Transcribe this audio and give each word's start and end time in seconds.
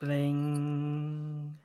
Bling. 0.00 1.56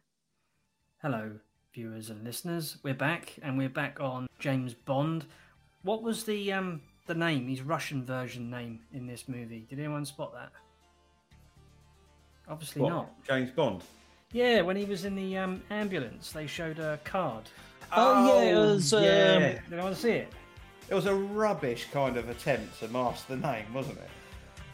Hello, 1.01 1.31
viewers 1.73 2.09
and 2.09 2.23
listeners. 2.25 2.77
We're 2.83 2.93
back, 2.93 3.35
and 3.41 3.57
we're 3.57 3.69
back 3.69 4.01
on 4.01 4.27
James 4.37 4.73
Bond. 4.73 5.25
What 5.83 6.03
was 6.03 6.25
the 6.25 6.51
um 6.51 6.81
the 7.05 7.15
name? 7.15 7.47
His 7.47 7.61
Russian 7.61 8.05
version 8.05 8.49
name 8.49 8.81
in 8.93 9.07
this 9.07 9.29
movie? 9.29 9.65
Did 9.69 9.79
anyone 9.79 10.05
spot 10.05 10.33
that? 10.33 10.51
Obviously 12.49 12.81
What? 12.81 12.89
not. 12.89 13.23
James 13.25 13.51
Bond. 13.51 13.81
Yeah, 14.33 14.61
when 14.61 14.75
he 14.75 14.83
was 14.83 15.05
in 15.05 15.15
the 15.15 15.37
um, 15.37 15.61
ambulance, 15.69 16.33
they 16.33 16.47
showed 16.47 16.79
a 16.79 16.99
card. 17.05 17.43
Oh, 17.93 18.41
yeah, 18.41 18.49
it 18.49 18.55
was. 18.55 18.93
Um. 18.93 19.01
Did 19.01 19.61
anyone 19.71 19.95
see 19.95 20.11
it? 20.11 20.33
It 20.89 20.93
was 20.95 21.05
a 21.05 21.13
rubbish 21.15 21.87
kind 21.91 22.17
of 22.17 22.29
attempt 22.29 22.79
to 22.79 22.87
mask 22.87 23.27
the 23.27 23.35
name, 23.37 23.65
wasn't 23.73 23.97
it? 23.97 24.09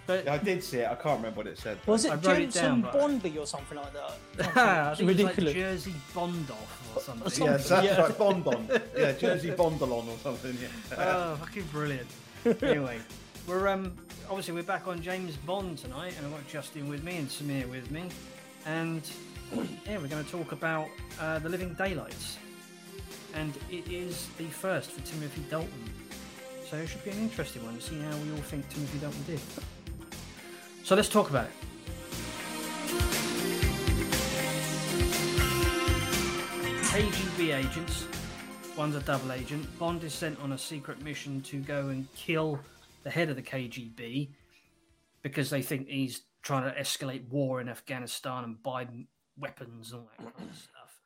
But 0.05 0.27
I 0.27 0.37
did 0.37 0.61
see 0.63 0.79
it. 0.79 0.85
I 0.91 0.95
can't 0.95 1.17
remember 1.17 1.37
what 1.37 1.47
it 1.47 1.57
said. 1.57 1.77
Was 1.85 2.05
I 2.05 2.15
it 2.15 2.25
wrote 2.25 2.39
it 2.39 2.51
down, 2.53 2.81
Jensen 2.81 2.81
but- 2.81 2.93
Bondy 2.93 3.37
or 3.37 3.47
something 3.47 3.77
like 3.77 3.93
that? 3.93 4.57
I 4.57 4.95
think 4.95 5.09
it 5.09 5.23
like 5.23 5.37
ridiculous. 5.37 5.53
Jersey 5.53 5.93
Bondoff 6.13 6.95
or 6.95 7.01
something. 7.01 7.29
something. 7.29 7.45
Yes, 7.53 7.69
that's 7.69 7.85
Yeah. 7.85 8.01
right. 8.01 8.17
Bonbon. 8.17 8.69
Yeah, 8.97 9.11
Jersey 9.13 9.51
Bondalon 9.51 10.07
or 10.09 10.17
something. 10.21 10.57
Yeah. 10.61 10.95
Oh, 10.97 11.35
fucking 11.37 11.63
brilliant. 11.71 12.07
anyway, 12.61 12.99
we're 13.47 13.67
um 13.69 13.93
obviously 14.29 14.53
we're 14.53 14.63
back 14.63 14.87
on 14.89 15.01
James 15.01 15.37
Bond 15.37 15.77
tonight, 15.77 16.15
and 16.17 16.25
I've 16.25 16.33
got 16.33 16.47
Justin 16.49 16.89
with 16.89 17.01
me 17.03 17.17
and 17.17 17.27
Samir 17.29 17.69
with 17.69 17.89
me, 17.89 18.09
and 18.65 19.01
yeah, 19.87 19.97
we're 19.99 20.07
going 20.07 20.23
to 20.23 20.29
talk 20.31 20.51
about 20.51 20.87
uh, 21.21 21.39
the 21.39 21.47
Living 21.47 21.73
Daylights, 21.75 22.37
and 23.35 23.53
it 23.71 23.87
is 23.89 24.27
the 24.37 24.45
first 24.47 24.91
for 24.91 25.01
Timothy 25.05 25.43
Dalton, 25.49 25.69
so 26.69 26.77
it 26.77 26.87
should 26.87 27.03
be 27.03 27.11
an 27.11 27.19
interesting 27.19 27.63
one 27.65 27.75
to 27.75 27.81
see 27.81 27.99
how 27.99 28.15
we 28.17 28.31
all 28.31 28.37
think 28.37 28.67
Timothy 28.69 28.99
Dalton 28.99 29.23
did. 29.27 29.39
So 30.83 30.95
let's 30.95 31.09
talk 31.09 31.29
about 31.29 31.45
it. 31.45 31.51
KGB 36.93 37.55
agents 37.55 38.05
One's 38.75 38.95
a 38.95 39.01
double 39.01 39.31
agent. 39.31 39.67
Bond 39.77 40.03
is 40.03 40.13
sent 40.13 40.39
on 40.39 40.53
a 40.53 40.57
secret 40.57 40.99
mission 41.03 41.41
to 41.41 41.59
go 41.59 41.89
and 41.89 42.11
kill 42.15 42.59
the 43.03 43.11
head 43.11 43.29
of 43.29 43.35
the 43.35 43.41
KGB 43.43 44.29
because 45.21 45.51
they 45.51 45.61
think 45.61 45.87
he's 45.87 46.23
trying 46.41 46.63
to 46.63 46.79
escalate 46.79 47.29
war 47.29 47.61
in 47.61 47.69
Afghanistan 47.69 48.43
and 48.43 48.63
buy 48.63 48.87
weapons 49.37 49.91
and 49.91 50.01
all 50.01 50.09
that 50.17 50.35
kind 50.35 50.49
of 50.49 50.55
stuff. 50.55 50.99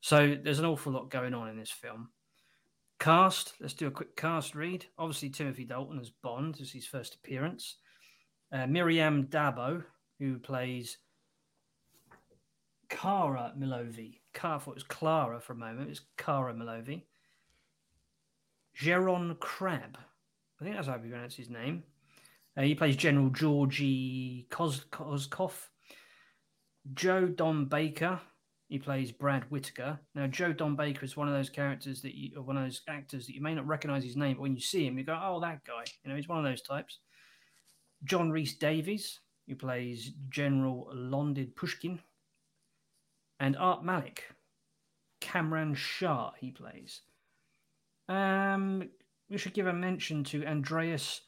So 0.00 0.36
there's 0.42 0.58
an 0.58 0.64
awful 0.64 0.92
lot 0.92 1.10
going 1.10 1.32
on 1.32 1.48
in 1.48 1.56
this 1.56 1.70
film. 1.70 2.08
Cast, 3.02 3.54
let's 3.58 3.74
do 3.74 3.88
a 3.88 3.90
quick 3.90 4.14
cast 4.14 4.54
read. 4.54 4.86
Obviously, 4.96 5.28
Timothy 5.28 5.64
Dalton 5.64 5.98
as 5.98 6.10
Bond, 6.10 6.58
as 6.60 6.70
his 6.70 6.86
first 6.86 7.16
appearance. 7.16 7.78
Uh, 8.52 8.68
Maryam 8.68 9.24
d'Abo, 9.24 9.82
who 10.20 10.38
plays 10.38 10.98
Kara 12.88 13.54
Milovy. 13.58 14.20
Kara, 14.32 14.54
I 14.54 14.58
thought 14.58 14.70
it 14.70 14.74
was 14.74 14.84
Clara 14.84 15.40
for 15.40 15.54
a 15.54 15.56
moment. 15.56 15.90
It's 15.90 16.02
Kara 16.16 16.54
Milovy. 16.54 17.02
Jeron 18.80 19.36
Crab. 19.40 19.98
I 20.60 20.64
think 20.64 20.76
that's 20.76 20.86
how 20.86 20.96
we 20.96 21.08
pronounce 21.08 21.34
his 21.34 21.50
name. 21.50 21.82
Uh, 22.56 22.62
he 22.62 22.76
plays 22.76 22.94
General 22.94 23.30
Georgi 23.30 24.46
Kos- 24.48 24.84
Koskov. 24.92 25.50
Joe 26.94 27.26
Don 27.26 27.64
Baker. 27.64 28.20
He 28.72 28.78
plays 28.78 29.12
Brad 29.12 29.44
Whitaker. 29.50 30.00
Now, 30.14 30.26
Joe 30.26 30.54
Don 30.54 30.76
Baker 30.76 31.04
is 31.04 31.14
one 31.14 31.28
of 31.28 31.34
those 31.34 31.50
characters 31.50 32.00
that 32.00 32.14
you, 32.14 32.40
one 32.40 32.56
of 32.56 32.62
those 32.62 32.80
actors 32.88 33.26
that 33.26 33.34
you 33.34 33.42
may 33.42 33.54
not 33.54 33.66
recognize 33.66 34.02
his 34.02 34.16
name, 34.16 34.36
but 34.36 34.40
when 34.40 34.54
you 34.54 34.62
see 34.62 34.86
him, 34.86 34.96
you 34.96 35.04
go, 35.04 35.20
"Oh, 35.22 35.40
that 35.40 35.62
guy." 35.62 35.84
You 36.02 36.08
know, 36.08 36.16
he's 36.16 36.26
one 36.26 36.38
of 36.38 36.44
those 36.50 36.62
types. 36.62 37.00
John 38.04 38.30
Rhys-Davies, 38.30 39.20
who 39.46 39.56
plays 39.56 40.12
General 40.30 40.88
Leonid 40.90 41.54
Pushkin, 41.54 42.00
and 43.38 43.58
Art 43.58 43.84
Malik, 43.84 44.24
Kamran 45.20 45.74
Shah, 45.74 46.30
he 46.40 46.50
plays. 46.50 47.02
Um, 48.08 48.88
we 49.28 49.36
should 49.36 49.52
give 49.52 49.66
a 49.66 49.74
mention 49.74 50.24
to 50.24 50.46
Andreas 50.46 51.20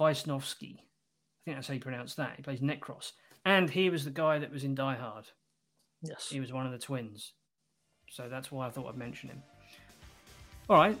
Wisniewski. 0.00 0.78
I 0.78 1.44
think 1.44 1.56
that's 1.58 1.68
how 1.68 1.74
you 1.74 1.80
pronounce 1.80 2.14
that. 2.14 2.36
He 2.36 2.42
plays 2.42 2.60
Necros, 2.60 3.12
and 3.44 3.68
he 3.68 3.90
was 3.90 4.06
the 4.06 4.10
guy 4.10 4.38
that 4.38 4.50
was 4.50 4.64
in 4.64 4.74
Die 4.74 4.96
Hard. 4.96 5.26
Yes. 6.02 6.28
He 6.30 6.40
was 6.40 6.52
one 6.52 6.66
of 6.66 6.72
the 6.72 6.78
twins, 6.78 7.32
so 8.10 8.28
that's 8.28 8.52
why 8.52 8.66
I 8.66 8.70
thought 8.70 8.88
I'd 8.88 8.96
mention 8.96 9.30
him. 9.30 9.42
All 10.68 10.76
right, 10.76 10.98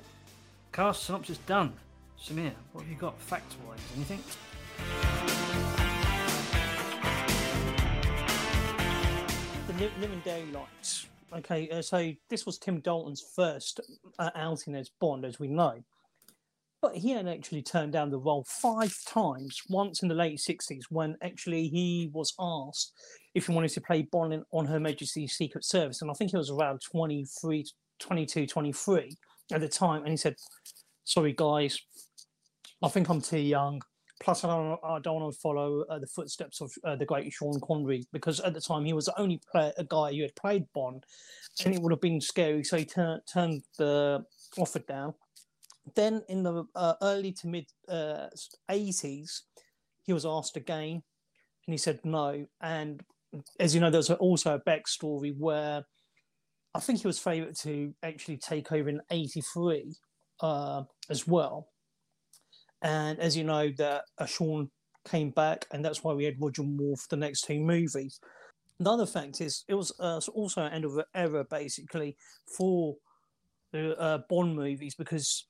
cast 0.72 1.04
synopsis 1.04 1.38
done. 1.38 1.72
Samir, 2.20 2.52
what 2.72 2.82
have 2.82 2.90
you 2.90 2.96
got 2.96 3.18
fact 3.20 3.54
wise? 3.66 3.78
Anything? 3.94 4.22
The 9.66 9.72
Li- 9.74 9.90
Living 10.00 10.22
Daylights. 10.24 11.06
Okay, 11.34 11.68
uh, 11.70 11.82
so 11.82 12.12
this 12.30 12.46
was 12.46 12.56
Tim 12.56 12.80
Dalton's 12.80 13.20
first 13.34 13.80
uh, 14.18 14.30
outing 14.34 14.74
as 14.76 14.88
Bond, 14.88 15.24
as 15.24 15.38
we 15.38 15.48
know. 15.48 15.82
But 16.86 16.98
he 16.98 17.10
had 17.10 17.26
actually 17.26 17.62
turned 17.62 17.94
down 17.94 18.10
the 18.10 18.18
role 18.20 18.46
five 18.46 18.94
times, 19.08 19.60
once 19.68 20.02
in 20.02 20.08
the 20.08 20.14
late 20.14 20.38
60s, 20.38 20.84
when 20.88 21.16
actually 21.20 21.66
he 21.66 22.10
was 22.12 22.32
asked 22.38 22.92
if 23.34 23.46
he 23.46 23.52
wanted 23.52 23.72
to 23.72 23.80
play 23.80 24.02
Bond 24.02 24.32
in, 24.32 24.44
on 24.52 24.66
Her 24.66 24.78
Majesty's 24.78 25.32
Secret 25.32 25.64
Service. 25.64 26.00
And 26.00 26.12
I 26.12 26.14
think 26.14 26.30
he 26.30 26.36
was 26.36 26.48
around 26.48 26.82
23, 26.88 27.66
22, 27.98 28.46
23 28.46 29.16
at 29.52 29.60
the 29.60 29.66
time. 29.66 30.02
And 30.02 30.10
he 30.10 30.16
said, 30.16 30.36
Sorry, 31.02 31.32
guys, 31.32 31.76
I 32.80 32.88
think 32.88 33.08
I'm 33.08 33.20
too 33.20 33.40
young. 33.40 33.82
Plus, 34.22 34.44
I 34.44 34.56
don't, 34.56 34.78
I 34.84 35.00
don't 35.00 35.20
want 35.20 35.34
to 35.34 35.40
follow 35.40 35.82
uh, 35.90 35.98
the 35.98 36.06
footsteps 36.06 36.60
of 36.60 36.70
uh, 36.84 36.94
the 36.94 37.04
great 37.04 37.32
Sean 37.32 37.58
Connery 37.66 38.06
because 38.12 38.38
at 38.38 38.54
the 38.54 38.60
time 38.60 38.84
he 38.84 38.92
was 38.92 39.06
the 39.06 39.20
only 39.20 39.40
player, 39.50 39.72
a 39.76 39.82
guy 39.82 40.14
who 40.14 40.22
had 40.22 40.36
played 40.36 40.66
Bond, 40.72 41.04
and 41.64 41.74
it 41.74 41.82
would 41.82 41.90
have 41.90 42.00
been 42.00 42.20
scary. 42.20 42.62
So 42.62 42.76
he 42.76 42.84
tur- 42.84 43.22
turned 43.26 43.62
the 43.76 44.24
offer 44.56 44.78
down. 44.78 45.14
Then, 45.94 46.22
in 46.28 46.42
the 46.42 46.64
uh, 46.74 46.94
early 47.00 47.32
to 47.32 47.46
mid 47.46 47.66
uh, 47.88 48.26
80s, 48.70 49.42
he 50.02 50.12
was 50.12 50.26
asked 50.26 50.56
again, 50.56 51.02
and 51.66 51.72
he 51.72 51.78
said 51.78 52.00
no. 52.04 52.46
And 52.60 53.02
as 53.60 53.74
you 53.74 53.80
know, 53.80 53.90
there's 53.90 54.10
also 54.10 54.54
a 54.54 54.60
backstory 54.60 55.34
where 55.36 55.84
I 56.74 56.80
think 56.80 57.00
he 57.00 57.06
was 57.06 57.18
favoured 57.18 57.56
to 57.62 57.94
actually 58.02 58.38
take 58.38 58.72
over 58.72 58.88
in 58.88 59.00
'83 59.10 59.94
uh, 60.40 60.82
as 61.08 61.26
well. 61.26 61.68
And 62.82 63.18
as 63.18 63.36
you 63.36 63.44
know, 63.44 63.70
that 63.78 64.04
uh, 64.18 64.26
Sean 64.26 64.70
came 65.08 65.30
back, 65.30 65.66
and 65.72 65.84
that's 65.84 66.04
why 66.04 66.12
we 66.12 66.24
had 66.24 66.40
Roger 66.40 66.62
Moore 66.62 66.96
for 66.96 67.08
the 67.10 67.16
next 67.16 67.42
two 67.42 67.60
movies. 67.60 68.20
Another 68.78 69.06
fact 69.06 69.40
is, 69.40 69.64
it 69.68 69.74
was 69.74 69.92
uh, 69.98 70.20
also 70.34 70.62
an 70.62 70.72
end 70.72 70.84
of 70.84 70.96
an 70.98 71.04
era 71.14 71.44
basically 71.48 72.16
for 72.56 72.96
the 73.72 73.98
uh, 73.98 74.18
Bond 74.28 74.54
movies 74.54 74.94
because 74.94 75.46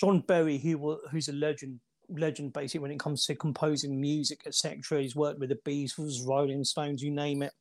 John 0.00 0.20
Barry, 0.20 0.58
who 0.58 0.98
who's 1.10 1.28
a 1.28 1.32
legend, 1.32 1.80
legend 2.08 2.52
basically 2.52 2.80
when 2.80 2.90
it 2.90 3.00
comes 3.00 3.26
to 3.26 3.34
composing 3.34 4.00
music, 4.00 4.42
etc. 4.46 5.02
He's 5.02 5.16
worked 5.16 5.40
with 5.40 5.50
the 5.50 5.56
Beatles, 5.56 6.26
Rolling 6.26 6.64
Stones, 6.64 7.02
you 7.02 7.10
name 7.10 7.42
it, 7.42 7.52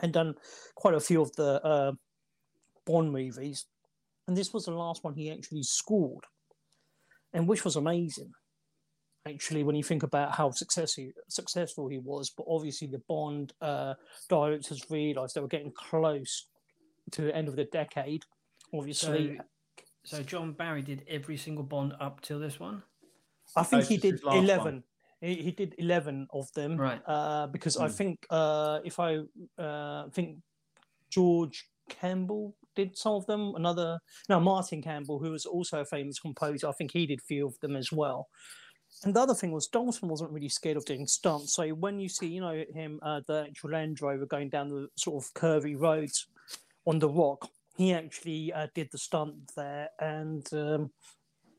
and 0.00 0.12
done 0.12 0.34
quite 0.74 0.94
a 0.94 1.00
few 1.00 1.20
of 1.20 1.34
the 1.36 1.62
uh, 1.62 1.92
Bond 2.86 3.12
movies. 3.12 3.66
And 4.26 4.36
this 4.36 4.54
was 4.54 4.64
the 4.64 4.70
last 4.70 5.04
one 5.04 5.14
he 5.14 5.30
actually 5.30 5.64
scored 5.64 6.24
and 7.34 7.48
which 7.48 7.64
was 7.64 7.76
amazing. 7.76 8.32
Actually, 9.26 9.64
when 9.64 9.74
you 9.74 9.82
think 9.82 10.02
about 10.02 10.32
how 10.32 10.50
successful 10.50 11.10
successful 11.28 11.88
he 11.88 11.98
was, 11.98 12.30
but 12.30 12.46
obviously 12.48 12.86
the 12.86 13.02
Bond 13.08 13.52
uh, 13.60 13.94
directors 14.28 14.86
realised 14.90 15.34
they 15.34 15.40
were 15.40 15.48
getting 15.48 15.72
close 15.72 16.46
to 17.10 17.22
the 17.22 17.36
end 17.36 17.48
of 17.48 17.56
the 17.56 17.64
decade. 17.64 18.22
Obviously, 18.72 19.36
So, 19.36 19.44
so 20.04 20.22
John 20.22 20.52
Barry 20.52 20.82
did 20.82 21.04
every 21.08 21.36
single 21.36 21.64
Bond 21.64 21.94
up 22.00 22.20
till 22.20 22.38
this 22.38 22.60
one. 22.60 22.82
I 23.56 23.62
think 23.62 23.84
he 23.84 23.96
did 23.96 24.14
his 24.14 24.24
last 24.24 24.36
eleven. 24.36 24.84
He, 25.20 25.34
he 25.36 25.50
did 25.50 25.74
eleven 25.78 26.26
of 26.32 26.52
them, 26.52 26.76
Right. 26.76 27.00
Uh, 27.06 27.46
because 27.48 27.76
I 27.76 27.88
Hmm. 27.88 27.94
think 27.94 28.26
uh, 28.30 28.80
if 28.84 28.98
I 29.00 29.20
uh, 29.58 30.08
think 30.10 30.38
George 31.10 31.68
Campbell 31.88 32.54
did 32.74 32.96
some 32.96 33.14
of 33.14 33.26
them. 33.26 33.54
Another 33.54 33.98
no, 34.28 34.40
Martin 34.40 34.82
Campbell, 34.82 35.18
who 35.18 35.30
was 35.30 35.46
also 35.46 35.80
a 35.80 35.84
famous 35.84 36.18
composer. 36.18 36.68
I 36.68 36.72
think 36.72 36.92
he 36.92 37.06
did 37.06 37.20
a 37.20 37.22
few 37.22 37.46
of 37.46 37.58
them 37.60 37.76
as 37.76 37.92
well. 37.92 38.28
And 39.04 39.14
the 39.14 39.20
other 39.20 39.34
thing 39.34 39.52
was 39.52 39.66
Dalton 39.66 40.08
wasn't 40.08 40.30
really 40.30 40.48
scared 40.48 40.76
of 40.76 40.84
doing 40.84 41.06
stunts. 41.06 41.54
So 41.54 41.68
when 41.70 41.98
you 41.98 42.08
see, 42.08 42.28
you 42.28 42.40
know, 42.40 42.64
him, 42.72 43.00
uh, 43.02 43.20
the 43.26 43.46
actual 43.48 43.70
Land 43.70 44.00
Rover 44.00 44.24
going 44.26 44.48
down 44.50 44.70
the 44.70 44.88
sort 44.96 45.22
of 45.22 45.34
curvy 45.34 45.78
roads 45.78 46.26
on 46.86 46.98
the 47.00 47.08
rock, 47.08 47.48
he 47.76 47.92
actually 47.92 48.52
uh, 48.52 48.68
did 48.74 48.88
the 48.92 48.98
stunt 48.98 49.34
there, 49.56 49.88
and 50.00 50.46
um, 50.52 50.90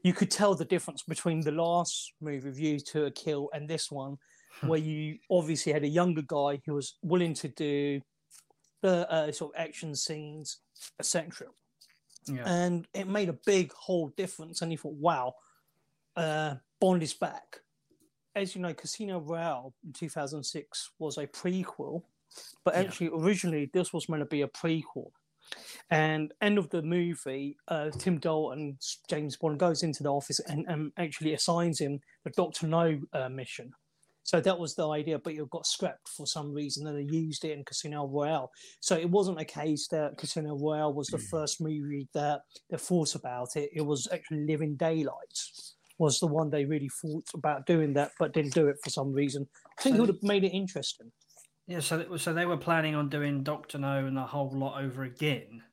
you 0.04 0.14
could 0.14 0.32
tell 0.32 0.56
the 0.56 0.66
difference 0.66 1.04
between 1.04 1.42
the 1.42 1.52
last 1.52 2.14
movie, 2.22 2.52
View 2.52 2.80
to 2.80 3.06
a 3.06 3.12
Kill, 3.12 3.50
and 3.54 3.68
this 3.68 3.92
one, 3.92 4.18
where 4.62 4.80
you 4.80 5.18
obviously 5.30 5.74
had 5.74 5.84
a 5.84 5.88
younger 5.88 6.24
guy 6.26 6.62
who 6.66 6.74
was 6.76 6.98
willing 7.02 7.34
to 7.34 7.50
do 7.50 8.02
the 8.82 9.12
uh, 9.12 9.32
sort 9.32 9.54
of 9.54 9.62
action 9.62 9.96
scenes, 9.96 10.60
etc. 11.00 11.48
Yeah. 12.28 12.44
And 12.46 12.88
it 12.94 13.08
made 13.08 13.30
a 13.30 13.38
big 13.46 13.74
whole 13.74 14.10
difference. 14.16 14.62
And 14.62 14.72
you 14.72 14.78
thought, 14.78 14.94
wow, 14.96 15.34
uh, 16.16 16.56
Bond 16.80 17.04
is 17.04 17.14
back. 17.14 17.60
as 18.36 18.54
you 18.54 18.62
know, 18.62 18.74
Casino 18.74 19.20
Royale 19.20 19.74
in 19.86 19.94
2006 19.94 20.92
was 21.00 21.18
a 21.18 21.26
prequel, 21.26 22.04
but 22.66 22.74
Yeah. 22.74 22.82
actually 22.82 23.10
originally 23.14 23.70
this 23.74 23.94
was 23.94 24.10
meant 24.10 24.22
to 24.22 24.26
be 24.26 24.42
a 24.42 24.48
prequel. 24.48 25.12
And 25.92 26.34
end 26.42 26.58
of 26.58 26.70
the 26.70 26.82
movie, 26.82 27.58
uh, 27.68 27.90
Tim 27.92 28.20
Dalton, 28.20 28.78
James 29.10 29.38
Bond 29.38 29.60
goes 29.60 29.84
into 29.84 30.04
the 30.04 30.12
office 30.12 30.40
and, 30.40 30.66
and 30.68 30.92
actually 30.98 31.34
assigns 31.34 31.80
him 31.80 32.00
the 32.24 32.32
Doctor 32.32 32.68
No 32.68 33.00
uh, 33.14 33.30
mission. 33.30 33.72
So 34.24 34.42
that 34.42 34.58
was 34.58 34.74
the 34.74 34.90
idea, 34.90 35.20
but 35.20 35.34
it 35.34 35.50
got 35.52 35.68
scrapped 35.68 36.10
for 36.10 36.26
some 36.26 36.52
reason, 36.52 36.88
and 36.88 36.98
they 36.98 37.14
used 37.14 37.46
it 37.46 37.52
in 37.52 37.64
Casino 37.64 38.08
Royale. 38.08 38.50
So 38.80 38.98
it 38.98 39.08
wasn't 39.08 39.40
a 39.40 39.46
case 39.46 39.88
that 39.90 40.18
Casino 40.18 40.58
Royale 40.58 40.94
was 40.94 41.08
the 41.10 41.20
first 41.20 41.62
movie 41.62 42.08
that 42.16 42.42
they 42.72 42.78
thought 42.78 43.14
about 43.14 43.50
it. 43.56 43.70
It 43.72 43.86
was 43.86 44.08
actually 44.12 44.48
Living 44.48 44.78
Daylights 44.78 45.76
was 45.98 46.20
the 46.20 46.28
one 46.28 46.50
they 46.50 46.66
really 46.66 46.90
thought 47.02 47.26
about 47.36 47.66
doing 47.66 47.94
that, 47.94 48.12
but 48.20 48.34
didn't 48.34 48.54
do 48.54 48.68
it 48.68 48.78
for 48.84 48.90
some 48.90 49.14
reason. 49.14 49.48
I 49.78 49.82
think 49.82 49.96
it 49.96 50.00
would 50.00 50.10
have 50.10 50.24
made 50.24 50.44
it 50.44 50.50
interesting. 50.50 51.12
Yeah, 51.68 51.80
so 51.80 51.98
that- 51.98 52.20
so 52.20 52.34
they 52.34 52.46
were 52.46 52.58
planning 52.58 52.96
on 52.96 53.10
doing 53.10 53.44
Doctor 53.44 53.78
No 53.78 54.06
and 54.06 54.16
the 54.16 54.22
whole 54.26 54.52
lot 54.52 54.82
over 54.84 55.04
again. 55.04 55.64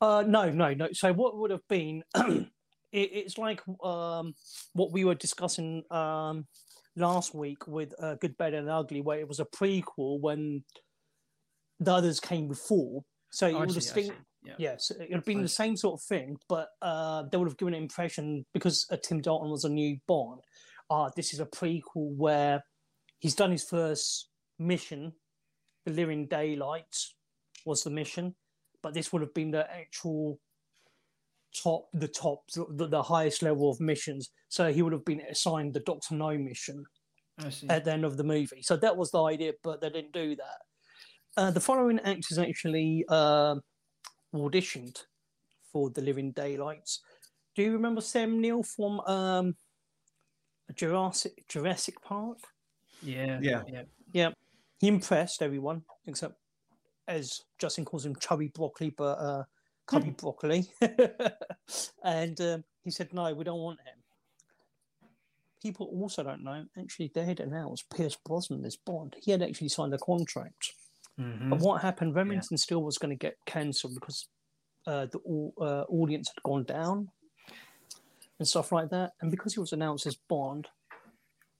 Uh, 0.00 0.24
no, 0.26 0.50
no, 0.50 0.72
no. 0.72 0.88
So 0.92 1.12
what 1.12 1.36
would 1.36 1.50
have 1.50 1.66
been? 1.68 2.02
it, 2.14 2.48
it's 2.92 3.36
like 3.36 3.60
um, 3.84 4.34
what 4.72 4.92
we 4.92 5.04
were 5.04 5.14
discussing 5.14 5.82
um, 5.90 6.46
last 6.96 7.34
week 7.34 7.66
with 7.66 7.92
uh, 8.02 8.14
Good, 8.14 8.36
Bad, 8.38 8.54
and 8.54 8.70
Ugly, 8.70 9.02
where 9.02 9.18
it 9.18 9.28
was 9.28 9.40
a 9.40 9.44
prequel 9.44 10.20
when 10.20 10.64
the 11.80 11.92
others 11.92 12.20
came 12.20 12.48
before. 12.48 13.02
So 13.30 13.46
it 13.46 13.54
I 13.54 13.60
would 13.60 13.74
have 13.74 13.82
see, 13.82 14.08
been. 14.08 14.12
Yeah. 14.42 14.54
yes, 14.56 14.90
it 14.90 15.00
would 15.00 15.16
have 15.16 15.24
been 15.26 15.42
the 15.42 15.48
same 15.48 15.76
sort 15.76 16.00
of 16.00 16.04
thing, 16.04 16.38
but 16.48 16.68
uh, 16.80 17.24
they 17.30 17.36
would 17.36 17.48
have 17.48 17.58
given 17.58 17.74
an 17.74 17.82
impression 17.82 18.46
because 18.54 18.86
uh, 18.90 18.96
Tim 19.02 19.20
Dalton 19.20 19.50
was 19.50 19.64
a 19.64 19.68
new 19.68 19.98
Bond. 20.06 20.40
Ah, 20.88 21.10
this 21.14 21.34
is 21.34 21.40
a 21.40 21.46
prequel 21.46 22.16
where 22.16 22.64
he's 23.18 23.34
done 23.34 23.50
his 23.50 23.64
first 23.64 24.28
mission. 24.60 25.12
The 25.86 25.92
Living 25.92 26.26
Daylights 26.26 27.14
was 27.64 27.82
the 27.82 27.90
mission, 27.90 28.34
but 28.82 28.94
this 28.94 29.12
would 29.12 29.22
have 29.22 29.34
been 29.34 29.50
the 29.50 29.70
actual 29.72 30.38
top, 31.62 31.88
the 31.92 32.08
top, 32.08 32.44
the, 32.52 32.86
the 32.86 33.02
highest 33.02 33.42
level 33.42 33.70
of 33.70 33.80
missions. 33.80 34.30
So 34.48 34.72
he 34.72 34.82
would 34.82 34.92
have 34.92 35.04
been 35.04 35.22
assigned 35.22 35.74
the 35.74 35.80
Doctor 35.80 36.14
No 36.14 36.36
mission 36.36 36.84
I 37.38 37.50
at 37.68 37.84
the 37.84 37.92
end 37.92 38.04
of 38.04 38.16
the 38.16 38.24
movie. 38.24 38.62
So 38.62 38.76
that 38.76 38.96
was 38.96 39.10
the 39.10 39.22
idea, 39.22 39.52
but 39.62 39.80
they 39.80 39.90
didn't 39.90 40.12
do 40.12 40.36
that. 40.36 40.58
Uh, 41.36 41.50
the 41.50 41.60
following 41.60 42.00
actors 42.00 42.38
actually 42.38 43.04
um 43.08 43.62
auditioned 44.34 45.04
for 45.72 45.90
the 45.90 46.02
Living 46.02 46.32
Daylights. 46.32 47.00
Do 47.54 47.62
you 47.62 47.72
remember 47.72 48.00
Sam 48.00 48.40
Neill 48.40 48.62
from 48.62 49.00
um, 49.00 49.54
Jurassic 50.74 51.44
Jurassic 51.48 52.00
Park? 52.02 52.38
yeah, 53.02 53.38
Yeah. 53.42 53.62
yeah. 54.12 54.30
He 54.80 54.88
impressed 54.88 55.42
everyone 55.42 55.82
except, 56.06 56.34
as 57.06 57.42
Justin 57.58 57.84
calls 57.84 58.06
him, 58.06 58.16
chubby 58.16 58.48
broccoli, 58.48 58.90
but 58.96 59.18
uh, 59.18 59.44
cubby 59.86 60.10
broccoli. 60.10 60.66
and 62.04 62.40
um, 62.40 62.64
he 62.82 62.90
said, 62.90 63.12
"No, 63.12 63.32
we 63.34 63.44
don't 63.44 63.60
want 63.60 63.78
him." 63.80 63.98
People 65.62 65.86
also 65.92 66.22
don't 66.22 66.42
know. 66.42 66.64
Actually, 66.78 67.12
they 67.14 67.26
had 67.26 67.40
announced 67.40 67.90
Pierce 67.94 68.16
Brosnan 68.24 68.64
as 68.64 68.76
Bond. 68.76 69.14
He 69.20 69.30
had 69.30 69.42
actually 69.42 69.68
signed 69.68 69.92
a 69.92 69.98
contract. 69.98 70.72
Mhm. 71.20 71.50
But 71.50 71.58
what 71.58 71.82
happened? 71.82 72.14
Remington 72.14 72.56
Steele 72.56 72.82
was 72.82 72.96
going 72.96 73.10
to 73.10 73.16
get 73.16 73.36
cancelled 73.44 73.94
because 73.94 74.28
uh, 74.86 75.06
the 75.12 75.18
uh, 75.60 75.84
audience 75.90 76.30
had 76.34 76.42
gone 76.42 76.64
down 76.64 77.10
and 78.38 78.48
stuff 78.48 78.72
like 78.72 78.88
that. 78.88 79.12
And 79.20 79.30
because 79.30 79.52
he 79.52 79.60
was 79.60 79.74
announced 79.74 80.06
as 80.06 80.16
Bond, 80.16 80.68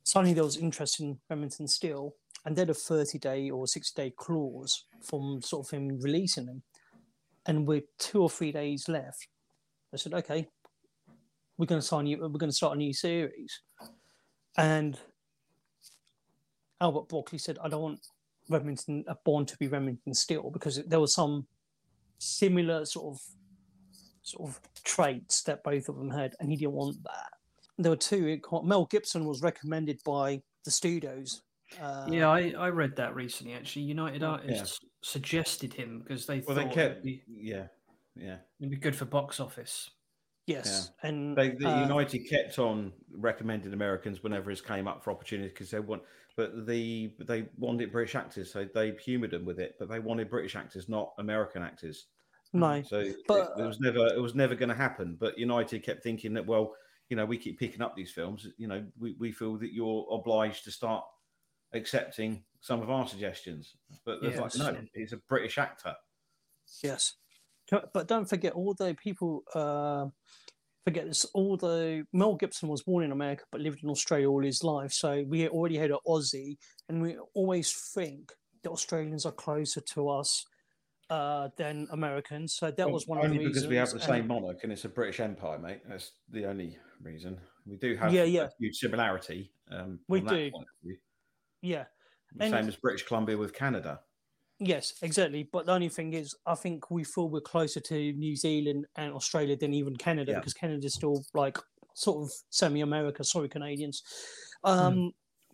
suddenly 0.03 0.33
there 0.33 0.45
was 0.45 0.57
interest 0.57 1.01
in 1.01 1.19
Remington 1.29 1.69
Steele, 1.69 2.15
and 2.45 2.57
then 2.57 2.71
a 2.71 2.75
30 2.75 3.19
day 3.19 3.51
or 3.51 3.67
60 3.67 4.01
day 4.01 4.13
clause 4.17 4.85
from 5.03 5.41
sort 5.43 5.67
of 5.67 5.71
him 5.71 6.01
releasing 6.01 6.47
them. 6.47 6.63
And 7.47 7.67
with 7.67 7.85
two 7.99 8.23
or 8.23 8.31
three 8.31 8.53
days 8.53 8.89
left, 8.89 9.29
I 9.93 9.97
said, 9.97 10.15
okay, 10.15 10.47
we're 11.59 11.67
going 11.67 11.81
to 11.81 11.87
sign 11.87 12.07
you, 12.07 12.19
we're 12.19 12.29
going 12.29 12.51
to 12.51 12.57
start 12.57 12.75
a 12.75 12.79
new 12.79 12.93
series. 12.93 13.61
And 14.57 14.99
Albert 16.81 17.09
Broccoli 17.09 17.39
said, 17.39 17.59
I 17.63 17.69
don't 17.69 17.83
want 17.83 18.07
Remington 18.49 19.05
uh, 19.07 19.15
Bond 19.25 19.49
to 19.49 19.57
be 19.59 19.69
Remington 19.69 20.15
Steele 20.15 20.51
because 20.51 20.83
there 20.87 21.01
was 21.01 21.15
some 21.15 21.47
similar 22.19 22.85
sort 22.85 23.15
of 23.15 23.21
sort 24.23 24.51
of 24.51 24.61
traits 24.85 25.43
that 25.45 25.65
both 25.65 25.89
of 25.89 25.97
them 25.97 26.11
had, 26.11 26.35
and 26.41 26.51
he 26.51 26.57
didn't 26.57 26.73
want 26.73 27.03
that. 27.05 27.31
There 27.79 27.91
were 27.91 27.97
two. 27.97 28.39
Mel 28.65 28.87
Gibson 28.87 29.25
was 29.25 29.43
recommended 29.43 30.01
by 30.05 30.43
the 30.65 30.71
studios. 30.71 31.43
Uh, 31.81 32.07
Yeah, 32.11 32.29
I, 32.29 32.53
I 32.59 32.69
read 32.69 32.97
that 32.97 33.15
recently. 33.15 33.55
Actually, 33.55 33.83
United 33.83 34.23
Artists 34.23 34.81
suggested 35.03 35.73
him 35.73 36.01
because 36.01 36.27
they 36.27 36.41
Well, 36.41 36.57
thought 36.57 36.69
they 36.69 36.75
kept. 36.75 37.03
be, 37.05 37.23
Yeah. 37.29 37.67
Yeah. 38.17 38.39
it'd 38.59 38.71
be 38.71 38.77
good 38.77 38.97
for 38.97 39.05
box 39.05 39.41
office. 39.41 39.91
Yes, 40.47 40.91
and 41.05 41.37
They, 41.37 41.51
the 41.51 41.69
uh, 41.69 41.83
United 41.83 42.21
kept 42.29 42.59
on 42.59 42.93
recommending 43.13 43.73
Americans 43.73 44.23
whenever 44.25 44.51
it 44.51 44.65
came 44.65 44.89
up 44.89 45.05
for 45.05 45.13
opportunity 45.13 45.49
because 45.49 45.71
they 45.71 45.79
want, 45.79 46.03
but 46.37 46.67
the 46.67 47.13
they 47.21 47.49
wanted 47.57 47.93
British 47.93 48.17
actors, 48.17 48.53
so 48.53 48.67
they 48.75 48.93
humoured 48.97 49.31
them 49.31 49.45
with 49.45 49.61
it. 49.61 49.77
But 49.79 49.89
they 49.89 50.01
wanted 50.01 50.29
British 50.29 50.57
actors, 50.57 50.89
not 50.89 51.13
American 51.19 51.63
actors. 51.63 52.07
no, 52.53 52.83
So 52.83 52.99
it- 52.99 53.17
it, 53.29 53.65
was 53.65 53.79
never 53.79 54.07
it 54.09 54.21
was 54.21 54.35
never 54.35 54.57
going 54.57 54.71
to 54.71 54.75
happen. 54.75 55.15
But 55.21 55.39
United 55.39 55.85
kept 55.85 56.03
thinking 56.03 56.35
that 56.35 56.47
well, 56.47 56.75
you 57.11 57.17
know, 57.17 57.27
we 57.27 57.39
keep 57.39 57.57
picking 57.59 57.83
up 57.83 57.95
these 57.95 58.11
films. 58.11 58.49
You 58.57 58.67
know, 58.67 58.85
we, 58.99 59.15
we 59.21 59.31
feel 59.31 59.57
that 59.59 59.73
you're 59.73 60.05
obliged 60.11 60.65
to 60.65 60.73
start 60.73 61.05
accepting 61.73 62.43
some 62.61 62.83
of 62.83 62.91
our 62.91 63.07
suggestions. 63.07 63.75
But 64.05 64.23
Yeah, 64.23 64.41
like 64.41 64.55
no, 64.57 64.77
he's 64.95 65.13
a 65.13 65.19
British 65.29 65.59
actor. 65.59 65.95
yes, 66.83 67.15
but 67.93 68.07
don't 68.09 68.29
forget, 68.29 68.53
although 68.55 68.95
people 68.95 69.43
uh, 69.55 70.07
forget 70.85 71.07
this, 71.07 71.25
although 71.35 72.03
Mel 72.13 72.35
Gibson 72.37 72.69
was 72.69 72.83
born 72.83 73.05
in 73.05 73.13
America 73.13 73.45
but 73.53 73.61
lived 73.61 73.83
in 73.83 73.91
Australia 73.91 74.29
all 74.29 74.43
his 74.43 74.63
life, 74.65 74.93
so 74.93 75.25
we 75.29 75.49
already 75.49 75.77
had 75.79 75.91
an 75.91 75.99
Aussie, 76.07 76.57
and 76.89 77.01
we 77.03 77.17
always 77.35 77.73
think 77.95 78.33
that 78.63 78.71
Australians 78.71 79.25
are 79.25 79.33
closer 79.33 79.81
to 79.81 80.09
us 80.11 80.45
uh, 81.09 81.49
than 81.57 81.87
Americans. 81.93 82.55
So 82.55 82.71
that 82.71 82.91
was 82.91 83.07
one 83.07 83.19
of 83.19 83.25
only 83.25 83.39
the 83.39 83.45
reasons. 83.47 83.55
because 83.65 83.69
we 83.71 83.77
have 83.77 83.89
the 83.89 83.95
and- 83.95 84.03
same 84.05 84.27
monarch 84.29 84.59
and 84.63 84.73
it's 84.73 84.85
a 84.85 84.89
British 84.89 85.19
Empire, 85.21 85.59
mate. 85.59 85.81
That's 85.89 86.13
the 86.29 86.45
only 86.47 86.77
reason. 87.03 87.41
We 87.67 87.77
do 87.79 87.97
have 87.97 88.13
Yeah, 88.13 88.23
a 88.23 88.27
yeah. 88.27 88.49
huge 88.61 88.77
similarity. 88.77 89.53
Um, 89.71 90.01
We 90.09 90.21
do. 90.21 90.51
Point 91.63 91.65
of 91.65 91.69
view. 91.69 91.77
Yeah, 91.77 91.85
The 92.37 92.45
And- 92.45 92.53
same 92.53 92.69
as 92.69 92.77
British 92.77 93.07
Columbia 93.07 93.37
with 93.37 93.53
Canada. 93.53 94.01
yes, 94.59 94.95
exactly. 95.03 95.43
But 95.53 95.67
the 95.67 95.73
only 95.73 95.89
thing 95.89 96.13
is, 96.15 96.35
I 96.47 96.55
think 96.55 96.91
we 96.91 97.03
feel 97.05 97.29
we're 97.29 97.41
closer 97.41 97.81
to 97.81 98.13
New 98.13 98.37
Zealand 98.37 98.87
and 98.97 99.13
Australia 99.13 99.57
than 99.57 99.73
even 99.75 99.97
Canada 99.97 100.33
Yeah. 100.33 100.39
because 100.39 100.55
Canada's 100.55 100.95
still 100.95 101.25
like 101.35 101.59
sort 101.95 102.23
of 102.25 102.33
semi-America. 102.51 103.25
Sorry, 103.25 103.49
Canadians. 103.49 104.03
Um, 104.65 105.13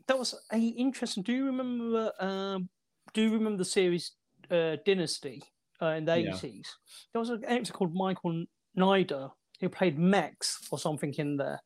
That 0.08 0.18
was 0.20 0.34
a 0.52 0.58
interesting. 0.58 1.24
Do 1.24 1.32
you 1.32 1.46
remember? 1.46 2.12
Um, 2.20 2.68
do 3.12 3.22
you 3.22 3.32
remember 3.32 3.58
the 3.58 3.64
series 3.64 4.12
uh, 4.52 4.76
Dynasty 4.84 5.42
uh, 5.82 5.86
in 5.98 6.04
the 6.04 6.20
Yeah. 6.20 6.36
eighties? 6.36 6.68
There 7.12 7.18
was 7.20 7.30
an 7.30 7.44
actor 7.44 7.72
called 7.72 7.92
Michael 7.92 8.44
Nyder 8.76 9.32
who 9.60 9.68
played 9.68 9.98
Max 9.98 10.60
or 10.70 10.78
something 10.78 11.12
in 11.14 11.38
there. 11.38 11.60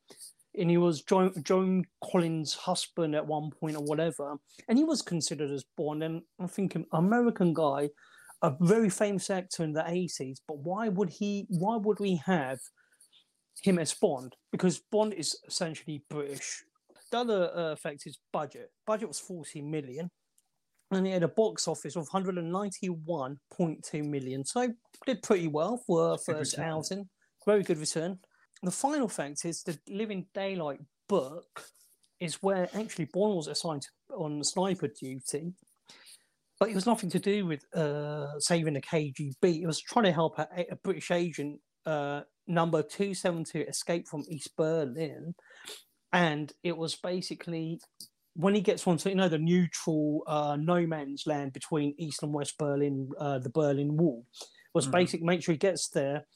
And 0.58 0.70
he 0.70 0.78
was 0.78 1.02
Joan, 1.02 1.32
Joan 1.42 1.84
Collins' 2.02 2.54
husband 2.54 3.14
at 3.14 3.26
one 3.26 3.50
point 3.50 3.76
or 3.76 3.84
whatever. 3.84 4.36
And 4.68 4.76
he 4.76 4.84
was 4.84 5.02
considered 5.02 5.50
as 5.50 5.64
Bond. 5.76 6.02
And 6.02 6.22
I'm 6.40 6.48
thinking, 6.48 6.86
American 6.92 7.54
guy, 7.54 7.90
a 8.42 8.54
very 8.60 8.90
famous 8.90 9.30
actor 9.30 9.62
in 9.62 9.72
the 9.72 9.82
80s, 9.82 10.38
but 10.48 10.58
why 10.58 10.88
would 10.88 11.10
he, 11.10 11.46
why 11.48 11.76
would 11.76 12.00
we 12.00 12.16
have 12.26 12.58
him 13.62 13.78
as 13.78 13.94
Bond? 13.94 14.34
Because 14.50 14.80
Bond 14.90 15.14
is 15.14 15.38
essentially 15.46 16.02
British. 16.08 16.64
The 17.10 17.18
other 17.18 17.50
uh, 17.54 17.72
effect 17.72 18.06
is 18.06 18.18
budget. 18.32 18.70
Budget 18.86 19.08
was 19.08 19.18
40 19.18 19.62
million. 19.62 20.10
And 20.92 21.06
he 21.06 21.12
had 21.12 21.22
a 21.22 21.28
box 21.28 21.68
office 21.68 21.94
of 21.94 22.08
191.2 22.08 24.04
million. 24.04 24.44
So 24.44 24.68
did 25.06 25.22
pretty 25.22 25.46
well 25.46 25.80
for 25.86 26.14
a 26.14 26.18
first 26.18 26.58
outing. 26.58 27.08
Very 27.46 27.62
good 27.62 27.78
return. 27.78 28.18
The 28.62 28.70
final 28.70 29.08
fact 29.08 29.44
is 29.44 29.62
the 29.62 29.78
Living 29.88 30.26
Daylight 30.34 30.80
book 31.08 31.64
is 32.20 32.42
where 32.42 32.68
actually 32.74 33.06
Bond 33.06 33.36
was 33.36 33.46
assigned 33.48 33.86
on 34.14 34.44
sniper 34.44 34.88
duty, 34.88 35.54
but 36.58 36.68
it 36.68 36.74
was 36.74 36.86
nothing 36.86 37.08
to 37.10 37.18
do 37.18 37.46
with 37.46 37.64
uh, 37.74 38.38
saving 38.38 38.74
the 38.74 38.82
KGB. 38.82 39.62
It 39.62 39.66
was 39.66 39.80
trying 39.80 40.04
to 40.04 40.12
help 40.12 40.38
a, 40.38 40.46
a 40.70 40.76
British 40.76 41.10
agent, 41.10 41.60
uh, 41.86 42.22
number 42.46 42.82
272, 42.82 43.60
escape 43.60 44.06
from 44.06 44.24
East 44.28 44.54
Berlin. 44.56 45.34
And 46.12 46.52
it 46.62 46.76
was 46.76 46.96
basically 46.96 47.80
when 48.34 48.54
he 48.54 48.60
gets 48.60 48.86
onto, 48.86 49.08
you 49.08 49.14
know, 49.14 49.28
the 49.28 49.38
neutral 49.38 50.22
uh, 50.26 50.56
no 50.60 50.86
man's 50.86 51.26
land 51.26 51.52
between 51.54 51.94
East 51.98 52.22
and 52.22 52.34
West 52.34 52.58
Berlin, 52.58 53.08
uh, 53.18 53.38
the 53.38 53.50
Berlin 53.50 53.96
Wall, 53.96 54.26
was 54.74 54.86
Mhm. 54.86 54.92
basically 54.92 55.26
make 55.26 55.42
sure 55.42 55.52
he 55.52 55.58
gets 55.58 55.88
there 55.88 56.26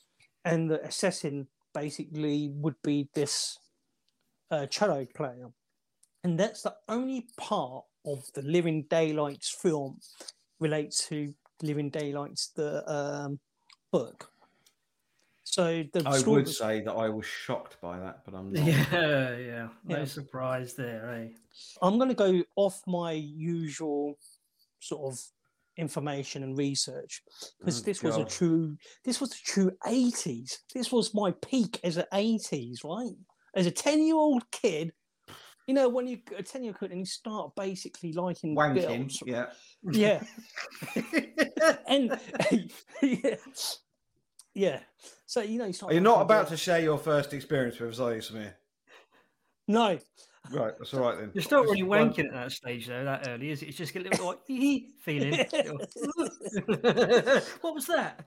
and 0.44 0.70
the 0.70 0.82
assassin 0.84 1.48
basically 1.74 2.50
would 2.54 2.76
be 2.82 3.08
this 3.14 3.58
uh, 4.50 4.66
cello 4.66 5.04
player. 5.14 5.48
and 6.22 6.38
that's 6.38 6.62
the 6.62 6.74
only 6.88 7.26
part 7.36 7.84
of 8.06 8.24
the 8.34 8.42
Living 8.42 8.82
Daylights 8.88 9.50
film 9.50 9.98
relates 10.60 11.06
to 11.08 11.34
Living 11.62 11.90
Daylights 11.90 12.48
the 12.54 12.88
um, 12.90 13.38
book. 13.92 14.30
So 15.44 15.84
the 15.92 16.02
I 16.06 16.18
story 16.18 16.36
would 16.36 16.46
was- 16.46 16.58
say 16.58 16.80
that 16.82 16.92
I 16.92 17.08
was 17.08 17.26
shocked 17.26 17.80
by 17.80 17.98
that, 17.98 18.22
but 18.24 18.34
I'm 18.34 18.52
not. 18.52 18.64
Yeah, 18.66 19.36
yeah. 19.36 19.68
No 19.84 19.98
Yeah. 19.98 20.04
surprise 20.04 20.74
there, 20.74 21.10
eh? 21.14 21.28
I'm 21.82 21.98
going 21.98 22.08
to 22.08 22.14
go 22.14 22.42
off 22.56 22.80
my 22.86 23.12
usual 23.12 24.18
sort 24.80 25.12
of 25.12 25.20
information 25.76 26.42
and 26.42 26.56
research 26.56 27.22
because 27.58 27.80
Oh, 27.80 27.82
mm, 27.82 27.84
this 27.86 28.02
was 28.02 28.16
a 28.16 28.24
true 28.24 28.76
this 29.04 29.20
was 29.20 29.30
the 29.30 29.36
true 29.44 29.70
80s 29.86 30.58
this 30.74 30.92
was 30.92 31.12
my 31.14 31.32
peak 31.42 31.80
as 31.82 31.96
an 31.96 32.04
80s 32.12 32.84
right? 32.84 33.16
As 33.56 33.66
a 33.66 33.70
10 33.70 34.02
year 34.04 34.14
old 34.16 34.48
kid 34.52 34.92
you 35.66 35.74
know 35.74 35.88
when 35.88 36.06
you 36.06 36.18
a 36.36 36.42
10 36.42 36.62
year 36.62 36.70
old 36.72 36.80
kid 36.80 36.90
and 36.92 37.00
you 37.00 37.06
start 37.06 37.52
basically 37.56 38.12
liking 38.12 38.54
Wanking, 38.54 39.08
girls. 39.08 39.22
yeah. 39.26 39.46
yeah. 39.90 40.22
And 41.88 42.18
yeah. 43.02 43.36
Yeah 44.54 44.80
so 45.26 45.40
you 45.40 45.58
know 45.58 45.64
you 45.66 45.72
start 45.72 45.92
You're 45.92 46.00
not 46.02 46.20
about 46.22 46.46
girls- 46.46 46.50
to 46.50 46.56
share 46.56 46.80
your 46.80 46.98
first 46.98 47.32
experience 47.32 47.80
with 47.80 47.90
us, 47.94 47.98
are 48.00 48.14
you, 48.14 48.20
Samir? 48.20 48.52
no 49.66 49.98
Right, 50.50 50.74
that's 50.78 50.92
all 50.94 51.00
right 51.00 51.18
then. 51.18 51.30
You're 51.34 51.42
still 51.42 51.62
Just 51.62 51.70
really 51.72 51.82
one- 51.84 52.12
wanking 52.12 52.26
at 52.26 52.32
that 52.34 52.52
stage, 52.52 52.86
though, 52.86 53.04
that 53.04 53.26
early, 53.28 53.50
is 53.50 53.62
it? 53.62 53.68
It's 53.68 53.78
just 53.78 53.94
a 53.96 54.00
little 54.00 54.26
like 54.26 54.38
hee 54.46 54.90
feeling. 55.00 55.32
what 57.60 57.74
was 57.74 57.86
that? 57.86 58.24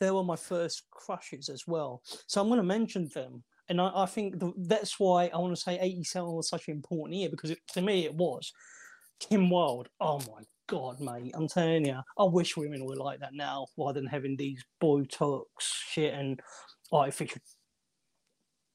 they 0.00 0.12
were 0.12 0.22
my 0.22 0.36
first 0.36 0.84
crushes 0.92 1.48
as 1.48 1.66
well. 1.66 2.02
So 2.28 2.40
I'm 2.40 2.46
going 2.46 2.58
to 2.58 2.62
mention 2.64 3.08
them. 3.14 3.42
And 3.68 3.80
I, 3.80 3.90
I 3.92 4.06
think 4.06 4.38
the, 4.38 4.52
that's 4.56 5.00
why 5.00 5.26
I 5.34 5.38
want 5.38 5.54
to 5.56 5.60
say 5.60 5.76
87 5.80 6.32
was 6.32 6.48
such 6.48 6.68
an 6.68 6.74
important 6.74 7.18
year 7.18 7.28
because 7.28 7.50
it, 7.50 7.58
to 7.72 7.82
me 7.82 8.04
it 8.04 8.14
was. 8.14 8.52
Kim 9.18 9.50
Wilde, 9.50 9.88
oh 10.00 10.20
my 10.20 10.44
God, 10.68 11.00
mate. 11.00 11.32
I'm 11.34 11.48
telling 11.48 11.84
you, 11.84 11.98
I 12.16 12.22
wish 12.24 12.56
women 12.56 12.84
were 12.86 12.94
like 12.94 13.18
that 13.18 13.34
now 13.34 13.66
rather 13.76 13.98
than 14.00 14.08
having 14.08 14.36
these 14.36 14.64
Botox 14.80 15.42
shit 15.58 16.14
and 16.14 16.38
artificial 16.92 17.40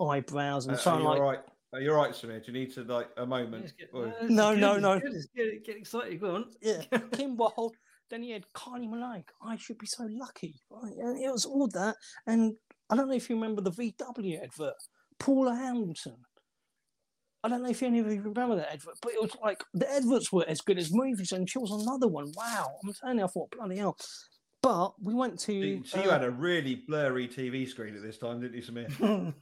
eyebrows 0.02 0.66
and 0.66 0.76
Uh, 0.76 0.80
so 0.80 0.92
on. 0.92 1.02
you 1.02 1.08
Like, 1.08 1.20
all 1.22 1.26
right? 1.26 1.40
Oh, 1.74 1.78
Are 1.78 1.82
you 1.82 1.92
all 1.92 1.98
right, 1.98 2.12
Samir? 2.12 2.44
Do 2.46 2.52
you 2.52 2.60
need 2.60 2.74
to 2.76 2.84
like 2.84 3.10
a 3.18 3.26
moment? 3.26 3.64
Let's 3.64 3.72
get- 3.74 3.94
No, 3.94 4.52
it's 4.52 4.60
no, 4.62 4.74
good, 4.74 4.82
no. 4.82 4.92
it's 4.94 5.04
good, 5.04 5.14
it's 5.16 5.28
good, 5.36 5.64
Get 5.66 5.78
excited. 5.78 6.20
Go 6.22 6.36
on. 6.36 6.46
yeah, 6.62 6.82
Kim 7.14 7.36
Wilde. 7.36 7.76
Then 8.10 8.22
he 8.22 8.32
had 8.32 8.46
Carly 8.54 8.86
Malone. 8.88 9.24
I 9.42 9.56
should 9.58 9.80
be 9.80 9.88
so 9.88 10.08
lucky, 10.10 10.56
right? 10.70 10.94
And 10.98 11.20
it 11.20 11.32
was 11.32 11.46
all 11.46 11.68
that. 11.70 11.96
And 12.28 12.54
I 12.90 12.96
don't 12.96 13.08
know 13.08 13.16
if 13.16 13.30
you 13.30 13.36
remember 13.36 13.62
the 13.62 13.72
VW 13.72 14.44
advert, 14.44 14.76
Paula 15.20 15.56
Hamilton. 15.56 16.18
I 17.44 17.50
don't 17.50 17.64
know 17.64 17.70
if 17.70 17.82
any 17.82 18.00
of 18.00 18.08
you 18.08 18.22
remember 18.22 18.56
that 18.58 18.72
advert, 18.72 18.96
but 19.02 19.14
it 19.14 19.22
was 19.22 19.36
like 19.42 19.64
the 19.74 19.90
adverts 19.92 20.32
were 20.32 20.46
as 20.48 20.62
good 20.62 20.78
as 20.78 20.94
movies, 20.94 21.32
and 21.32 21.50
she 21.50 21.58
was 21.58 21.72
another 21.72 22.08
one. 22.08 22.32
Wow, 22.36 22.68
I'm 22.86 22.94
telling 22.94 23.18
you, 23.20 23.26
I 23.26 23.28
thought 23.28 23.52
bloody 23.52 23.78
hell. 23.78 23.98
But 24.64 24.94
we 25.04 25.14
went 25.14 25.38
to. 25.40 25.54
you- 25.54 25.84
so 25.86 26.02
you 26.02 26.10
uh, 26.10 26.14
had 26.14 26.24
a 26.24 26.32
really 26.32 26.76
blurry 26.76 27.28
TV 27.28 27.68
screen 27.68 27.96
at 27.96 28.02
this 28.02 28.18
time, 28.18 28.40
didn't 28.40 28.56
you, 28.56 28.64
Samir? 28.64 29.34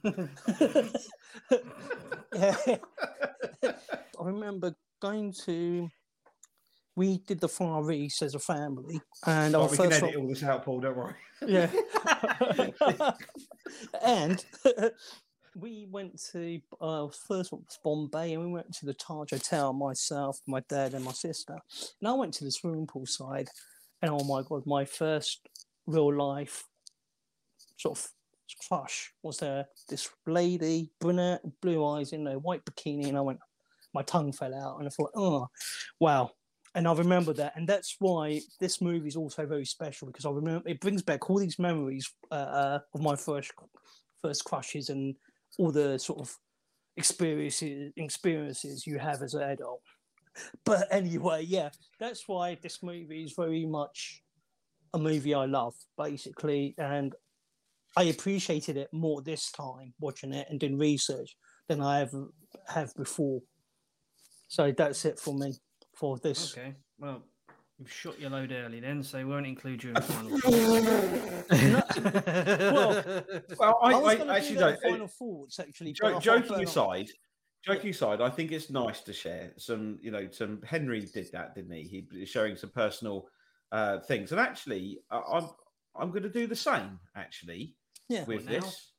yeah. 2.34 2.76
I 4.20 4.24
remember 4.24 4.74
going 5.00 5.32
to. 5.44 5.88
We 6.94 7.18
did 7.18 7.40
the 7.40 7.48
Far 7.48 7.90
East 7.90 8.20
as 8.20 8.34
a 8.34 8.38
family, 8.38 9.00
and 9.26 9.54
our 9.54 9.62
Right, 9.62 9.70
we 9.70 9.76
can 9.78 9.90
first 9.90 10.02
edit 10.02 10.16
all 10.16 10.28
this 10.28 10.42
out, 10.42 10.64
Paul. 10.64 10.80
Don't 10.80 10.96
worry. 10.96 11.14
yeah. 11.46 11.70
and 14.04 14.44
we 15.54 15.86
went 15.90 16.20
to 16.32 16.60
uh, 16.80 17.06
first 17.28 17.52
one 17.52 17.62
was 17.62 17.78
Bombay, 17.82 18.34
and 18.34 18.44
we 18.44 18.50
went 18.50 18.74
to 18.74 18.86
the 18.86 18.92
Taj 18.94 19.30
Hotel. 19.30 19.72
Myself, 19.72 20.40
my 20.46 20.60
dad, 20.68 20.92
and 20.92 21.04
my 21.04 21.12
sister. 21.12 21.56
And 22.00 22.08
I 22.08 22.12
went 22.12 22.34
to 22.34 22.44
the 22.44 22.52
swimming 22.52 22.86
pool 22.86 23.06
side, 23.06 23.48
and 24.02 24.10
oh 24.10 24.24
my 24.24 24.42
god, 24.42 24.62
my 24.66 24.84
first 24.84 25.48
real 25.86 26.14
life 26.14 26.64
sort 27.76 27.98
of 27.98 28.08
crush 28.68 29.12
was 29.22 29.38
there. 29.38 29.66
This 29.88 30.08
lady, 30.26 30.90
brunette, 31.00 31.40
blue 31.60 31.84
eyes, 31.86 32.12
in 32.12 32.26
a 32.26 32.38
white 32.38 32.64
bikini, 32.64 33.08
and 33.08 33.16
I 33.16 33.20
went. 33.20 33.40
My 33.94 34.02
tongue 34.02 34.32
fell 34.32 34.54
out, 34.54 34.78
and 34.78 34.86
I 34.86 34.90
thought, 34.90 35.10
oh, 35.14 35.48
wow 36.00 36.30
and 36.74 36.88
I 36.88 36.92
remember 36.94 37.32
that, 37.34 37.52
and 37.56 37.68
that's 37.68 37.96
why 37.98 38.40
this 38.58 38.80
movie 38.80 39.08
is 39.08 39.16
also 39.16 39.44
very 39.46 39.66
special 39.66 40.06
because 40.06 40.24
I 40.24 40.30
remember 40.30 40.68
it 40.68 40.80
brings 40.80 41.02
back 41.02 41.28
all 41.28 41.38
these 41.38 41.58
memories 41.58 42.10
uh, 42.30 42.34
uh, 42.34 42.78
of 42.94 43.02
my 43.02 43.14
first 43.14 43.52
first 44.22 44.44
crushes 44.44 44.88
and 44.88 45.14
all 45.58 45.70
the 45.70 45.98
sort 45.98 46.20
of 46.20 46.34
experiences 46.96 47.92
experiences 47.96 48.86
you 48.86 48.98
have 48.98 49.22
as 49.22 49.34
an 49.34 49.42
adult. 49.42 49.82
But 50.64 50.88
anyway, 50.90 51.44
yeah, 51.46 51.70
that's 52.00 52.26
why 52.26 52.56
this 52.62 52.82
movie 52.82 53.22
is 53.24 53.34
very 53.36 53.66
much 53.66 54.22
a 54.94 54.98
movie 54.98 55.34
I 55.34 55.44
love, 55.46 55.74
basically, 55.98 56.74
and 56.78 57.14
I 57.96 58.04
appreciated 58.04 58.76
it 58.76 58.88
more 58.92 59.20
this 59.22 59.50
time 59.52 59.92
watching 60.00 60.32
it 60.32 60.46
and 60.48 60.58
doing 60.58 60.78
research 60.78 61.36
than 61.68 61.80
I 61.80 62.00
ever 62.02 62.28
have 62.68 62.94
before. 62.94 63.40
So 64.48 64.72
that's 64.72 65.04
it 65.04 65.18
for 65.18 65.34
me 65.34 65.54
for 65.94 66.18
this. 66.18 66.56
Okay. 66.56 66.74
Well, 66.98 67.22
you've 67.78 67.92
shot 67.92 68.18
your 68.20 68.30
load 68.30 68.52
early 68.52 68.80
then, 68.80 69.02
so 69.02 69.18
we 69.18 69.24
won't 69.24 69.46
include 69.46 69.82
you 69.82 69.90
in 69.90 69.94
the 69.94 70.00
final. 70.02 70.38
Well, 72.72 73.24
Well, 73.58 73.78
I, 73.82 73.92
I, 73.92 73.98
was 73.98 74.12
I, 74.12 74.16
going 74.16 74.28
to 74.28 74.34
actually 74.34 74.54
do 74.54 74.60
that 74.60 74.80
don't. 74.80 74.90
final 74.92 75.08
thoughts 75.08 75.58
actually. 75.60 75.92
Jo- 75.92 76.04
but 76.04 76.08
I 76.08 76.12
thought 76.14 76.22
joking 76.22 76.62
aside. 76.64 77.06
not. 77.06 77.08
Aside, 77.64 77.74
joking 77.74 77.90
aside, 77.90 78.20
I 78.20 78.30
think 78.30 78.52
it's 78.52 78.70
nice 78.70 79.00
to 79.02 79.12
share 79.12 79.52
some. 79.56 79.98
You 80.02 80.10
know, 80.10 80.28
some 80.30 80.62
Henry 80.62 81.00
did 81.00 81.30
that, 81.32 81.54
didn't 81.54 81.72
he? 81.72 81.82
He 82.12 82.20
was 82.20 82.28
showing 82.28 82.56
some 82.56 82.70
personal 82.70 83.28
uh, 83.70 84.00
things, 84.00 84.32
and 84.32 84.40
actually, 84.40 85.00
I, 85.10 85.20
I'm 85.32 85.48
I'm 85.96 86.10
going 86.10 86.22
to 86.22 86.28
do 86.30 86.46
the 86.46 86.56
same. 86.56 86.98
Actually, 87.16 87.74
Yeah. 88.08 88.24
with 88.24 88.44
What 88.44 88.62
this, 88.62 88.92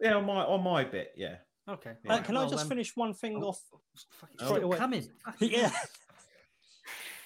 yeah, 0.00 0.14
on 0.14 0.26
my 0.26 0.44
on 0.44 0.62
my 0.62 0.84
bit, 0.84 1.12
yeah. 1.16 1.36
okay. 1.68 1.92
Yeah. 2.04 2.14
Uh, 2.14 2.22
can 2.22 2.36
I 2.36 2.48
just 2.48 2.62
um, 2.64 2.68
finish 2.68 2.96
one 2.96 3.14
thing 3.14 3.42
oh. 3.42 3.48
off? 3.48 3.60
Fuck, 4.10 4.30
Oh. 4.40 4.46
still 4.46 4.64
away. 4.64 4.78
coming. 4.78 5.08
Yeah. 5.40 5.70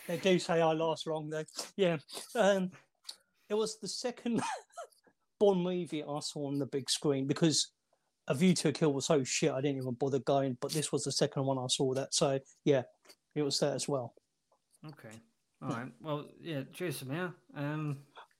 they 0.06 0.16
do 0.18 0.38
say 0.38 0.60
I 0.60 0.72
last 0.72 1.06
long 1.06 1.30
though. 1.30 1.44
Yeah. 1.76 1.98
Um, 2.34 2.70
it 3.48 3.54
was 3.54 3.78
the 3.80 3.88
second 3.88 4.40
Bond 5.40 5.62
movie 5.62 6.04
I 6.04 6.20
saw 6.20 6.46
on 6.48 6.58
the 6.58 6.66
big 6.66 6.88
screen 6.90 7.26
because 7.26 7.68
A 8.30 8.34
View 8.34 8.54
to 8.54 8.68
a 8.68 8.72
Kill 8.72 8.92
was 8.92 9.06
so 9.06 9.24
shit 9.24 9.50
I 9.50 9.60
didn't 9.60 9.78
even 9.78 9.94
bother 9.94 10.20
going. 10.20 10.56
But 10.60 10.70
this 10.72 10.92
was 10.92 11.02
the 11.04 11.12
second 11.12 11.44
one 11.44 11.58
I 11.58 11.66
saw 11.66 11.92
that. 11.94 12.14
So 12.14 12.38
yeah, 12.64 12.82
it 13.34 13.42
was 13.42 13.58
that 13.58 13.74
as 13.74 13.88
well. 13.88 14.14
Okay. 14.86 15.14
All 15.60 15.68
right. 15.70 15.88
Well, 16.00 16.26
yeah. 16.40 16.62
Cheers, 16.72 17.02
Samir. 17.02 17.34
Um, 17.56 17.98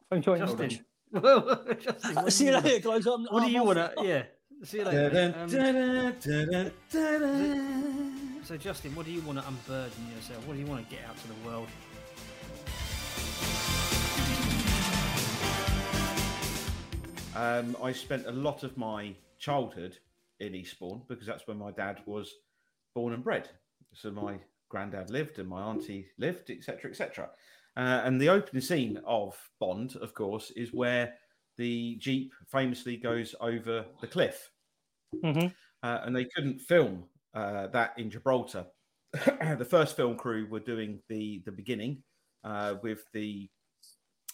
Thank 0.08 0.24
you 0.26 0.36
very 0.36 0.46
Justin. 0.46 0.84
Well, 1.12 1.64
Justin, 1.80 2.14
what 2.14 2.24
do 2.26 2.30
See 2.40 2.44
you 2.44 2.50
you 2.50 2.56
wanna- 2.56 2.68
later, 2.68 2.88
guys. 2.88 3.06
I'm, 3.06 3.24
What 3.24 3.40
do 3.40 3.46
I'm 3.46 3.52
you 3.52 3.64
want 3.64 3.78
to? 3.78 3.92
Yeah. 4.06 4.22
See 4.62 4.78
you 4.78 4.84
later. 4.84 5.10
mate. 5.12 5.34
Um, 6.24 6.70
so, 8.44 8.56
Justin, 8.56 8.94
what 8.94 9.06
do 9.06 9.12
you 9.12 9.20
want 9.22 9.40
to 9.40 9.48
unburden 9.48 10.08
yourself? 10.14 10.46
What 10.46 10.54
do 10.54 10.60
you 10.60 10.66
want 10.66 10.88
to 10.88 10.94
get 10.94 11.04
out 11.08 11.16
to 11.18 11.26
the 11.28 11.34
world? 11.44 11.66
Um, 17.34 17.76
I 17.82 17.92
spent 17.92 18.26
a 18.26 18.32
lot 18.32 18.62
of 18.64 18.76
my 18.76 19.14
childhood 19.40 19.98
in 20.38 20.54
Eastbourne 20.54 21.02
because 21.08 21.26
that's 21.26 21.48
where 21.48 21.56
my 21.56 21.72
dad 21.72 22.02
was 22.06 22.32
born 22.94 23.12
and 23.14 23.24
bred. 23.24 23.50
So 23.94 24.12
my 24.12 24.40
granddad 24.68 25.10
lived 25.10 25.40
and 25.40 25.48
my 25.48 25.62
auntie 25.62 26.10
lived, 26.18 26.50
etc., 26.50 26.90
etc. 26.90 27.30
Uh, 27.76 28.02
and 28.04 28.20
the 28.20 28.28
opening 28.28 28.62
scene 28.62 28.98
of 29.04 29.36
Bond, 29.58 29.96
of 29.96 30.14
course, 30.14 30.52
is 30.52 30.72
where 30.72 31.18
the 31.56 31.96
jeep 31.96 32.32
famously 32.48 32.96
goes 32.96 33.34
over 33.40 33.86
the 34.00 34.06
cliff, 34.06 34.52
Mhm. 35.14 35.54
uh, 35.82 36.00
and 36.04 36.14
they 36.14 36.26
couldn't 36.26 36.60
film 36.60 37.08
uh, 37.34 37.68
that 37.68 37.98
in 37.98 38.10
Gibraltar. 38.10 38.66
the 39.12 39.66
first 39.68 39.96
film 39.96 40.16
crew 40.16 40.46
were 40.48 40.60
doing 40.60 41.02
the 41.08 41.42
the 41.46 41.52
beginning 41.52 42.02
uh, 42.44 42.76
with 42.82 43.04
the 43.12 43.50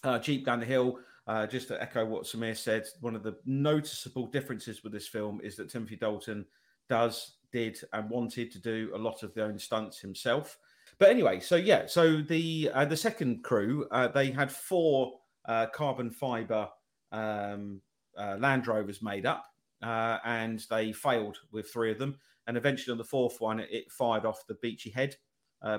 uh, 0.05 0.19
jeep 0.19 0.45
down 0.47 0.61
the 0.61 0.67
hill. 0.67 0.99
Uh, 1.27 1.45
just 1.47 1.67
to 1.69 1.83
echo 1.83 2.05
what 2.05 2.23
Samir 2.23 2.57
said, 2.57 2.87
one 3.01 3.17
of 3.17 3.25
the 3.25 3.37
noticeable 3.47 4.27
differences 4.27 4.85
with 4.85 4.93
this 4.93 5.09
film 5.09 5.41
is 5.43 5.57
that 5.57 5.69
Timothy 5.69 5.97
Dalton 5.97 6.47
does, 6.89 7.39
did, 7.51 7.79
and 7.93 8.09
wanted 8.09 8.53
to 8.53 8.61
do 8.61 8.93
a 8.95 8.99
lot 8.99 9.25
of 9.25 9.35
their 9.35 9.47
own 9.47 9.59
stunts 9.59 9.99
himself. 9.99 10.57
But 10.99 11.11
anyway, 11.11 11.41
so 11.41 11.57
yeah, 11.57 11.87
so 11.87 12.23
the 12.23 12.71
uh, 12.73 12.85
the 12.85 12.97
second 12.97 13.43
crew 13.43 13.87
uh, 13.91 14.09
they 14.09 14.31
had 14.31 14.51
four 14.51 15.19
uh, 15.47 15.67
carbon 15.67 16.11
fiber 16.11 16.69
um, 17.13 17.81
uh, 18.17 18.37
Land 18.39 18.67
Rovers 18.67 19.03
made 19.03 19.27
up, 19.27 19.47
uh, 19.83 20.19
and 20.25 20.65
they 20.71 20.93
failed 20.93 21.39
with 21.53 21.71
three 21.71 21.91
of 21.91 21.99
them. 21.99 22.17
And 22.47 22.57
eventually, 22.57 22.93
on 22.93 22.99
the 22.99 23.05
fourth 23.05 23.41
one, 23.41 23.59
it, 23.59 23.69
it 23.71 23.91
fired 23.91 24.25
off 24.25 24.47
the 24.47 24.55
beachy 24.63 24.91
head 24.91 25.17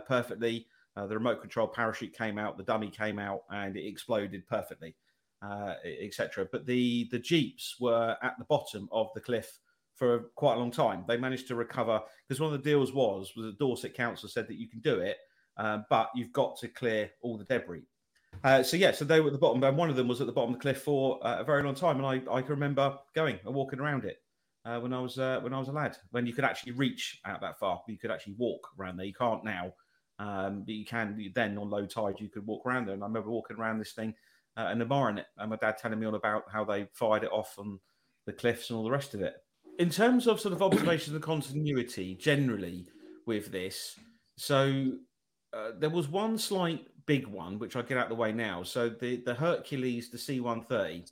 perfectly. 0.05 0.67
The 0.95 1.13
remote 1.13 1.41
control 1.41 1.67
parachute 1.67 2.17
came 2.17 2.39
out, 2.39 2.57
the 2.57 2.63
dummy 2.63 2.89
came 2.89 3.19
out, 3.19 3.43
and 3.51 3.77
it 3.77 3.87
exploded 3.87 4.47
perfectly, 4.47 4.95
uh, 5.41 5.75
etc. 5.83 6.47
But 6.51 6.65
the 6.65 7.07
the 7.11 7.19
jeeps 7.19 7.75
were 7.79 8.15
at 8.21 8.37
the 8.37 8.45
bottom 8.45 8.87
of 8.91 9.09
the 9.13 9.21
cliff 9.21 9.59
for 9.95 10.29
quite 10.35 10.55
a 10.55 10.59
long 10.59 10.71
time. 10.71 11.03
They 11.07 11.17
managed 11.17 11.47
to 11.47 11.55
recover 11.55 12.01
because 12.27 12.39
one 12.39 12.53
of 12.53 12.63
the 12.63 12.69
deals 12.69 12.93
was 12.93 13.33
was 13.35 13.45
the 13.45 13.51
Dorset 13.53 13.93
Council 13.93 14.29
said 14.29 14.47
that 14.47 14.57
you 14.57 14.67
can 14.67 14.79
do 14.79 14.99
it, 14.99 15.17
um, 15.57 15.85
but 15.89 16.09
you've 16.15 16.33
got 16.33 16.57
to 16.57 16.67
clear 16.67 17.11
all 17.21 17.37
the 17.37 17.45
debris. 17.45 17.83
Uh, 18.43 18.61
so 18.61 18.77
yeah, 18.77 18.91
so 18.91 19.05
they 19.05 19.19
were 19.19 19.27
at 19.27 19.33
the 19.33 19.39
bottom, 19.39 19.63
and 19.63 19.77
one 19.77 19.89
of 19.89 19.95
them 19.95 20.07
was 20.07 20.21
at 20.21 20.27
the 20.27 20.33
bottom 20.33 20.53
of 20.53 20.59
the 20.59 20.61
cliff 20.61 20.81
for 20.81 21.25
uh, 21.25 21.39
a 21.39 21.43
very 21.43 21.63
long 21.63 21.73
time, 21.75 21.97
and 21.97 22.05
I, 22.05 22.33
I 22.33 22.41
can 22.41 22.51
remember 22.51 22.97
going 23.15 23.39
and 23.45 23.55
walking 23.55 23.79
around 23.79 24.05
it 24.05 24.21
uh, 24.67 24.79
when 24.79 24.93
I 24.93 24.99
was 24.99 25.17
uh, 25.17 25.39
when 25.41 25.53
I 25.53 25.59
was 25.59 25.69
a 25.69 25.71
lad, 25.71 25.97
when 26.11 26.25
you 26.25 26.33
could 26.33 26.43
actually 26.43 26.73
reach 26.73 27.19
out 27.25 27.41
that 27.41 27.57
far, 27.57 27.81
you 27.87 27.97
could 27.97 28.11
actually 28.11 28.35
walk 28.37 28.67
around 28.77 28.97
there. 28.97 29.05
You 29.05 29.13
can't 29.13 29.43
now, 29.43 29.73
um, 30.19 30.63
but 30.65 30.73
you 30.73 30.85
can 30.85 31.31
then 31.33 31.57
on 31.57 31.69
low 31.69 31.85
tide 31.85 32.15
you 32.19 32.29
could 32.29 32.45
walk 32.45 32.65
around 32.65 32.85
there. 32.85 32.93
And 32.93 33.03
I 33.03 33.07
remember 33.07 33.29
walking 33.29 33.57
around 33.57 33.79
this 33.79 33.93
thing 33.93 34.13
uh, 34.57 34.67
and 34.69 34.81
admiring 34.81 35.19
it, 35.19 35.27
and 35.37 35.49
my 35.49 35.55
dad 35.55 35.77
telling 35.77 35.99
me 35.99 36.05
all 36.05 36.15
about 36.15 36.43
how 36.51 36.65
they 36.65 36.87
fired 36.91 37.23
it 37.23 37.31
off 37.31 37.55
on 37.57 37.79
the 38.25 38.33
cliffs 38.33 38.69
and 38.69 38.77
all 38.77 38.83
the 38.83 38.91
rest 38.91 39.13
of 39.13 39.21
it. 39.21 39.35
In 39.79 39.89
terms 39.89 40.27
of 40.27 40.39
sort 40.41 40.53
of 40.53 40.61
observations 40.61 41.13
and 41.13 41.23
continuity, 41.23 42.15
generally 42.15 42.87
with 43.25 43.51
this, 43.51 43.95
so 44.35 44.91
uh, 45.53 45.71
there 45.79 45.89
was 45.89 46.09
one 46.09 46.37
slight 46.37 46.87
big 47.05 47.27
one, 47.27 47.59
which 47.59 47.75
I 47.75 47.81
get 47.83 47.97
out 47.97 48.05
of 48.05 48.09
the 48.09 48.15
way 48.15 48.33
now. 48.33 48.63
So 48.63 48.89
the 48.89 49.23
the 49.23 49.35
Hercules, 49.35 50.09
the 50.09 50.17
C 50.17 50.39
one 50.39 50.63
thirty, 50.63 51.05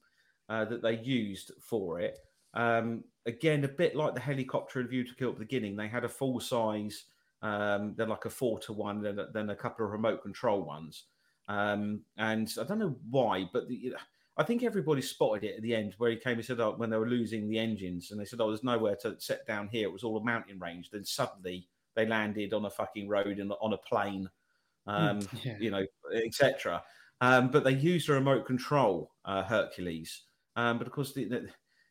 uh, 0.50 0.66
that 0.66 0.82
they 0.82 0.98
used 0.98 1.52
for 1.62 2.02
it. 2.02 2.18
Um, 2.54 3.04
again, 3.26 3.64
a 3.64 3.68
bit 3.70 3.96
like 3.96 4.14
the 4.16 4.20
helicopter 4.20 4.82
in 4.82 4.88
View 4.88 5.04
to 5.04 5.16
Kill 5.16 5.30
at 5.30 5.36
the 5.36 5.46
beginning, 5.46 5.76
they 5.76 5.88
had 5.88 6.04
a 6.04 6.10
full 6.10 6.40
size. 6.40 7.06
Um, 7.42 7.94
like 7.96 8.26
a 8.26 8.30
four 8.30 8.58
to 8.62 8.74
one, 8.74 9.04
then, 9.04 9.20
then 9.32 9.52
a 9.52 9.56
couple 9.56 9.86
of 9.86 9.92
remote 9.92 10.24
control 10.24 10.64
ones. 10.64 11.04
Um, 11.48 12.02
and 12.18 12.52
I 12.60 12.64
don't 12.64 12.80
know 12.80 12.96
why, 13.10 13.50
but 13.54 13.68
the, 13.68 13.96
I 14.38 14.44
think 14.44 14.64
everybody 14.64 15.02
spotted 15.02 15.44
it 15.44 15.56
at 15.58 15.62
the 15.62 15.76
end 15.76 15.94
where 15.98 16.12
he 16.12 16.18
came 16.18 16.38
and 16.38 16.46
said 16.46 16.60
oh, 16.60 16.74
when 16.76 16.90
they 16.90 16.98
were 16.98 17.08
losing 17.08 17.48
the 17.48 17.60
engines, 17.60 18.12
and 18.12 18.20
they 18.20 18.26
said, 18.26 18.42
"Oh, 18.42 18.50
there's 18.50 18.64
nowhere 18.64 18.96
to 18.98 19.16
set 19.20 19.46
down 19.48 19.70
here. 19.70 19.88
It 19.88 19.94
was 19.94 20.04
all 20.04 20.18
a 20.18 20.24
mountain 20.24 20.60
range." 20.60 20.90
Then 20.90 21.06
suddenly 21.06 21.68
they 21.96 22.06
landed 22.06 22.54
on 22.54 22.66
a 22.66 22.70
fucking 22.70 23.08
road 23.08 23.40
and 23.40 23.54
on 23.62 23.74
a 23.74 23.78
plane 23.78 24.30
um, 24.88 25.20
yeah. 25.44 25.58
you 25.60 25.72
know, 25.72 25.86
etc. 26.14 26.84
Um, 27.22 27.50
but 27.50 27.64
they 27.64 27.74
used 27.74 28.10
a 28.10 28.14
remote 28.14 28.46
control 28.46 29.12
uh, 29.26 29.44
Hercules. 29.44 30.24
Um, 30.56 30.78
but 30.78 30.88
of 30.88 30.94
course, 30.94 31.14
the, 31.14 31.26
the, 31.26 31.50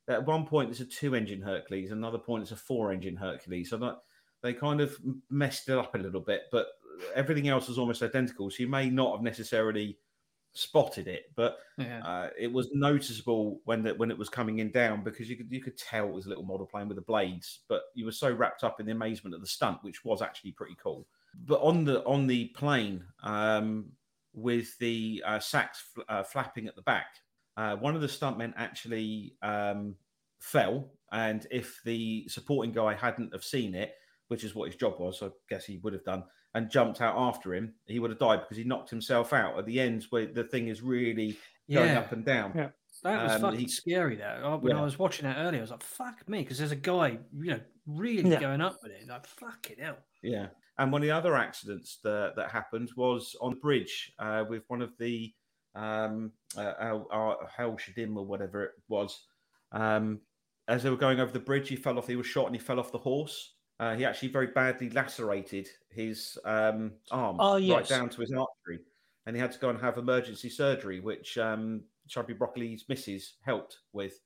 at 0.08 0.26
one 0.26 0.46
point 0.46 0.70
it's 0.70 0.80
a 0.80 0.84
two-engine 0.84 1.42
Hercules, 1.42 1.90
another 1.90 2.18
point 2.18 2.42
it's 2.42 2.52
a 2.52 2.56
four-engine 2.56 3.16
Hercules. 3.16 3.70
So 3.70 3.76
that, 3.78 3.99
they 4.42 4.52
kind 4.52 4.80
of 4.80 4.96
messed 5.30 5.68
it 5.68 5.78
up 5.78 5.94
a 5.94 5.99
little 5.99 6.20
bit, 6.20 6.42
but 6.52 6.66
everything 7.14 7.48
else 7.48 7.68
was 7.68 7.78
almost 7.78 8.02
identical. 8.02 8.50
So 8.50 8.56
you 8.58 8.68
may 8.68 8.90
not 8.90 9.12
have 9.12 9.22
necessarily 9.22 9.98
spotted 10.54 11.08
it, 11.08 11.32
but 11.34 11.58
yeah. 11.78 12.00
uh, 12.04 12.30
it 12.38 12.50
was 12.50 12.68
noticeable 12.72 13.60
when 13.64 13.82
the, 13.82 13.94
when 13.94 14.10
it 14.10 14.16
was 14.16 14.28
coming 14.28 14.60
in 14.60 14.70
down 14.70 15.02
because 15.02 15.28
you 15.28 15.36
could 15.36 15.50
you 15.50 15.60
could 15.60 15.76
tell 15.76 16.08
it 16.08 16.14
was 16.14 16.26
a 16.26 16.28
little 16.28 16.44
model 16.44 16.66
plane 16.66 16.88
with 16.88 16.96
the 16.96 17.02
blades, 17.02 17.60
but 17.68 17.82
you 17.94 18.04
were 18.04 18.12
so 18.12 18.32
wrapped 18.32 18.64
up 18.64 18.80
in 18.80 18.86
the 18.86 18.92
amazement 18.92 19.34
of 19.34 19.40
the 19.40 19.46
stunt, 19.46 19.78
which 19.82 20.04
was 20.04 20.22
actually 20.22 20.52
pretty 20.52 20.76
cool. 20.82 21.06
But 21.46 21.60
on 21.60 21.84
the 21.84 22.02
on 22.04 22.26
the 22.26 22.46
plane 22.48 23.04
um, 23.22 23.86
with 24.32 24.78
the 24.78 25.22
uh, 25.26 25.40
sacks 25.40 25.84
fl- 25.94 26.02
uh, 26.08 26.22
flapping 26.22 26.68
at 26.68 26.76
the 26.76 26.82
back, 26.82 27.16
uh, 27.56 27.76
one 27.76 27.96
of 27.96 28.00
the 28.00 28.06
stuntmen 28.06 28.54
actually 28.56 29.34
um, 29.42 29.96
fell, 30.38 30.88
and 31.10 31.46
if 31.50 31.80
the 31.84 32.26
supporting 32.28 32.72
guy 32.72 32.94
hadn't 32.94 33.32
have 33.32 33.44
seen 33.44 33.74
it, 33.74 33.94
which 34.28 34.44
is 34.44 34.54
what 34.54 34.66
his 34.66 34.76
job 34.76 35.00
was, 35.00 35.20
I 35.22 35.30
guess 35.48 35.64
he 35.64 35.78
would 35.78 35.92
have 35.92 36.04
done, 36.04 36.24
and 36.54 36.70
jumped 36.70 37.00
out 37.00 37.16
after 37.16 37.54
him, 37.54 37.75
he 37.87 37.99
would 37.99 38.11
have 38.11 38.18
died 38.18 38.40
because 38.40 38.56
he 38.56 38.64
knocked 38.64 38.90
himself 38.90 39.32
out 39.32 39.58
at 39.58 39.66
the 39.66 39.80
end 39.80 40.06
where 40.11 40.26
the 40.26 40.44
thing 40.44 40.68
is 40.68 40.82
really 40.82 41.37
going 41.70 41.90
yeah. 41.90 41.99
up 41.99 42.12
and 42.12 42.25
down. 42.25 42.52
Yeah. 42.54 42.68
That 43.02 43.23
was 43.25 43.32
um, 43.32 43.40
fucking 43.42 43.61
he, 43.61 43.68
scary. 43.68 44.16
That 44.16 44.62
when 44.62 44.76
yeah. 44.76 44.80
I 44.80 44.84
was 44.84 44.99
watching 44.99 45.26
that 45.26 45.37
earlier, 45.37 45.61
I 45.61 45.62
was 45.62 45.70
like, 45.73 45.82
"Fuck 45.82 46.26
me," 46.28 46.38
because 46.42 46.58
there's 46.58 46.73
a 46.73 46.76
guy, 46.76 47.18
you 47.37 47.50
know, 47.50 47.61
really 47.87 48.30
yeah. 48.30 48.40
going 48.40 48.62
up 48.62 48.78
with 48.82 48.92
it. 48.92 49.06
Like, 49.06 49.26
fucking 49.26 49.76
hell. 49.78 49.99
Yeah, 50.23 50.46
and 50.78 50.90
one 50.90 51.02
of 51.02 51.06
the 51.06 51.11
other 51.11 51.37
accidents 51.37 51.99
that, 52.02 52.34
that 52.37 52.50
happened 52.50 52.90
was 52.96 53.37
on 53.40 53.50
the 53.50 53.56
bridge 53.56 54.12
uh, 54.18 54.44
with 54.49 54.62
one 54.68 54.80
of 54.80 54.92
the 54.99 55.35
um, 55.74 56.33
uh, 56.57 56.72
Hel 57.55 57.76
Shadim 57.76 58.16
or 58.16 58.24
whatever 58.24 58.64
it 58.64 58.72
was. 58.88 59.20
Um, 59.72 60.20
as 60.66 60.83
they 60.83 60.90
were 60.90 60.96
going 60.96 61.20
over 61.20 61.33
the 61.33 61.40
bridge, 61.40 61.68
he 61.68 61.76
fell 61.76 61.98
off. 61.98 62.09
He 62.09 62.16
was 62.16 62.26
shot 62.26 62.46
and 62.46 62.55
he 62.55 62.61
fell 62.61 62.81
off 62.81 62.92
the 62.92 62.98
horse. 62.98 63.54
Uh, 63.80 63.94
he 63.96 64.04
actually 64.04 64.28
very 64.28 64.46
badly 64.48 64.88
lacerated 64.90 65.68
his 65.90 66.38
um, 66.44 66.92
arm 67.10 67.37
oh, 67.40 67.56
yes. 67.56 67.76
right 67.76 67.88
down 67.88 68.08
to 68.08 68.20
his 68.20 68.32
artery, 68.32 68.80
and 69.26 69.34
he 69.34 69.42
had 69.42 69.50
to 69.52 69.58
go 69.58 69.70
and 69.70 69.80
have 69.80 69.98
emergency 69.98 70.48
surgery, 70.48 71.00
which 71.00 71.37
um, 71.38 71.82
Chubby 72.08 72.34
Broccoli's 72.34 72.84
missus 72.88 73.34
helped 73.44 73.78
with. 73.92 74.20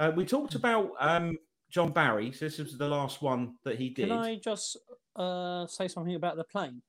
Uh, 0.00 0.12
we 0.14 0.24
talked 0.24 0.54
about 0.54 0.92
um, 0.98 1.36
John 1.70 1.92
Barry. 1.92 2.32
So 2.32 2.46
this 2.46 2.58
was 2.58 2.78
the 2.78 2.88
last 2.88 3.22
one 3.22 3.54
that 3.64 3.76
he 3.76 3.90
did. 3.90 4.08
Can 4.08 4.18
I 4.18 4.36
just 4.36 4.76
uh, 5.14 5.66
say 5.66 5.88
something 5.88 6.14
about 6.14 6.36
the 6.36 6.44
plane? 6.44 6.82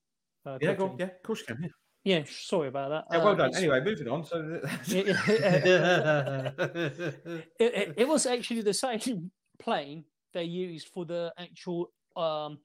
Uh, 0.45 0.57
yeah, 0.61 0.73
go 0.75 0.89
on. 0.89 0.97
yeah, 0.97 1.05
of 1.05 1.23
course 1.23 1.41
you 1.41 1.55
can. 1.55 1.63
Yeah. 1.63 1.69
Yeah, 2.03 2.23
sorry 2.29 2.69
about 2.69 2.89
that. 2.89 3.05
Yeah, 3.11 3.17
well 3.17 3.33
uh, 3.33 3.35
done. 3.35 3.55
Anyway, 3.55 3.81
moving 3.81 4.07
on. 4.07 4.23
So 4.23 4.61
it, 4.87 6.53
it, 7.59 7.93
it, 7.97 8.07
was 8.07 8.25
actually 8.25 8.61
the 8.61 8.73
same 8.73 9.29
plane 9.59 10.05
they 10.33 10.45
used 10.45 10.87
for 10.87 11.03
the 11.03 11.33
actual 11.37 11.91
um, 12.17 12.59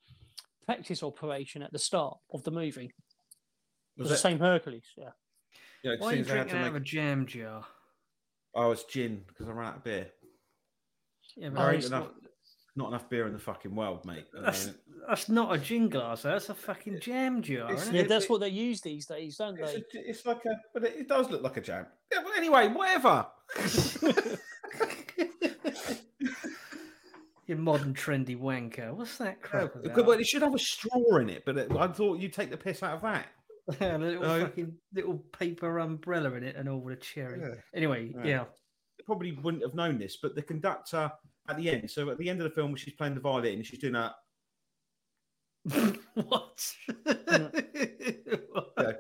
practice 0.65 1.03
operation 1.03 1.63
at 1.63 1.73
the 1.73 1.79
start 1.79 2.19
of 2.33 2.43
the 2.45 2.51
movie. 2.51 2.93
Was, 3.97 4.09
was 4.09 4.11
the 4.11 4.17
same 4.17 4.39
Hercules? 4.39 4.85
Yeah. 4.97 5.11
Yeah. 5.85 5.97
Why 5.99 6.13
are 6.13 6.17
you 6.17 6.25
drinking 6.25 6.57
out 6.57 6.63
make... 6.63 6.71
of 6.71 6.77
a 6.77 6.81
jam 6.81 7.27
jar? 7.27 7.65
Oh, 8.55 8.71
it's 8.71 8.85
gin 8.85 9.23
because 9.27 9.49
I 9.49 9.53
ran 9.53 9.69
out 9.69 9.77
of 9.77 9.85
beer. 9.85 10.09
Yeah, 11.37 11.49
but 11.51 11.63
oh, 11.63 11.87
enough, 11.87 12.09
not 12.77 12.89
enough 12.89 13.09
beer 13.09 13.27
in 13.27 13.33
the 13.33 13.39
fucking 13.39 13.75
world, 13.75 14.05
mate. 14.05 14.27
That's, 14.35 14.71
that's 15.09 15.29
not 15.29 15.55
a 15.55 15.59
gin 15.59 15.89
glass. 15.89 16.23
That's 16.23 16.51
a 16.51 16.55
fucking 16.55 17.01
jam 17.01 17.43
jar. 17.43 17.73
yeah, 17.91 18.03
that's 18.03 18.29
what 18.29 18.41
they 18.41 18.51
use 18.51 18.81
these 18.81 19.07
days, 19.07 19.37
don't 19.37 19.59
it's 19.59 19.73
they? 19.73 19.79
A, 19.79 20.11
it's 20.11 20.27
like 20.27 20.45
a, 20.45 20.57
but 20.75 20.85
it, 20.85 20.97
it, 21.01 21.09
does 21.09 21.31
look 21.31 21.43
like 21.43 21.57
a 21.57 21.61
jam. 21.63 21.87
Yeah, 22.13 22.21
but 22.23 22.37
anyway, 22.37 22.69
whatever. 22.69 23.27
you 27.53 27.57
modern 27.57 27.95
trendy 27.95 28.39
wanker. 28.39 28.93
What's 28.95 29.19
that 29.19 29.43
crap? 29.43 29.73
Yeah, 29.85 29.93
but 29.95 30.21
it 30.21 30.27
should 30.27 30.43
have 30.43 30.55
a 30.55 30.59
straw 30.59 31.17
in 31.17 31.31
it. 31.31 31.45
But 31.45 31.59
it, 31.59 31.73
I 31.73 31.89
thought 31.89 32.19
you'd 32.19 32.33
take 32.33 32.51
the 32.51 32.57
piss 32.57 32.83
out 32.83 32.97
of 32.97 33.03
that. 33.03 33.27
Yeah, 33.81 33.97
a 33.97 33.99
little 33.99 34.25
uh, 34.25 34.41
fucking 34.41 34.75
little 34.93 35.19
paper 35.39 35.79
umbrella 35.79 36.33
in 36.33 36.43
it 36.43 36.57
and 36.57 36.69
all 36.69 36.81
with 36.81 36.99
a 36.99 37.01
cherry. 37.01 37.41
Yeah. 37.41 37.55
Anyway, 37.73 38.13
yeah. 38.17 38.25
yeah. 38.25 38.45
Probably 39.07 39.39
wouldn't 39.41 39.63
have 39.63 39.75
known 39.75 39.99
this, 39.99 40.19
but 40.21 40.35
the 40.35 40.43
conductor 40.43 41.13
at 41.49 41.57
the 41.57 41.71
end. 41.71 41.89
So 41.89 42.11
at 42.11 42.19
the 42.19 42.29
end 42.29 42.41
of 42.41 42.45
the 42.45 42.55
film, 42.55 42.75
she's 42.75 42.95
playing 42.95 43.15
the 43.15 43.21
violin, 43.21 43.63
she's 43.63 43.79
doing 43.79 43.93
that. 43.93 44.15
what? 46.15 46.67
yeah. 48.79 48.93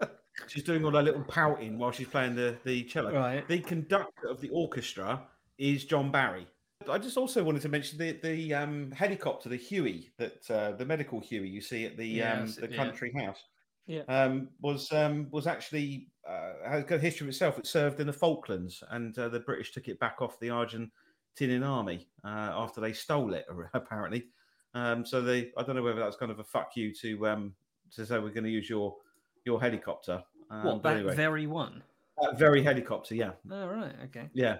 She's 0.46 0.62
doing 0.62 0.84
all 0.84 0.92
that 0.92 1.04
little 1.04 1.24
pouting 1.24 1.76
while 1.76 1.90
she's 1.90 2.06
playing 2.06 2.36
the, 2.36 2.56
the 2.64 2.84
cello. 2.84 3.12
Right. 3.12 3.46
The 3.48 3.58
conductor 3.58 4.28
of 4.28 4.40
the 4.40 4.50
orchestra 4.50 5.22
is 5.58 5.84
John 5.84 6.12
Barry. 6.12 6.46
I 6.88 6.98
just 6.98 7.16
also 7.16 7.42
wanted 7.42 7.62
to 7.62 7.68
mention 7.68 7.98
the 7.98 8.12
the 8.22 8.54
um, 8.54 8.90
helicopter, 8.92 9.48
the 9.48 9.56
Huey, 9.56 10.10
that 10.18 10.50
uh, 10.50 10.72
the 10.72 10.84
medical 10.84 11.20
Huey 11.20 11.48
you 11.48 11.60
see 11.60 11.84
at 11.84 11.96
the 11.96 12.06
yes, 12.06 12.58
um, 12.58 12.68
the 12.68 12.76
country 12.76 13.12
yeah. 13.14 13.26
house, 13.26 13.44
yeah, 13.86 14.02
um, 14.08 14.48
was 14.60 14.90
um, 14.92 15.28
was 15.30 15.46
actually 15.46 16.08
uh, 16.28 16.52
has 16.66 16.84
got 16.84 16.96
a 16.96 16.98
history 16.98 17.26
of 17.26 17.30
itself. 17.30 17.58
It 17.58 17.66
served 17.66 18.00
in 18.00 18.06
the 18.06 18.12
Falklands, 18.12 18.82
and 18.90 19.16
uh, 19.18 19.28
the 19.28 19.40
British 19.40 19.72
took 19.72 19.88
it 19.88 19.98
back 19.98 20.20
off 20.20 20.38
the 20.40 20.48
Argentinian 20.48 21.66
army 21.66 22.08
uh, 22.24 22.52
after 22.54 22.80
they 22.80 22.92
stole 22.92 23.34
it, 23.34 23.46
apparently. 23.74 24.26
Um, 24.74 25.04
so 25.04 25.20
they, 25.20 25.52
I 25.58 25.62
don't 25.62 25.76
know 25.76 25.82
whether 25.82 26.00
that's 26.00 26.16
kind 26.16 26.32
of 26.32 26.38
a 26.38 26.44
fuck 26.44 26.76
you 26.76 26.94
to 26.94 27.26
um, 27.28 27.54
to 27.94 28.06
say 28.06 28.18
we're 28.18 28.30
going 28.30 28.44
to 28.44 28.50
use 28.50 28.68
your 28.70 28.96
your 29.44 29.60
helicopter. 29.60 30.22
Um, 30.50 30.64
what 30.64 30.82
that 30.82 30.96
anyway, 30.96 31.14
very 31.14 31.46
one? 31.46 31.82
That 32.20 32.38
very 32.38 32.62
helicopter, 32.62 33.14
yeah. 33.14 33.32
Oh 33.50 33.66
right, 33.66 33.94
okay. 34.04 34.30
Yeah, 34.32 34.58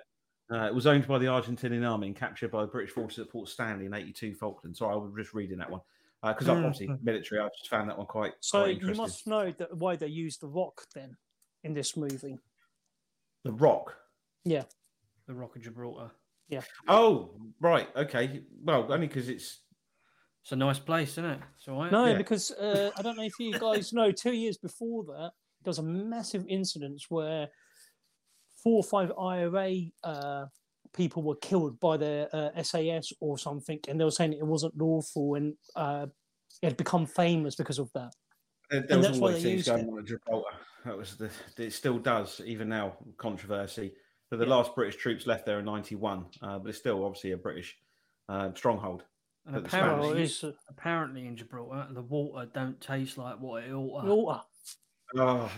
uh, 0.52 0.66
it 0.66 0.74
was 0.74 0.86
owned 0.86 1.06
by 1.06 1.18
the 1.18 1.26
Argentinian 1.26 1.88
army 1.88 2.08
and 2.08 2.16
captured 2.16 2.50
by 2.50 2.62
the 2.62 2.66
British 2.66 2.92
forces 2.92 3.20
at 3.20 3.30
Port 3.30 3.48
Stanley 3.48 3.86
in 3.86 3.94
'82 3.94 4.34
Falkland. 4.34 4.76
Sorry, 4.76 4.92
I 4.92 4.96
was 4.96 5.12
just 5.16 5.34
reading 5.34 5.58
that 5.58 5.70
one 5.70 5.80
because 6.22 6.48
uh, 6.48 6.54
mm. 6.54 6.64
obviously 6.64 6.90
military. 7.02 7.40
I 7.40 7.48
just 7.56 7.68
found 7.68 7.88
that 7.88 7.98
one 7.98 8.06
quite. 8.06 8.32
So 8.40 8.62
quite 8.62 8.82
you 8.82 8.94
must 8.94 9.26
know 9.26 9.50
that 9.50 9.76
why 9.76 9.96
they 9.96 10.08
used 10.08 10.40
the 10.40 10.48
rock 10.48 10.82
then 10.94 11.16
in 11.64 11.74
this 11.74 11.96
movie. 11.96 12.38
The 13.44 13.52
rock. 13.52 13.96
Yeah. 14.44 14.64
The 15.26 15.34
Rock 15.34 15.56
of 15.56 15.62
Gibraltar. 15.62 16.10
Yeah. 16.48 16.62
Oh, 16.88 17.30
right. 17.60 17.88
Okay. 17.96 18.42
Well, 18.62 18.92
only 18.92 19.06
because 19.06 19.28
it's 19.28 19.60
it's 20.42 20.52
a 20.52 20.56
nice 20.56 20.78
place, 20.78 21.12
isn't 21.12 21.24
it? 21.24 21.40
It's 21.56 21.68
all 21.68 21.80
right. 21.80 21.92
No, 21.92 22.06
yeah. 22.06 22.16
because 22.16 22.50
uh, 22.52 22.90
I 22.96 23.02
don't 23.02 23.16
know 23.16 23.22
if 23.22 23.38
you 23.38 23.58
guys 23.58 23.92
know. 23.92 24.10
Two 24.10 24.32
years 24.32 24.58
before 24.58 25.04
that, 25.04 25.30
there 25.62 25.70
was 25.70 25.78
a 25.78 25.82
massive 25.82 26.44
incident 26.48 27.02
where 27.08 27.48
four 28.62 28.76
or 28.76 28.84
five 28.84 29.12
IRA 29.18 29.74
uh, 30.04 30.46
people 30.92 31.22
were 31.22 31.36
killed 31.36 31.78
by 31.80 31.96
the 31.96 32.28
uh, 32.34 32.62
SAS 32.62 33.12
or 33.20 33.38
something, 33.38 33.78
and 33.88 33.98
they 33.98 34.04
were 34.04 34.10
saying 34.10 34.32
it 34.32 34.46
wasn't 34.46 34.76
lawful, 34.76 35.34
and 35.34 35.54
uh, 35.76 36.06
it 36.62 36.66
had 36.66 36.76
become 36.76 37.06
famous 37.06 37.54
because 37.54 37.78
of 37.78 37.90
that. 37.94 38.12
There, 38.70 38.82
there 38.82 38.98
was 38.98 39.20
always 39.20 39.42
things 39.42 39.66
going 39.66 39.86
it. 39.86 39.90
on 39.90 39.98
at 39.98 40.04
Gibraltar. 40.06 40.56
That 40.84 40.96
was 40.96 41.16
the, 41.16 41.30
it 41.58 41.72
still 41.72 41.98
does 41.98 42.40
even 42.44 42.68
now 42.68 42.96
controversy. 43.16 43.92
But 44.30 44.38
the 44.38 44.46
yeah. 44.46 44.54
last 44.54 44.74
British 44.74 44.96
troops 44.96 45.26
left 45.26 45.46
there 45.46 45.58
in 45.58 45.64
'91, 45.64 46.24
uh, 46.42 46.58
but 46.58 46.68
it's 46.68 46.78
still 46.78 47.04
obviously 47.04 47.32
a 47.32 47.36
British 47.36 47.76
uh, 48.28 48.50
stronghold. 48.54 49.04
And 49.46 49.56
apparently, 49.56 50.08
Well, 50.08 50.16
it's, 50.16 50.44
uh, 50.44 50.52
apparently 50.68 51.26
in 51.26 51.36
Gibraltar, 51.36 51.88
the 51.90 52.02
water 52.02 52.48
don't 52.54 52.80
taste 52.80 53.18
like 53.18 53.40
what 53.40 53.64
it 53.64 53.72
ought. 53.72 54.04
water. 54.04 54.40
Oh, 55.16 55.50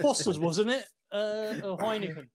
Foster's, 0.00 0.38
wasn't 0.38 0.70
it? 0.70 0.84
Uh, 1.12 1.60
or 1.64 1.78
Heineken. 1.78 2.26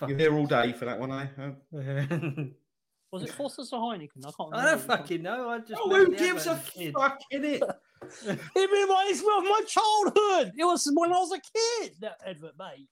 You're 0.08 0.18
here 0.18 0.34
all 0.34 0.46
day 0.46 0.72
for 0.72 0.84
that 0.84 0.98
one, 0.98 1.12
eh? 1.12 1.26
Oh. 1.38 2.46
Was 3.12 3.22
it 3.22 3.30
Foster's 3.32 3.72
or 3.72 3.80
Heineken? 3.80 4.18
I 4.26 4.30
can't 4.36 4.50
remember. 4.50 4.56
I 4.56 4.70
don't 4.72 4.80
fucking 4.82 5.22
know. 5.22 5.48
I 5.48 5.58
just 5.60 5.80
Oh, 5.82 5.88
remember 5.90 6.10
who 6.12 6.16
gives 6.18 6.46
a 6.46 6.50
advert 6.50 6.66
as 6.66 6.70
kid. 6.72 6.94
fuck 6.94 7.18
in 7.30 7.44
it? 7.44 7.62
It 8.54 8.70
reminds 8.70 9.20
me 9.22 9.28
of 9.38 9.44
my 9.44 9.60
childhood. 9.66 10.52
It 10.56 10.64
was 10.64 10.88
when 10.94 11.12
I 11.12 11.16
was 11.18 11.32
a 11.32 11.40
kid. 11.82 11.92
That 12.00 12.18
advert, 12.26 12.52
mate. 12.58 12.88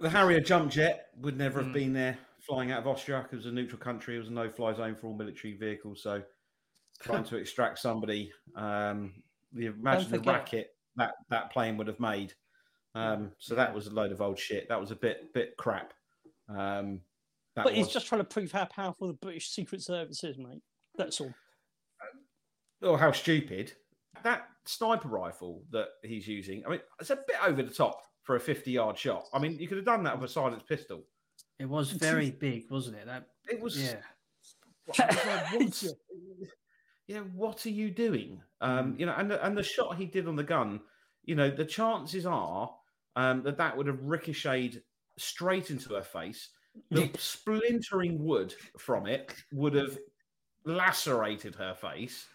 the 0.00 0.08
Harrier 0.08 0.40
jump 0.40 0.70
jet 0.72 1.06
would 1.18 1.36
never 1.36 1.60
have 1.60 1.70
Mm. 1.70 1.74
been 1.74 1.92
there 1.92 2.18
flying 2.46 2.72
out 2.72 2.80
of 2.80 2.86
Austria 2.88 3.18
because 3.22 3.34
it 3.34 3.36
was 3.36 3.46
a 3.46 3.52
neutral 3.52 3.78
country. 3.78 4.16
It 4.16 4.20
was 4.20 4.28
a 4.28 4.32
no-fly 4.32 4.72
zone 4.74 4.94
for 4.96 5.08
all 5.08 5.14
military 5.16 5.54
vehicles. 5.56 6.02
So 6.02 6.22
trying 7.00 7.24
to 7.24 7.36
extract 7.36 7.78
somebody, 7.78 8.32
um, 8.56 9.22
the 9.52 9.66
imagine 9.66 10.10
the 10.12 10.20
racket 10.20 10.68
that 10.96 11.12
that 11.28 11.52
plane 11.52 11.76
would 11.76 11.86
have 11.88 12.00
made. 12.00 12.32
Um, 12.94 13.32
so 13.38 13.54
that 13.54 13.74
was 13.74 13.86
a 13.86 13.90
load 13.90 14.12
of 14.12 14.20
old 14.20 14.38
shit. 14.38 14.68
That 14.68 14.80
was 14.80 14.90
a 14.90 14.96
bit 14.96 15.32
bit 15.34 15.56
crap. 15.56 15.92
Um, 16.48 17.00
that 17.54 17.64
But 17.64 17.74
he's 17.74 17.88
just 17.88 18.06
trying 18.06 18.20
to 18.20 18.26
prove 18.26 18.52
how 18.52 18.64
powerful 18.66 19.08
the 19.08 19.14
British 19.14 19.50
Secret 19.50 19.82
Service 19.82 20.24
is, 20.24 20.38
mate. 20.38 20.62
That's 20.96 21.20
all. 21.20 21.32
Or 22.82 22.98
how 22.98 23.12
stupid 23.12 23.72
that 24.22 24.48
sniper 24.64 25.08
rifle 25.08 25.62
that 25.70 25.88
he's 26.02 26.26
using. 26.26 26.64
I 26.66 26.70
mean, 26.70 26.80
it's 27.00 27.10
a 27.10 27.16
bit 27.16 27.36
over 27.44 27.62
the 27.62 27.72
top 27.72 28.02
for 28.22 28.36
a 28.36 28.40
fifty-yard 28.40 28.98
shot. 28.98 29.26
I 29.32 29.38
mean, 29.38 29.58
you 29.58 29.68
could 29.68 29.78
have 29.78 29.86
done 29.86 30.02
that 30.04 30.18
with 30.18 30.30
a 30.30 30.32
silenced 30.32 30.68
pistol. 30.68 31.04
It 31.58 31.68
was 31.68 31.90
very 31.90 32.30
big, 32.30 32.70
wasn't 32.70 32.96
it? 32.96 33.06
That 33.06 33.26
It 33.48 33.60
was 33.60 33.82
yeah. 33.82 33.96
yeah, 37.08 37.20
what 37.34 37.66
are 37.66 37.70
you 37.70 37.90
doing? 37.90 38.40
Um, 38.60 38.94
you 38.98 39.06
know, 39.06 39.14
and 39.16 39.30
the, 39.30 39.44
and 39.44 39.56
the 39.56 39.62
shot 39.62 39.96
he 39.96 40.06
did 40.06 40.26
on 40.26 40.36
the 40.36 40.42
gun, 40.42 40.80
you 41.28 41.34
know, 41.34 41.50
the 41.50 41.64
chances 41.66 42.24
are 42.24 42.74
um, 43.14 43.42
that 43.42 43.58
that 43.58 43.76
would 43.76 43.86
have 43.86 44.02
ricocheted 44.02 44.82
straight 45.18 45.70
into 45.70 45.92
her 45.94 46.02
face. 46.02 46.48
The 46.90 47.10
splintering 47.18 48.24
wood 48.24 48.54
from 48.78 49.06
it 49.06 49.34
would 49.52 49.74
have 49.74 49.98
lacerated 50.64 51.54
her 51.56 51.74
face. 51.74 52.26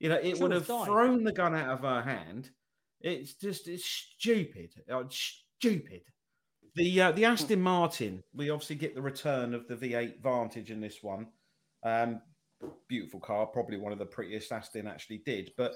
You 0.00 0.08
know, 0.08 0.16
it 0.16 0.36
She 0.36 0.42
would 0.42 0.50
have 0.50 0.66
died. 0.66 0.86
thrown 0.86 1.22
the 1.22 1.32
gun 1.32 1.54
out 1.54 1.68
of 1.70 1.80
her 1.82 2.02
hand. 2.02 2.50
It's 3.00 3.34
just 3.34 3.68
it's 3.68 3.84
stupid, 3.84 4.70
Oh, 4.90 5.00
it's 5.00 5.42
stupid. 5.60 6.02
The 6.74 7.00
uh, 7.00 7.12
the 7.12 7.26
Aston 7.26 7.60
Martin, 7.60 8.24
we 8.34 8.50
obviously 8.50 8.76
get 8.76 8.96
the 8.96 9.02
return 9.02 9.54
of 9.54 9.68
the 9.68 9.76
V8 9.76 10.20
Vantage 10.20 10.72
in 10.72 10.80
this 10.80 10.98
one. 11.02 11.28
Um, 11.84 12.22
beautiful 12.88 13.20
car, 13.20 13.46
probably 13.46 13.76
one 13.76 13.92
of 13.92 13.98
the 13.98 14.06
prettiest 14.06 14.50
Aston 14.50 14.88
actually 14.88 15.18
did. 15.26 15.52
But 15.56 15.74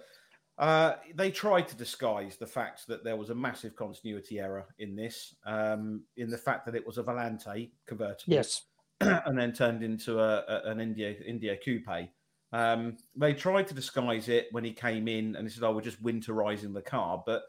uh, 0.58 0.94
they 1.14 1.30
tried 1.30 1.68
to 1.68 1.76
disguise 1.76 2.36
the 2.36 2.46
fact 2.46 2.86
that 2.88 3.04
there 3.04 3.16
was 3.16 3.30
a 3.30 3.34
massive 3.34 3.76
continuity 3.76 4.38
error 4.40 4.66
in 4.78 4.96
this, 4.96 5.34
um, 5.44 6.02
in 6.16 6.30
the 6.30 6.38
fact 6.38 6.64
that 6.66 6.74
it 6.74 6.86
was 6.86 6.98
a 6.98 7.02
Volante 7.02 7.70
convertible 7.86 8.32
Yes. 8.34 8.62
and 9.00 9.38
then 9.38 9.52
turned 9.52 9.82
into 9.82 10.18
a, 10.20 10.44
a- 10.48 10.70
an 10.70 10.80
India 10.80 11.14
India 11.26 11.56
coupe. 11.62 12.08
Um, 12.52 12.96
they 13.14 13.34
tried 13.34 13.66
to 13.68 13.74
disguise 13.74 14.28
it 14.28 14.46
when 14.52 14.64
he 14.64 14.72
came 14.72 15.08
in, 15.08 15.36
and 15.36 15.46
they 15.46 15.50
said, 15.50 15.62
"Oh, 15.64 15.72
we're 15.72 15.82
just 15.82 16.02
winterizing 16.02 16.72
the 16.72 16.80
car," 16.80 17.22
but 17.26 17.42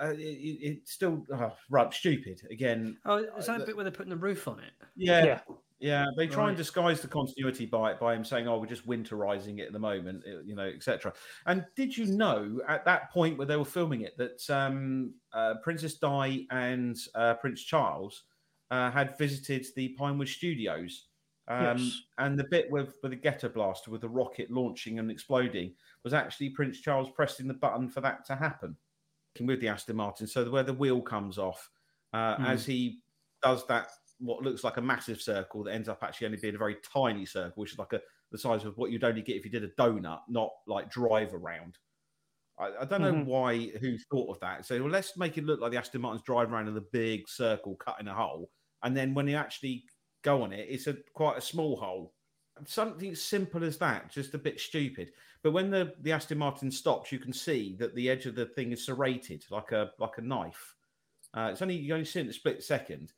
uh, 0.00 0.08
it, 0.12 0.18
it, 0.20 0.58
it's 0.62 0.92
still 0.92 1.24
uh, 1.34 1.50
right 1.70 1.92
stupid 1.92 2.40
again. 2.50 2.96
Oh, 3.04 3.18
is 3.38 3.46
that 3.46 3.58
the- 3.58 3.62
a 3.64 3.66
bit 3.66 3.76
where 3.76 3.84
they're 3.84 3.92
putting 3.92 4.10
the 4.10 4.16
roof 4.16 4.48
on 4.48 4.60
it? 4.60 4.72
Yeah, 4.96 5.24
Yeah. 5.24 5.40
Yeah. 5.84 6.06
They 6.16 6.26
try 6.26 6.48
and 6.48 6.56
disguise 6.56 7.00
the 7.00 7.08
continuity 7.08 7.66
by 7.66 7.94
by 7.94 8.14
him 8.14 8.24
saying, 8.24 8.48
"Oh, 8.48 8.58
we're 8.58 8.66
just 8.66 8.86
winterizing 8.86 9.58
it 9.58 9.66
at 9.66 9.72
the 9.72 9.78
moment," 9.78 10.24
uh, 10.26 10.40
you 10.40 10.54
know, 10.54 10.64
etc. 10.66 11.12
And 11.46 11.66
did 11.76 11.96
you 11.96 12.06
know 12.06 12.60
at 12.68 12.84
that 12.86 13.10
point 13.10 13.38
where 13.38 13.46
they 13.46 13.56
were 13.56 13.64
filming 13.64 14.02
it 14.02 14.16
that 14.18 14.48
um, 14.50 15.14
uh, 15.32 15.54
Princess 15.62 15.94
Di 15.98 16.46
and 16.50 16.96
uh, 17.14 17.34
Prince 17.34 17.62
Charles 17.62 18.24
uh, 18.70 18.90
had 18.90 19.16
visited 19.18 19.66
the 19.76 19.90
Pinewood 19.90 20.28
Studios? 20.28 21.08
Um, 21.46 21.62
Yes. 21.78 22.02
And 22.18 22.38
the 22.38 22.44
bit 22.44 22.70
with, 22.70 22.96
with 23.02 23.10
the 23.12 23.16
ghetto 23.16 23.50
blaster 23.50 23.90
with 23.90 24.00
the 24.00 24.08
rocket 24.08 24.50
launching 24.50 24.98
and 24.98 25.10
exploding 25.10 25.74
was 26.02 26.14
actually 26.14 26.50
Prince 26.50 26.80
Charles 26.80 27.10
pressing 27.10 27.46
the 27.48 27.54
button 27.54 27.88
for 27.90 28.00
that 28.00 28.24
to 28.26 28.36
happen 28.36 28.78
with 29.40 29.60
the 29.60 29.68
Aston 29.68 29.96
Martin. 29.96 30.26
So 30.26 30.48
where 30.50 30.62
the 30.62 30.72
wheel 30.74 31.02
comes 31.02 31.38
off, 31.38 31.70
uh, 32.12 32.36
Hmm. 32.36 32.44
as 32.44 32.64
he 32.66 33.02
does 33.42 33.66
that, 33.66 33.90
what 34.18 34.42
looks 34.42 34.64
like 34.64 34.76
a 34.76 34.82
massive 34.82 35.20
circle 35.20 35.64
that 35.64 35.74
ends 35.74 35.88
up 35.88 36.02
actually 36.02 36.26
only 36.26 36.38
being 36.38 36.54
a 36.54 36.58
very 36.58 36.76
tiny 36.92 37.26
circle, 37.26 37.60
which 37.60 37.72
is 37.72 37.78
like 37.78 37.92
a 37.92 38.00
the 38.32 38.38
size 38.38 38.64
of 38.64 38.76
what 38.76 38.90
you'd 38.90 39.04
only 39.04 39.22
get 39.22 39.36
if 39.36 39.44
you 39.44 39.50
did 39.50 39.64
a 39.64 39.68
donut, 39.70 40.20
not 40.28 40.50
like 40.66 40.90
drive 40.90 41.34
around. 41.34 41.78
I, 42.58 42.70
I 42.80 42.84
don't 42.84 43.02
know 43.02 43.12
Mhm. 43.12 43.26
why 43.26 43.58
who 43.80 43.98
thought 44.10 44.30
of 44.34 44.40
that. 44.40 44.64
So 44.66 44.80
well, 44.80 44.90
let's 44.90 45.16
make 45.16 45.38
it 45.38 45.44
look 45.44 45.60
like 45.60 45.72
the 45.72 45.78
Aston 45.78 46.00
Martin's 46.00 46.22
drive 46.24 46.52
around 46.52 46.68
in 46.68 46.74
the 46.74 46.80
big 46.92 47.28
circle, 47.28 47.76
cutting 47.76 48.08
a 48.08 48.14
hole, 48.14 48.50
and 48.82 48.96
then 48.96 49.14
when 49.14 49.26
you 49.28 49.36
actually 49.36 49.84
go 50.22 50.42
on 50.42 50.52
it, 50.52 50.66
it's 50.68 50.86
a 50.86 50.96
quite 51.14 51.36
a 51.38 51.40
small 51.40 51.76
hole. 51.76 52.14
Something 52.66 53.14
simple 53.16 53.64
as 53.64 53.78
that, 53.78 54.10
just 54.12 54.34
a 54.34 54.38
bit 54.38 54.60
stupid. 54.60 55.12
But 55.42 55.50
when 55.50 55.70
the, 55.70 55.92
the 56.00 56.12
Aston 56.12 56.38
Martin 56.38 56.70
stops, 56.70 57.10
you 57.10 57.18
can 57.18 57.32
see 57.32 57.74
that 57.80 57.94
the 57.96 58.08
edge 58.08 58.26
of 58.26 58.36
the 58.36 58.46
thing 58.46 58.70
is 58.72 58.86
serrated 58.86 59.44
like 59.50 59.72
a 59.72 59.90
like 59.98 60.18
a 60.18 60.22
knife. 60.22 60.74
Uh, 61.36 61.48
it's 61.52 61.62
only 61.62 61.74
you 61.76 61.92
only 61.92 62.06
see 62.06 62.20
it 62.20 62.22
in 62.22 62.28
a 62.30 62.32
split 62.32 62.62
second. 62.62 63.12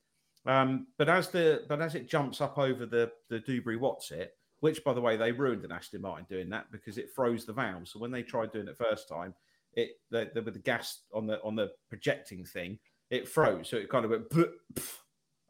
Um, 0.47 0.87
but 0.97 1.09
as 1.09 1.29
the 1.29 1.65
but 1.69 1.81
as 1.81 1.95
it 1.95 2.09
jumps 2.09 2.41
up 2.41 2.59
over 2.59 2.87
the 2.87 3.11
the 3.29 3.41
Dewberry 3.41 3.77
Watts 3.77 4.11
it, 4.13 4.33
which 4.61 4.83
by 4.85 4.93
the 4.95 5.01
way 5.01 5.17
they 5.17 5.33
ruined 5.33 5.65
an 5.65 5.73
Aston 5.73 6.03
Martin 6.03 6.27
doing 6.29 6.49
that 6.51 6.71
because 6.71 6.99
it 6.99 7.11
froze 7.15 7.45
the 7.45 7.53
valve. 7.53 7.89
So 7.89 7.99
when 7.99 8.11
they 8.11 8.23
tried 8.23 8.53
doing 8.53 8.69
it 8.69 8.77
first 8.77 9.09
time, 9.09 9.35
it 9.75 9.91
the, 10.11 10.31
the, 10.35 10.43
with 10.43 10.55
the 10.55 10.61
gas 10.61 11.01
on 11.13 11.27
the 11.27 11.41
on 11.43 11.57
the 11.57 11.71
projecting 11.89 12.45
thing, 12.45 12.79
it 13.11 13.29
froze. 13.29 13.69
So 13.69 13.77
it 13.77 13.89
kind 13.89 14.05
of 14.05 14.11
went 14.13 14.31
"Bleh, 14.31 14.51
pff," 14.75 14.99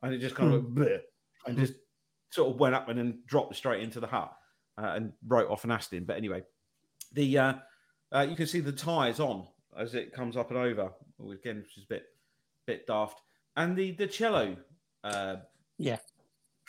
and 0.03 0.15
it 0.15 0.19
just 0.19 0.35
kind 0.35 0.55
of 0.55 0.77
went 0.77 1.03
and 1.47 1.59
just 1.59 1.75
sort 2.31 2.53
of 2.53 2.61
went 2.61 2.75
up 2.75 2.89
and 2.89 2.99
then 2.99 3.21
dropped 3.27 3.55
straight 3.55 3.83
into 3.83 4.01
the 4.01 4.07
hut 4.07 4.33
uh, 4.79 4.93
and 4.95 5.13
wrote 5.27 5.51
off 5.51 5.65
an 5.65 5.71
Aston. 5.71 6.05
But 6.05 6.17
anyway, 6.17 6.43
the 7.13 7.39
uh, 7.39 7.55
uh, 8.13 8.27
you 8.29 8.37
can 8.37 8.47
see 8.47 8.61
the 8.61 8.73
tyres 8.73 9.21
on 9.21 9.47
as 9.79 9.95
it 9.95 10.13
comes 10.13 10.37
up 10.37 10.51
and 10.51 10.59
over. 10.59 10.91
Again, 11.21 11.59
which 11.59 11.77
is 11.77 11.85
a 11.85 11.89
bit 11.89 12.05
bit 12.67 12.87
daft. 12.87 13.21
And 13.57 13.77
the 13.77 13.93
the 13.93 14.07
cello 14.07 14.57
uh, 15.07 15.37
Yeah. 15.79 15.99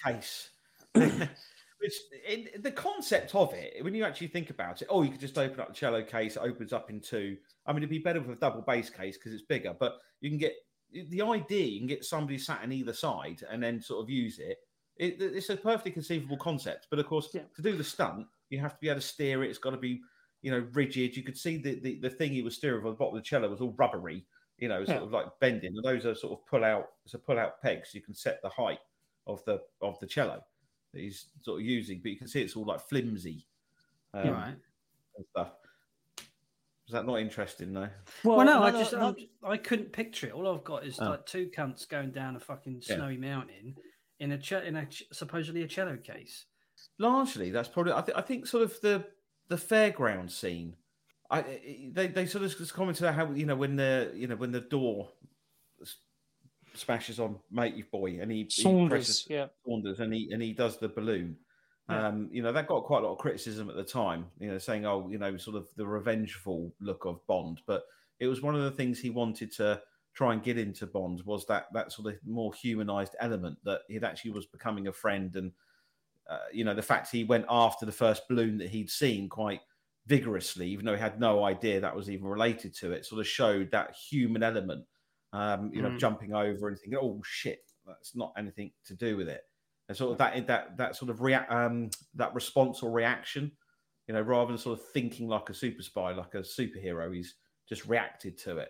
case. 0.03 0.49
Which 0.93 1.93
in, 2.27 2.47
the 2.63 2.71
concept 2.71 3.35
of 3.35 3.53
it, 3.53 3.83
when 3.83 3.93
you 3.93 4.03
actually 4.03 4.27
think 4.27 4.49
about 4.49 4.81
it, 4.81 4.87
oh, 4.89 5.03
you 5.03 5.11
could 5.11 5.19
just 5.19 5.37
open 5.37 5.59
up 5.59 5.67
the 5.69 5.73
cello 5.75 6.01
case. 6.01 6.35
It 6.35 6.39
opens 6.41 6.73
up 6.73 6.89
in 6.89 6.99
two. 6.99 7.37
I 7.67 7.71
mean, 7.71 7.79
it'd 7.79 7.89
be 7.89 7.99
better 7.99 8.19
with 8.19 8.35
a 8.37 8.39
double 8.39 8.61
bass 8.61 8.89
case 8.89 9.15
because 9.17 9.31
it's 9.33 9.43
bigger. 9.43 9.75
But 9.79 9.97
you 10.21 10.29
can 10.31 10.39
get 10.39 10.53
the 10.91 11.21
idea. 11.21 11.65
You 11.65 11.79
can 11.79 11.87
get 11.87 12.03
somebody 12.03 12.39
sat 12.39 12.63
on 12.63 12.71
either 12.71 12.93
side 12.93 13.43
and 13.49 13.61
then 13.61 13.79
sort 13.79 14.03
of 14.03 14.09
use 14.09 14.39
it. 14.39 14.57
it 14.97 15.21
it's 15.21 15.49
a 15.51 15.57
perfectly 15.57 15.91
conceivable 15.91 16.37
concept. 16.37 16.87
But 16.89 16.97
of 16.99 17.05
course, 17.05 17.29
Yeah. 17.31 17.41
to 17.55 17.61
do 17.61 17.77
the 17.77 17.83
stunt, 17.83 18.25
you 18.49 18.59
have 18.59 18.73
to 18.73 18.79
be 18.81 18.89
able 18.89 19.01
to 19.01 19.05
steer 19.05 19.43
it. 19.43 19.49
It's 19.49 19.59
got 19.59 19.71
to 19.71 19.77
be, 19.77 20.01
you 20.41 20.49
know, 20.49 20.65
rigid. 20.73 21.15
You 21.15 21.21
could 21.21 21.37
see 21.37 21.57
the 21.57 21.79
the, 21.79 21.99
the 21.99 22.09
thing 22.09 22.31
he 22.31 22.41
was 22.41 22.55
steering 22.55 22.83
on 22.85 22.91
the 22.91 22.97
bottom 22.97 23.15
of 23.15 23.21
the 23.23 23.27
cello 23.27 23.49
was 23.49 23.61
all 23.61 23.75
rubbery. 23.77 24.25
You 24.57 24.67
know, 24.69 24.83
sort 24.85 24.97
Yeah. 24.97 25.03
of 25.03 25.11
like 25.11 25.27
bending. 25.39 25.75
And 25.75 25.83
those 25.83 26.05
are 26.05 26.15
sort 26.15 26.33
of 26.39 26.45
pull 26.47 26.63
out. 26.63 26.89
It's 27.05 27.13
a 27.13 27.19
pull 27.19 27.37
out 27.37 27.61
peg, 27.61 27.85
so 27.85 27.91
you 27.95 28.01
can 28.01 28.15
set 28.15 28.41
the 28.41 28.49
height 28.49 28.79
of 29.27 29.43
the 29.45 29.61
of 29.81 29.99
the 29.99 30.07
cello 30.07 30.43
that 30.93 30.99
he's 30.99 31.27
sort 31.41 31.59
of 31.61 31.65
using, 31.65 31.99
but 32.01 32.11
you 32.11 32.17
can 32.17 32.27
see 32.27 32.41
it's 32.41 32.55
all 32.55 32.65
like 32.65 32.79
flimsy 32.81 33.45
um, 34.13 34.29
right. 34.29 34.55
and 35.17 35.25
stuff. 35.31 35.51
Is 36.87 36.93
that 36.93 37.05
not 37.05 37.19
interesting 37.19 37.73
though? 37.73 37.89
Well, 38.23 38.45
no, 38.45 38.63
I 38.63 38.71
just 38.71 38.93
another- 38.93 39.17
I'm, 39.43 39.51
I 39.51 39.57
couldn't 39.57 39.91
picture 39.91 40.27
it. 40.27 40.33
All 40.33 40.47
I've 40.55 40.63
got 40.63 40.85
is 40.85 40.97
Oh. 41.01 41.09
like 41.09 41.25
two 41.25 41.49
cunts 41.49 41.87
going 41.87 42.11
down 42.11 42.35
a 42.37 42.39
fucking 42.39 42.81
Yeah. 42.87 42.95
snowy 42.95 43.17
mountain 43.17 43.75
in 44.19 44.31
a 44.31 44.37
ch- 44.37 44.53
in 44.53 44.77
a 44.77 44.85
ch- 44.85 45.03
supposedly 45.11 45.63
a 45.63 45.67
cello 45.67 45.97
case. 45.97 46.45
Largely, 46.97 47.51
that's 47.51 47.67
probably. 47.67 47.91
I, 47.93 48.01
th- 48.01 48.17
I 48.17 48.21
think 48.21 48.47
sort 48.47 48.63
of 48.63 48.79
the 48.81 49.05
the 49.49 49.57
fairground 49.57 50.31
scene. 50.31 50.75
I 51.29 51.39
I- 51.39 51.89
they 51.93 52.07
they 52.07 52.25
sort 52.25 52.43
of 52.43 52.57
just 52.57 52.73
commented 52.73 53.09
how 53.13 53.31
you 53.31 53.45
know 53.45 53.55
when 53.55 53.75
the 53.75 54.11
you 54.15 54.27
know 54.27 54.35
when 54.35 54.51
the 54.51 54.61
door 54.61 55.09
smashes 56.73 57.19
on 57.19 57.37
Matey 57.51 57.83
Boy 57.91 58.19
and 58.21 58.31
he, 58.31 58.43
he 58.43 58.61
Saunders, 58.61 58.89
presses 58.89 59.27
yeah. 59.29 59.47
Saunders 59.65 59.99
and 59.99 60.13
he 60.13 60.29
and 60.31 60.41
he 60.41 60.53
does 60.53 60.77
the 60.77 60.87
balloon. 60.87 61.35
Yeah. 61.89 62.07
Um, 62.07 62.29
you 62.31 62.43
know, 62.43 62.51
that 62.51 62.67
got 62.67 62.83
quite 62.83 63.03
a 63.03 63.05
lot 63.05 63.13
of 63.13 63.17
criticism 63.17 63.69
at 63.69 63.77
the 63.77 63.83
time, 63.83 64.25
you 64.39 64.51
know, 64.51 64.57
saying, 64.57 64.85
oh, 64.85 65.07
you 65.09 65.17
know, 65.17 65.37
sort 65.37 65.55
of 65.55 65.69
the 65.77 65.87
revengeful 65.87 66.73
look 66.81 67.05
of 67.05 67.25
Bond. 67.27 67.61
But 67.65 67.83
it 68.19 68.27
was 68.27 68.41
one 68.41 68.55
of 68.55 68.63
the 68.63 68.71
things 68.71 68.99
he 68.99 69.09
wanted 69.09 69.53
to 69.53 69.81
try 70.13 70.33
and 70.33 70.43
get 70.43 70.57
into 70.57 70.85
Bond 70.85 71.21
was 71.25 71.45
that 71.45 71.67
that 71.73 71.91
sort 71.93 72.13
of 72.13 72.19
more 72.25 72.53
humanized 72.53 73.15
element 73.21 73.57
that 73.63 73.81
it 73.87 74.03
actually 74.03 74.31
was 74.31 74.45
becoming 74.45 74.87
a 74.87 74.93
friend. 74.93 75.33
And, 75.35 75.51
uh, 76.29 76.39
you 76.51 76.65
know, 76.65 76.73
the 76.73 76.81
fact 76.81 77.09
he 77.09 77.23
went 77.23 77.45
after 77.49 77.85
the 77.85 77.91
first 77.91 78.27
balloon 78.27 78.57
that 78.57 78.69
he'd 78.69 78.89
seen 78.89 79.29
quite 79.29 79.61
vigorously, 80.07 80.67
even 80.69 80.85
though 80.85 80.95
he 80.95 80.99
had 81.01 81.19
no 81.19 81.43
idea 81.43 81.79
that 81.79 81.95
was 81.95 82.09
even 82.09 82.27
related 82.27 82.73
to 82.75 82.91
it, 82.93 83.05
sort 83.05 83.19
of 83.19 83.27
showed 83.27 83.69
that 83.71 83.95
human 83.95 84.41
element, 84.41 84.85
um, 85.33 85.71
you 85.73 85.81
know, 85.81 85.89
Mm. 85.91 85.99
jumping 85.99 86.33
over 86.33 86.69
and 86.69 86.77
thinking, 86.79 86.97
oh, 87.01 87.21
shit, 87.23 87.59
that's 87.85 88.15
not 88.15 88.33
anything 88.37 88.71
to 88.85 88.95
do 88.95 89.17
with 89.17 89.29
it. 89.29 89.43
and 89.89 89.95
sort 89.97 90.11
of 90.11 90.17
that 90.17 90.45
that 90.47 90.75
that 90.75 90.95
sort 90.97 91.09
of 91.09 91.21
react 91.21 91.49
um, 91.49 91.89
that 92.13 92.33
response 92.35 92.83
or 92.83 92.91
reaction. 92.91 93.49
You 94.07 94.13
know, 94.15 94.21
rather 94.21 94.51
than 94.51 94.57
sort 94.57 94.77
of 94.79 94.85
thinking 94.89 95.27
like 95.29 95.49
a 95.49 95.53
super 95.53 95.81
spy, 95.81 96.11
like 96.13 96.33
a 96.33 96.39
superhero, 96.39 97.13
he's 97.15 97.35
just 97.69 97.85
reacted 97.85 98.37
to 98.39 98.57
it. 98.57 98.69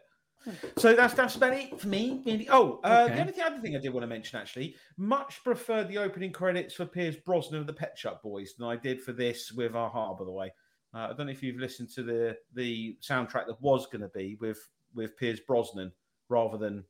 So 0.77 0.95
that's 0.95 1.15
that's 1.15 1.35
about 1.35 1.53
it 1.53 1.79
for 1.79 1.87
me. 1.87 2.47
Oh, 2.51 2.79
uh, 2.83 3.05
Okay. 3.05 3.15
the 3.15 3.21
only 3.21 3.33
thing, 3.33 3.43
other 3.43 3.59
thing 3.59 3.75
I 3.75 3.79
did 3.79 3.93
want 3.93 4.03
to 4.03 4.07
mention 4.07 4.39
actually, 4.39 4.75
much 4.97 5.43
prefer 5.43 5.83
the 5.83 5.97
opening 5.97 6.31
credits 6.31 6.75
for 6.75 6.85
Pierce 6.85 7.15
Brosnan 7.15 7.61
of 7.61 7.65
the 7.67 7.73
Pet 7.73 7.97
Shop 7.97 8.21
Boys 8.21 8.53
than 8.55 8.67
I 8.67 8.75
did 8.75 9.01
for 9.01 9.11
this 9.11 9.51
with 9.51 9.73
a-ha. 9.73 10.13
By 10.13 10.23
the 10.23 10.31
way, 10.31 10.51
uh, 10.97 11.09
I 11.11 11.13
don't 11.13 11.27
know 11.27 11.31
if 11.31 11.43
you've 11.43 11.59
listened 11.59 11.89
to 11.91 12.03
the 12.03 12.37
the 12.53 12.97
soundtrack 13.01 13.45
that 13.47 13.61
was 13.61 13.85
going 13.85 14.01
to 14.01 14.09
be 14.09 14.35
with 14.41 14.67
with 14.95 15.15
Pierce 15.17 15.39
Brosnan 15.39 15.91
rather 16.27 16.57
than 16.57 16.83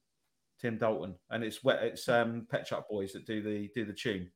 Tim 0.61 0.77
Dalton, 0.77 1.15
and 1.29 1.43
it's 1.43 1.59
it's 1.65 2.07
um, 2.07 2.47
Pet 2.49 2.65
Shop 2.65 2.87
Boys 2.89 3.11
that 3.13 3.25
do 3.25 3.41
the 3.41 3.69
do 3.75 3.85
the 3.85 3.93
tune. 3.93 4.31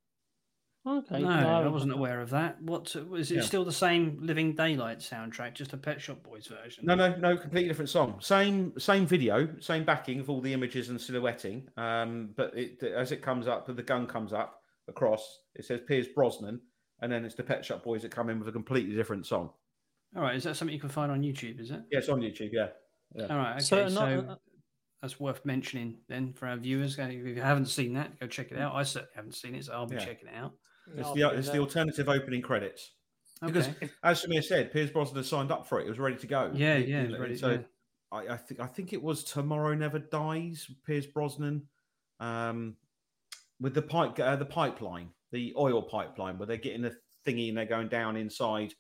Okay. 0.86 1.22
No, 1.22 1.30
I 1.30 1.68
wasn't 1.68 1.94
aware 1.94 2.22
of 2.22 2.32
that. 2.32 2.60
What 2.62 2.96
was 3.08 3.32
it? 3.32 3.36
Yeah. 3.36 3.42
Still 3.44 3.64
the 3.64 3.72
same 3.72 4.18
Living 4.20 4.56
Daylight 4.56 5.00
soundtrack, 5.00 5.54
just 5.54 5.74
a 5.74 5.78
Pet 5.78 6.02
Shop 6.02 6.24
Boys 6.24 6.48
version. 6.48 6.86
No, 6.86 6.96
no, 6.96 7.16
no, 7.18 7.38
completely 7.38 7.70
different 7.70 7.90
song. 7.90 8.18
Same 8.20 8.74
same 8.80 9.06
video, 9.06 9.48
same 9.60 9.86
backing 9.86 10.20
of 10.20 10.30
all 10.30 10.42
the 10.42 10.54
images 10.54 10.90
and 10.90 11.00
silhouetting. 11.00 11.70
Um, 11.78 12.32
but 12.36 12.58
it, 12.58 12.84
as 12.84 13.12
it 13.12 13.22
comes 13.22 13.48
up, 13.48 13.68
the 13.68 13.84
gun 13.84 14.08
comes 14.08 14.34
up 14.34 14.64
across. 14.88 15.40
It 15.56 15.66
says 15.66 15.82
Pierce 15.88 16.08
Brosnan, 16.08 16.60
and 17.00 17.12
then 17.12 17.24
it's 17.24 17.36
the 17.36 17.44
Pet 17.44 17.64
Shop 17.64 17.84
Boys 17.84 18.02
that 18.02 18.12
come 18.12 18.30
in 18.30 18.40
with 18.40 18.50
a 18.50 18.52
completely 18.52 18.96
different 18.96 19.28
song. 19.28 19.52
All 20.16 20.22
right, 20.22 20.36
is 20.36 20.44
that 20.44 20.56
something 20.58 20.74
you 20.74 20.80
can 20.80 20.90
find 20.90 21.12
on 21.12 21.22
YouTube? 21.22 21.60
Is 21.60 21.72
it? 21.72 21.82
Yeah, 21.92 22.00
it's 22.00 22.10
on 22.10 22.20
YouTube. 22.20 22.50
Yeah, 22.52 22.68
All 23.30 23.38
right, 23.38 23.52
okay. 23.54 23.60
So 23.62 23.88
So, 23.90 24.02
ano- 24.02 24.38
that's 25.02 25.20
worth 25.20 25.44
mentioning 25.46 25.98
then 26.10 26.34
for 26.34 26.48
our 26.48 26.58
viewers. 26.58 26.98
If 27.00 27.12
you 27.14 27.42
haven't 27.42 27.68
seen 27.68 27.94
that, 27.94 28.20
go 28.20 28.28
check 28.28 28.52
it 28.52 28.60
out. 28.60 28.76
I 28.76 28.84
certainly 28.84 29.12
haven't 29.16 29.36
seen 29.36 29.56
it, 29.56 29.66
so 29.66 29.74
I'll 29.74 29.88
be 29.88 29.96
Yeah. 29.96 30.06
checking 30.06 30.28
it 30.28 30.36
out. 30.36 30.54
it's 30.96 31.12
the 31.14 31.30
it's 31.38 31.50
the 31.50 31.60
alternative 31.60 32.10
opening 32.10 32.42
credits. 32.42 32.92
Okay. 33.44 33.52
Because 33.54 33.70
as 34.04 34.24
Samir 34.24 34.44
said, 34.44 34.72
Pierce 34.72 34.92
Brosnan 34.92 35.16
had 35.18 35.26
signed 35.26 35.52
up 35.52 35.66
for 35.68 35.80
it. 35.80 35.86
It 35.88 35.90
was 35.90 35.98
ready 36.00 36.18
to 36.18 36.28
go. 36.28 36.52
Yeah, 36.54 36.76
It- 36.76 36.88
yeah, 36.90 37.04
you 37.04 37.10
it's 37.10 37.20
ready. 37.20 37.36
So 37.38 37.52
yeah. 37.52 37.58
I, 38.12 38.28
I 38.34 38.38
think 38.38 38.60
I 38.60 38.68
think 38.68 38.92
it 38.94 39.02
was 39.02 39.24
Tomorrow 39.24 39.74
Never 39.76 39.98
Dies. 40.00 40.70
Pierce 40.86 41.06
Brosnan, 41.08 41.68
um, 42.20 42.76
with 43.60 43.74
the 43.74 43.82
pipe 43.82 44.20
uh, 44.20 44.36
the 44.36 44.46
pipeline, 44.46 45.10
the 45.32 45.54
oil 45.58 45.82
pipeline, 45.82 46.38
where 46.38 46.46
they're 46.48 46.58
getting 46.58 46.82
the 46.82 46.96
thingy 47.26 47.48
and 47.50 47.58
they're 47.58 47.66
going 47.66 47.88
down 47.88 48.18
inside 48.18 48.74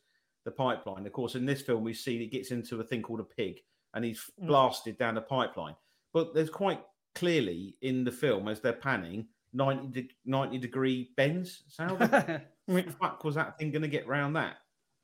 the 0.45 0.51
pipeline. 0.51 1.05
Of 1.05 1.13
course, 1.13 1.35
in 1.35 1.45
this 1.45 1.61
film, 1.61 1.83
we 1.83 1.93
see 1.93 2.23
it 2.23 2.31
gets 2.31 2.51
into 2.51 2.79
a 2.79 2.83
thing 2.83 3.01
called 3.01 3.19
a 3.19 3.23
pig, 3.23 3.59
and 3.93 4.03
he's 4.05 4.29
Mm. 4.41 4.47
blasted 4.47 4.97
down 4.97 5.15
the 5.15 5.21
pipeline. 5.21 5.75
But 6.13 6.33
there's 6.33 6.49
quite 6.49 6.81
clearly 7.15 7.75
in 7.81 8.03
the 8.03 8.11
film 8.11 8.47
as 8.47 8.59
they're 8.61 8.73
panning 8.73 9.27
90, 9.53 9.87
de- 10.01 10.09
90 10.25 10.57
degree 10.57 11.11
bends. 11.17 11.63
So 11.67 11.83
how 11.85 11.95
the 12.67 12.95
fuck 12.99 13.23
was 13.23 13.35
that 13.35 13.57
thing 13.57 13.71
going 13.71 13.81
to 13.81 13.87
get 13.87 14.07
round 14.07 14.35
that? 14.35 14.57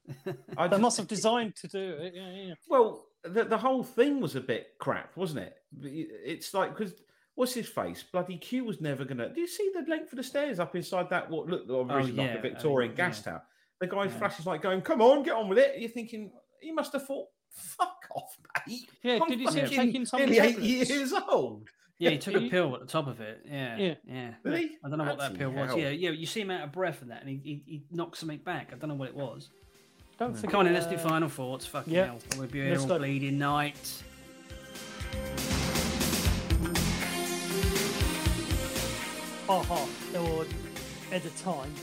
I 0.58 0.68
They 0.68 0.72
just- 0.72 0.82
must 0.82 0.98
have 0.98 1.08
designed 1.08 1.56
to 1.58 1.68
do 1.68 1.80
it. 2.00 2.14
Yeah, 2.16 2.32
yeah. 2.32 2.54
well, 2.70 3.06
the, 3.24 3.44
the 3.44 3.58
whole 3.58 3.84
thing 3.84 4.22
was 4.22 4.36
a 4.36 4.42
bit 4.42 4.76
crap, 4.80 5.16
wasn't 5.18 5.40
it? 5.42 5.56
It's 5.84 6.54
like 6.54 6.76
because 6.78 6.94
what's 7.36 7.54
his 7.54 7.68
face? 7.68 8.04
Bloody 8.12 8.38
Q 8.38 8.64
was 8.64 8.80
never 8.80 9.04
gonna. 9.04 9.34
Do 9.34 9.42
you 9.42 9.48
see 9.48 9.70
the 9.74 9.90
length 9.90 10.14
of 10.14 10.18
the 10.18 10.24
stairs 10.24 10.60
up 10.60 10.76
inside 10.78 11.10
that? 11.10 11.30
What 11.30 11.48
looked 11.48 11.70
obviously 11.70 12.14
like 12.14 12.30
Oh, 12.30 12.34
yeah, 12.34 12.40
a 12.40 12.42
Victorian 12.42 12.90
I 12.90 12.92
mean, 12.92 12.96
gas 12.98 13.20
yeah. 13.26 13.32
tower. 13.34 13.44
The 13.80 13.88
guy 13.88 14.06
Yeah. 14.06 14.10
flashes 14.12 14.46
like 14.46 14.62
going, 14.62 14.82
"Come 14.82 15.02
on, 15.02 15.24
get 15.24 15.34
on 15.34 15.50
with 15.50 15.58
it." 15.60 15.80
You're 15.80 15.90
thinking 15.90 16.32
he 16.62 16.72
must 16.72 16.94
have 16.94 17.06
thought, 17.06 17.28
"Fuck 17.52 18.08
off, 18.16 18.38
mate." 18.68 18.90
Yeah, 19.04 19.20
I'm 19.22 19.30
did 19.30 19.40
you 19.40 19.52
see 19.52 19.60
him 19.60 19.66
fucking 19.68 19.78
taking 19.86 20.06
some 20.06 20.20
nearly 20.20 20.40
eight 20.40 20.60
years 20.60 21.14
old? 21.30 21.70
Yeah, 22.00 22.12
he 22.12 22.18
took 22.18 22.36
a 22.36 22.50
pill 22.50 22.74
at 22.76 22.82
the 22.82 22.88
top 22.88 23.08
of 23.08 23.20
it. 23.22 23.42
Yeah, 23.46 23.78
Yeah. 23.78 23.96
yeah. 24.08 24.34
Did 24.44 24.58
he? 24.60 24.78
I 24.84 24.90
don't 24.90 24.98
know 24.98 25.04
what 25.06 25.20
that 25.20 25.36
pill 25.38 25.52
was. 25.52 25.70
hell. 25.70 25.78
Yeah, 25.80 25.90
yeah. 25.90 26.10
You 26.12 26.26
see 26.26 26.42
him 26.42 26.52
out 26.52 26.62
of 26.64 26.72
breath 26.72 27.02
and 27.02 27.12
that, 27.12 27.22
and 27.22 27.30
he, 27.30 27.38
he, 27.44 27.64
he 27.66 27.84
knocks 27.92 28.20
something 28.20 28.40
back. 28.40 28.72
I 28.74 28.78
don't 28.78 28.90
know 28.90 28.96
what 28.96 29.10
it 29.10 29.16
was. 29.16 29.50
Don't 30.20 30.34
forget. 30.36 30.52
Come 30.52 30.60
on, 30.62 30.68
in, 30.68 30.74
let's 30.74 30.88
do 30.88 30.96
uh, 30.96 31.00
final 31.00 31.30
thoughts. 31.30 31.66
Fucking 31.68 31.94
yeah. 31.94 32.06
hell, 32.06 32.20
we'll 32.38 32.48
be 32.48 32.60
here 32.62 32.72
Let's 32.72 32.82
all 32.84 32.88
go. 32.90 32.98
bleeding 33.00 33.38
night. 33.38 34.04
a-ha, 39.50 39.88
they 40.12 40.20
were 40.20 40.46
at 41.12 41.24
the 41.24 41.30
time 41.42 41.74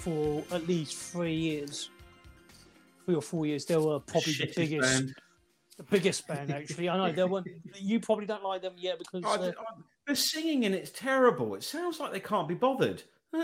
for 0.00 0.42
at 0.52 0.66
least 0.66 0.96
three 0.96 1.34
years, 1.34 1.90
three 3.04 3.14
or 3.14 3.22
four 3.22 3.46
years. 3.46 3.64
They 3.64 3.76
were 3.76 4.00
probably 4.00 4.32
the 4.34 4.52
biggest, 4.56 4.82
band. 4.90 5.14
the 5.76 5.82
biggest 5.84 6.26
band 6.26 6.50
actually. 6.50 6.88
I 6.88 6.96
know 6.96 7.12
they 7.12 7.24
weren't. 7.24 7.46
You 7.78 8.00
probably 8.00 8.26
don't 8.26 8.42
like 8.44 8.62
them 8.62 8.74
yet 8.76 8.98
because 8.98 9.22
I- 9.24 9.46
uh, 9.48 9.52
I- 9.58 9.80
the 10.06 10.16
singing 10.16 10.64
and 10.64 10.74
it's 10.74 10.90
terrible. 10.90 11.54
It 11.54 11.62
sounds 11.62 12.00
like 12.00 12.12
they 12.12 12.20
can't 12.20 12.48
be 12.48 12.54
bothered. 12.54 13.02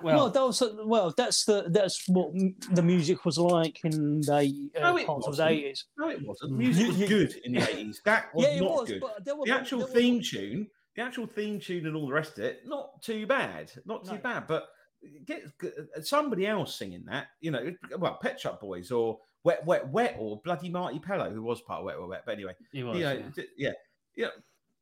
Well, 0.00 0.30
that 0.30 0.40
was 0.40 0.62
well. 0.84 1.12
That's 1.16 1.44
the 1.44 1.64
that's 1.70 2.08
what 2.08 2.28
m- 2.32 2.54
the 2.70 2.82
music 2.82 3.24
was 3.24 3.36
like 3.36 3.80
in 3.84 4.20
the 4.20 4.70
uh, 4.80 4.92
No, 4.92 5.16
of 5.26 5.36
the 5.36 5.48
eighties. 5.48 5.86
No, 5.98 6.08
it 6.08 6.24
wasn't. 6.24 6.52
The 6.52 6.56
music 6.56 6.86
was 6.88 7.08
good 7.08 7.34
in 7.44 7.52
the 7.54 7.68
eighties. 7.68 8.00
That 8.04 8.32
was 8.32 8.46
Yeah, 8.46 8.60
not 8.60 8.70
was, 8.82 8.88
good. 8.90 9.00
but 9.00 9.24
there 9.24 9.34
were 9.34 9.44
the 9.46 9.50
actual 9.54 9.78
there 9.80 9.88
were- 9.88 9.94
theme 9.94 10.22
tune, 10.22 10.68
the 10.98 11.04
actual 11.04 11.28
theme 11.28 11.60
tune, 11.60 11.86
and 11.86 11.94
all 11.94 12.08
the 12.08 12.12
rest 12.12 12.38
of 12.38 12.44
it, 12.44 12.66
not 12.66 13.00
too 13.02 13.24
bad, 13.24 13.70
not 13.86 14.04
too 14.04 14.14
No. 14.14 14.18
bad. 14.18 14.48
But 14.48 14.68
get 15.24 15.56
get 15.60 15.72
somebody 16.02 16.44
else 16.44 16.74
singing 16.74 17.04
that, 17.04 17.28
you 17.40 17.52
know, 17.52 17.72
well, 17.98 18.18
Pet 18.20 18.40
Shop 18.40 18.60
Boys 18.60 18.90
or 18.90 19.20
Wet 19.44 19.64
Wet 19.64 19.88
Wet 19.90 20.16
or 20.18 20.40
bloody 20.42 20.68
Marti 20.68 20.98
Pellow, 20.98 21.32
who 21.32 21.40
was 21.40 21.60
part 21.60 21.78
of 21.78 21.84
Wet 21.84 22.00
Wet 22.00 22.08
Wet. 22.08 22.22
But 22.26 22.32
anyway, 22.32 22.54
he 22.72 22.82
was. 22.82 22.98
you 22.98 23.04
know, 23.04 23.12
yeah. 23.12 23.22
d- 23.32 23.46
yeah, 23.56 23.72
yeah, 24.16 24.28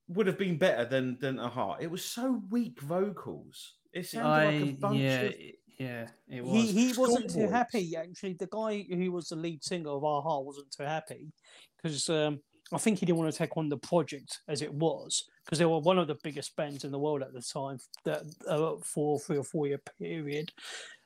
would 0.08 0.26
have 0.26 0.38
been 0.38 0.56
better 0.56 0.86
than 0.86 1.18
than 1.20 1.38
a-ha. 1.38 1.76
It 1.80 1.90
was 1.90 2.02
so 2.02 2.42
weak 2.50 2.80
vocals. 2.80 3.74
It 3.92 4.06
sounded 4.06 4.28
I 4.30 4.44
like 4.58 4.70
a 4.70 4.72
bunch 4.72 4.98
yeah 5.00 5.20
of 5.20 5.34
yeah 5.78 6.06
it 6.30 6.42
was. 6.42 6.62
He 6.62 6.72
he 6.72 6.92
wasn't 6.98 7.30
too 7.30 7.48
happy 7.48 7.94
actually. 7.94 8.32
The 8.32 8.48
guy 8.50 8.86
who 8.88 9.12
was 9.12 9.28
the 9.28 9.36
lead 9.36 9.62
singer 9.62 9.90
of 9.90 10.02
a-ha 10.02 10.40
wasn't 10.40 10.70
too 10.70 10.84
happy 10.84 11.30
because 11.76 12.08
um, 12.08 12.40
I 12.72 12.78
think 12.78 13.00
he 13.00 13.04
didn't 13.04 13.18
want 13.18 13.30
to 13.30 13.36
take 13.36 13.54
on 13.58 13.68
the 13.68 13.76
project 13.76 14.40
as 14.48 14.62
it 14.62 14.72
was 14.72 15.28
because 15.46 15.58
they 15.60 15.64
were 15.64 15.78
one 15.78 15.98
of 15.98 16.08
the 16.08 16.18
biggest 16.24 16.54
bands 16.56 16.84
in 16.84 16.90
the 16.90 16.98
world 16.98 17.22
at 17.22 17.32
the 17.32 17.40
time 17.40 17.78
that 18.04 18.22
uh, 18.48 18.74
for 18.82 19.18
three 19.20 19.38
or 19.38 19.44
four 19.44 19.66
year 19.66 19.80
period. 19.98 20.52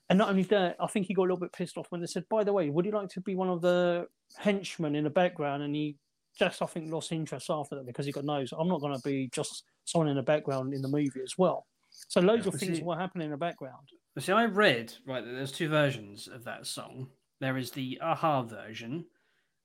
And 0.09 0.19
not 0.19 0.31
only 0.31 0.43
that, 0.45 0.77
I 0.81 0.87
think 0.89 1.07
he 1.07 1.15
got 1.15 1.23
a 1.23 1.29
little 1.31 1.37
bit 1.37 1.53
pissed 1.53 1.77
off 1.77 1.87
when 1.93 2.01
they 2.01 2.07
said, 2.09 2.25
"By 2.29 2.43
the 2.43 2.53
way, 2.53 2.69
would 2.71 2.85
you 2.87 2.91
like 2.91 3.11
to 3.11 3.21
be 3.21 3.37
one 3.37 3.49
of 3.51 3.61
the 3.61 4.09
henchmen 4.39 4.97
in 4.97 5.05
the 5.05 5.11
background?" 5.11 5.63
And 5.63 5.75
he 5.75 5.97
just, 6.37 6.63
I 6.63 6.67
think, 6.67 6.91
lost 6.91 7.13
interest 7.13 7.49
after 7.51 7.77
that 7.77 7.87
because 7.87 8.07
he 8.07 8.13
got 8.13 8.25
knows 8.25 8.53
I'm 8.53 8.67
not 8.69 8.81
going 8.81 8.97
to 8.97 9.03
be 9.09 9.29
just 9.33 9.65
someone 9.85 10.09
in 10.09 10.17
the 10.17 10.23
background 10.23 10.75
in 10.75 10.83
the 10.83 10.89
movie 10.89 11.21
as 11.23 11.37
well. 11.39 11.67
So 12.09 12.21
loads 12.21 12.47
Yeah. 12.47 12.53
of 12.55 12.59
things 12.59 12.79
See- 12.79 12.83
were 12.83 12.97
happening 12.97 13.27
in 13.27 13.31
the 13.33 13.37
background. 13.37 13.89
See, 14.19 14.33
I 14.33 14.47
read 14.47 14.95
right 15.07 15.25
that 15.25 15.31
there's 15.31 15.53
two 15.53 15.69
versions 15.69 16.27
of 16.29 16.43
that 16.45 16.67
song. 16.67 17.09
There 17.41 17.57
is 17.57 17.71
the 17.71 17.99
a-ha 18.03 18.43
version, 18.43 19.07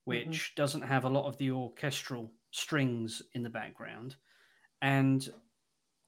which 0.06 0.54
doesn't 0.56 0.82
have 0.84 1.06
a 1.06 1.10
lot 1.10 1.26
of 1.28 1.38
the 1.38 1.50
orchestral 1.52 2.32
strings 2.52 3.22
in 3.34 3.42
the 3.44 3.50
background, 3.50 4.16
and 4.82 5.28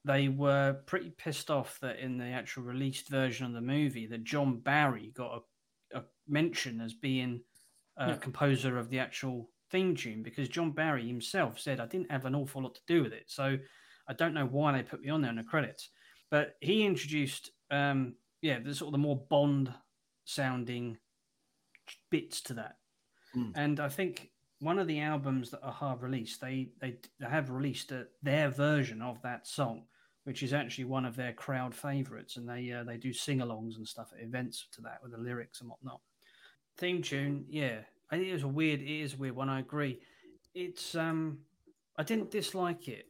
they 0.04 0.28
were 0.28 0.74
pretty 0.86 1.10
pissed 1.10 1.50
off 1.50 1.78
that 1.80 1.98
in 1.98 2.16
the 2.18 2.24
actual 2.26 2.62
released 2.62 3.08
version 3.08 3.46
of 3.46 3.52
the 3.52 3.60
movie, 3.60 4.06
that 4.06 4.24
John 4.24 4.60
Barry 4.60 5.12
got 5.14 5.42
a, 5.92 5.98
a 5.98 6.04
mention 6.26 6.80
as 6.80 6.94
being 6.94 7.42
a 7.96 8.10
Yeah. 8.10 8.16
composer 8.16 8.78
of 8.78 8.90
the 8.90 9.00
actual 9.00 9.50
theme 9.70 9.94
tune 9.96 10.22
because 10.22 10.48
John 10.48 10.70
Barry 10.72 11.06
himself 11.06 11.58
said 11.58 11.80
I 11.80 11.86
didn't 11.86 12.10
have 12.10 12.24
an 12.24 12.34
awful 12.34 12.62
lot 12.62 12.74
to 12.76 12.80
do 12.86 13.02
with 13.02 13.12
it, 13.12 13.24
so 13.26 13.58
I 14.06 14.12
don't 14.14 14.34
know 14.34 14.46
why 14.46 14.72
they 14.72 14.82
put 14.82 15.00
me 15.02 15.10
on 15.10 15.20
there 15.20 15.30
in 15.30 15.36
the 15.36 15.42
credits. 15.42 15.90
But 16.30 16.56
he 16.60 16.84
introduced, 16.86 17.50
um, 17.70 18.14
yeah, 18.40 18.60
the 18.60 18.74
sort 18.74 18.88
of 18.88 18.92
the 18.92 18.98
more 18.98 19.26
Bond 19.28 19.74
sounding 20.24 20.98
bits 22.10 22.40
to 22.42 22.54
that, 22.54 22.76
Mm. 23.34 23.52
and 23.56 23.80
I 23.80 23.88
think 23.88 24.30
one 24.60 24.78
of 24.78 24.86
the 24.86 25.00
albums 25.00 25.50
that 25.50 25.60
a-ha 25.62 25.96
released, 26.00 26.40
they 26.40 26.70
they, 26.80 26.98
they 27.20 27.26
have 27.26 27.50
released 27.50 27.92
uh 27.92 28.04
their 28.22 28.50
version 28.50 29.02
of 29.02 29.20
that 29.22 29.46
song, 29.46 29.84
which 30.24 30.42
is 30.42 30.52
actually 30.52 30.84
one 30.84 31.04
of 31.04 31.16
their 31.16 31.32
crowd 31.32 31.74
favorites, 31.74 32.36
and 32.36 32.48
they 32.48 32.72
uh, 32.72 32.84
they 32.84 32.96
do 32.96 33.12
sing-alongs 33.12 33.76
and 33.76 33.86
stuff 33.86 34.12
at 34.16 34.22
events 34.22 34.66
to 34.72 34.80
that 34.82 35.02
with 35.02 35.12
the 35.12 35.18
lyrics 35.18 35.60
and 35.60 35.70
whatnot. 35.70 36.00
Theme 36.76 37.02
tune, 37.02 37.44
yeah, 37.48 37.80
I 38.10 38.16
think 38.16 38.28
it 38.28 38.32
was 38.34 38.42
a 38.42 38.48
weird. 38.48 38.80
It 38.80 39.02
is 39.02 39.14
a 39.14 39.16
weird 39.16 39.36
one. 39.36 39.48
I 39.48 39.60
agree. 39.60 40.00
It's 40.54 40.94
um, 40.94 41.38
I 41.96 42.02
didn't 42.02 42.30
dislike 42.30 42.88
it, 42.88 43.06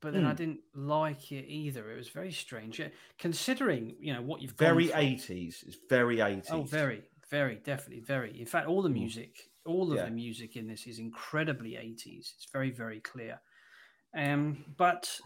but 0.00 0.12
then 0.12 0.24
I 0.24 0.30
Hmm. 0.30 0.36
didn't 0.36 0.60
like 0.74 1.32
it 1.32 1.46
either. 1.48 1.90
It 1.90 1.96
was 1.96 2.08
very 2.08 2.32
strange, 2.32 2.78
yeah, 2.78 2.88
considering 3.18 3.96
you 4.00 4.12
know 4.12 4.22
what 4.22 4.42
you've 4.42 4.52
very 4.52 4.92
eighties. 4.92 5.64
It's 5.66 5.78
very 5.88 6.20
eighties. 6.20 6.50
Oh, 6.50 6.62
very, 6.62 7.02
very, 7.30 7.56
definitely, 7.56 8.00
very. 8.00 8.38
In 8.40 8.46
fact, 8.46 8.66
all 8.68 8.82
the 8.82 8.88
Mm. 8.88 8.94
music, 8.94 9.50
all 9.68 9.90
of 9.92 9.98
Yeah. 9.98 10.06
the 10.06 10.10
music 10.10 10.56
in 10.56 10.66
this 10.66 10.86
is 10.86 10.98
incredibly 10.98 11.76
80s. 11.76 12.32
It's 12.34 12.48
very, 12.52 12.70
very 12.70 13.00
clear. 13.00 13.40
Um, 14.16 14.64
but 14.76 15.20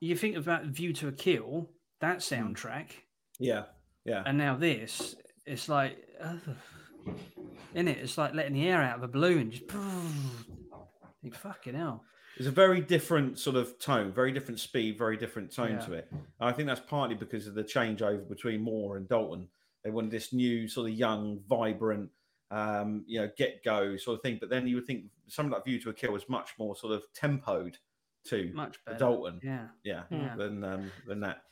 you 0.00 0.14
think 0.16 0.36
about 0.36 0.66
View 0.66 0.92
to 0.94 1.08
a 1.08 1.12
Kill, 1.12 1.70
that 2.00 2.18
Mm. 2.18 2.54
soundtrack, 2.54 2.92
Yeah, 3.38 3.66
yeah. 4.04 4.22
and 4.26 4.36
now 4.38 4.56
this, 4.56 5.16
it's 5.46 5.68
like, 5.68 5.96
in 7.74 7.88
it, 7.88 7.98
it's 7.98 8.18
like 8.18 8.34
letting 8.34 8.54
the 8.54 8.68
air 8.68 8.82
out 8.82 8.98
of 8.98 9.02
a 9.02 9.08
balloon. 9.08 9.50
Just, 9.50 9.64
think, 11.22 11.34
fucking 11.34 11.74
hell. 11.74 12.04
It's 12.36 12.46
a 12.46 12.50
very 12.52 12.80
different 12.80 13.38
sort 13.38 13.56
of 13.56 13.78
tone, 13.78 14.12
very 14.12 14.32
different 14.32 14.60
speed, 14.60 14.96
very 14.96 15.16
different 15.16 15.52
tone 15.52 15.72
Yeah. 15.72 15.86
to 15.86 15.92
it. 15.94 16.08
And 16.12 16.22
I 16.40 16.52
think 16.52 16.66
that's 16.68 16.80
partly 16.80 17.14
because 17.16 17.46
of 17.46 17.54
the 17.54 17.64
changeover 17.64 18.26
between 18.28 18.62
Moore 18.62 18.96
and 18.96 19.08
Dalton. 19.08 19.48
They 19.84 19.90
wanted 19.90 20.10
this 20.10 20.32
new 20.32 20.68
sort 20.68 20.90
of 20.90 20.96
young, 20.96 21.40
vibrant, 21.48 22.10
um, 22.50 23.04
you 23.06 23.20
know, 23.20 23.30
get 23.36 23.62
go 23.64 23.96
sort 23.96 24.16
of 24.18 24.22
thing. 24.22 24.38
But 24.40 24.50
then 24.50 24.66
you 24.66 24.76
would 24.76 24.86
think 24.86 25.04
something 25.28 25.52
like 25.52 25.64
View 25.64 25.80
to 25.82 25.90
a 25.90 25.94
Kill 25.94 26.12
was 26.12 26.28
much 26.28 26.50
more 26.58 26.74
sort 26.76 26.92
of 26.94 27.02
tempoed 27.14 27.76
to 28.24 28.50
Much 28.54 28.74
the 28.84 28.92
better. 28.92 28.98
Dalton, 28.98 29.40
Yeah. 29.42 29.68
yeah, 29.84 30.02
Yeah. 30.10 30.34
than 30.36 30.62
um, 30.64 30.90
than 31.06 31.20
that. 31.20 31.42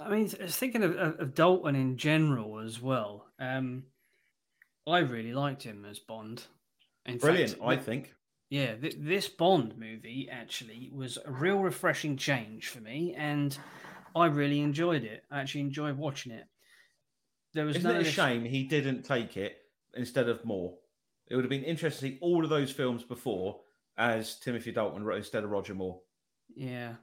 I 0.00 0.08
mean, 0.10 0.30
I 0.40 0.44
was 0.44 0.56
thinking 0.56 0.82
of, 0.82 0.96
of, 0.96 1.20
of 1.20 1.34
Dalton 1.34 1.76
in 1.76 1.96
general 1.96 2.58
as 2.60 2.80
well. 2.80 3.26
Um, 3.38 3.84
I 4.86 4.98
really 4.98 5.32
liked 5.32 5.62
him 5.62 5.84
as 5.84 5.98
Bond. 5.98 6.42
In 7.06 7.18
Brilliant, 7.18 7.52
fact, 7.52 7.62
I 7.62 7.76
think. 7.76 8.14
Yeah, 8.50 8.74
th- 8.76 8.96
this 8.98 9.28
Bond 9.28 9.76
movie 9.78 10.28
actually 10.30 10.90
was 10.94 11.18
a 11.24 11.30
real 11.30 11.58
refreshing 11.58 12.16
change 12.16 12.68
for 12.68 12.80
me, 12.80 13.14
and 13.16 13.56
I 14.16 14.26
really 14.26 14.60
enjoyed 14.60 15.04
it. 15.04 15.24
I 15.30 15.40
actually 15.40 15.62
enjoyed 15.62 15.96
watching 15.96 16.32
it. 16.32 16.46
There 17.52 17.64
was 17.64 17.76
Isn't 17.76 17.92
no 17.92 18.00
it 18.00 18.06
a 18.06 18.10
shame 18.10 18.44
he 18.44 18.64
didn't 18.64 19.02
take 19.04 19.36
it 19.36 19.58
instead 19.96 20.28
of 20.28 20.44
Moore? 20.44 20.74
It 21.28 21.36
would 21.36 21.44
have 21.44 21.50
been 21.50 21.64
interesting 21.64 22.10
to 22.10 22.16
see 22.16 22.20
all 22.20 22.44
of 22.44 22.50
those 22.50 22.70
films 22.70 23.02
before 23.02 23.60
as 23.96 24.38
Timothy 24.38 24.72
Dalton 24.72 25.10
instead 25.12 25.44
of 25.44 25.50
Roger 25.50 25.74
Moore. 25.74 26.00
Yeah. 26.54 26.94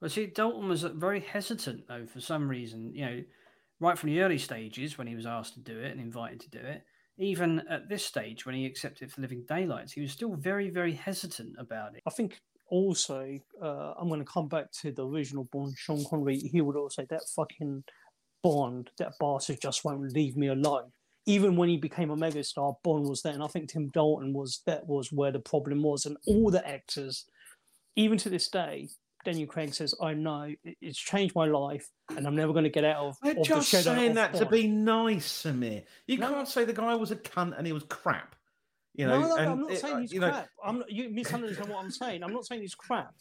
Well, 0.00 0.10
see, 0.10 0.26
Dalton 0.26 0.68
was 0.68 0.82
very 0.82 1.20
hesitant, 1.20 1.86
though, 1.88 2.06
for 2.06 2.20
some 2.20 2.48
reason. 2.48 2.92
You 2.94 3.04
know, 3.06 3.22
right 3.80 3.98
from 3.98 4.10
the 4.10 4.20
early 4.20 4.38
stages 4.38 4.98
when 4.98 5.06
he 5.06 5.14
was 5.14 5.26
asked 5.26 5.54
to 5.54 5.60
do 5.60 5.78
it 5.78 5.92
and 5.92 6.00
invited 6.00 6.40
to 6.40 6.50
do 6.50 6.58
it, 6.58 6.82
even 7.18 7.62
at 7.70 7.88
this 7.88 8.04
stage 8.04 8.44
when 8.44 8.54
he 8.54 8.66
accepted 8.66 9.12
for 9.12 9.20
Living 9.20 9.44
Daylights, 9.48 9.92
he 9.92 10.00
was 10.00 10.12
still 10.12 10.34
very, 10.34 10.70
very 10.70 10.92
hesitant 10.92 11.54
about 11.58 11.94
it. 11.94 12.02
I 12.06 12.10
think 12.10 12.40
also 12.70 13.38
uh, 13.62 13.92
I'm 13.98 14.08
going 14.08 14.24
to 14.24 14.32
come 14.32 14.48
back 14.48 14.72
to 14.80 14.90
the 14.90 15.06
original 15.06 15.44
Bond, 15.52 15.74
Sean 15.76 16.04
Connery. 16.08 16.38
He 16.38 16.60
would 16.60 16.76
also 16.76 17.02
say 17.02 17.06
that 17.10 17.22
fucking 17.36 17.84
Bond, 18.42 18.90
that 18.98 19.12
bastard 19.20 19.60
just 19.60 19.84
won't 19.84 20.12
leave 20.12 20.36
me 20.36 20.48
alone. 20.48 20.90
Even 21.26 21.56
when 21.56 21.68
he 21.68 21.76
became 21.76 22.10
a 22.10 22.16
megastar, 22.16 22.74
Bond 22.82 23.08
was 23.08 23.22
there, 23.22 23.32
and 23.32 23.42
I 23.42 23.46
think 23.46 23.68
Tim 23.70 23.88
Dalton 23.90 24.32
was 24.32 24.60
that 24.66 24.86
was 24.86 25.12
where 25.12 25.30
the 25.30 25.38
problem 25.38 25.82
was, 25.82 26.04
and 26.06 26.16
all 26.26 26.50
the 26.50 26.66
actors, 26.66 27.26
even 27.96 28.18
to 28.18 28.28
this 28.30 28.48
day. 28.48 28.88
Daniel 29.24 29.46
Craig 29.46 29.72
says, 29.72 29.94
"I 30.02 30.14
know 30.14 30.52
it's 30.80 30.98
changed 30.98 31.36
my 31.36 31.46
life, 31.46 31.88
and 32.16 32.26
I'm 32.26 32.34
never 32.34 32.52
going 32.52 32.64
to 32.64 32.70
get 32.70 32.82
out 32.82 32.96
of, 33.06 33.16
They're 33.22 33.30
of 33.30 33.36
the 33.36 33.42
just 33.44 33.68
shadow 33.68 33.94
saying 33.94 34.14
that 34.14 34.34
to 34.34 34.46
be 34.46 34.66
nice, 34.66 35.44
Samir. 35.44 35.84
You 36.08 36.18
No. 36.18 36.28
can't 36.28 36.48
say 36.48 36.64
the 36.64 36.72
guy 36.72 36.96
was 36.96 37.12
a 37.12 37.16
cunt 37.16 37.56
and 37.56 37.64
he 37.64 37.72
was 37.72 37.84
crap. 37.84 38.34
You 38.94 39.06
know, 39.06 39.20
no, 39.20 39.28
no, 39.28 39.36
I'm 39.36 39.60
not 39.60 39.70
it- 39.70 39.78
saying 39.80 39.94
uh, 39.94 39.98
he's 40.00 40.12
you 40.12 40.18
know, 40.18 40.30
crap. 40.30 40.48
I'm 40.64 40.80
not, 40.80 40.90
you 40.90 41.08
misunderstand 41.08 41.70
what 41.70 41.84
I'm 41.84 41.92
saying. 41.92 42.24
I'm 42.24 42.32
not 42.32 42.46
saying 42.46 42.62
he's 42.62 42.74
crap. 42.74 43.14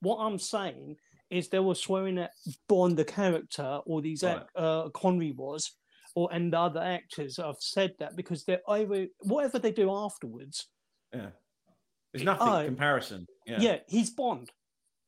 What 0.00 0.16
I'm 0.16 0.40
saying 0.40 0.96
is 1.30 1.48
they 1.50 1.60
were 1.60 1.76
swearing 1.76 2.18
at 2.18 2.32
Bond, 2.68 2.96
the 2.96 3.04
character, 3.04 3.78
or 3.86 4.02
these 4.02 4.24
Right. 4.24 4.42
uh, 4.56 4.88
Connery 4.88 5.30
was, 5.30 5.70
or 6.14 6.28
and 6.32 6.52
the 6.52 6.58
other 6.58 6.80
actors 6.80 7.36
have 7.38 7.56
said 7.60 7.92
that 7.98 8.16
because 8.16 8.44
they're 8.44 8.62
either 8.68 9.06
whatever 9.20 9.58
they 9.58 9.72
do 9.72 9.90
afterwards. 9.94 10.68
yeah. 11.12 11.30
There's 12.12 12.24
nothing 12.24 12.46
Oh. 12.48 12.64
comparison. 12.64 13.26
Yeah. 13.44 13.60
Yeah, 13.60 13.78
he's 13.88 14.10
Bond. 14.10 14.48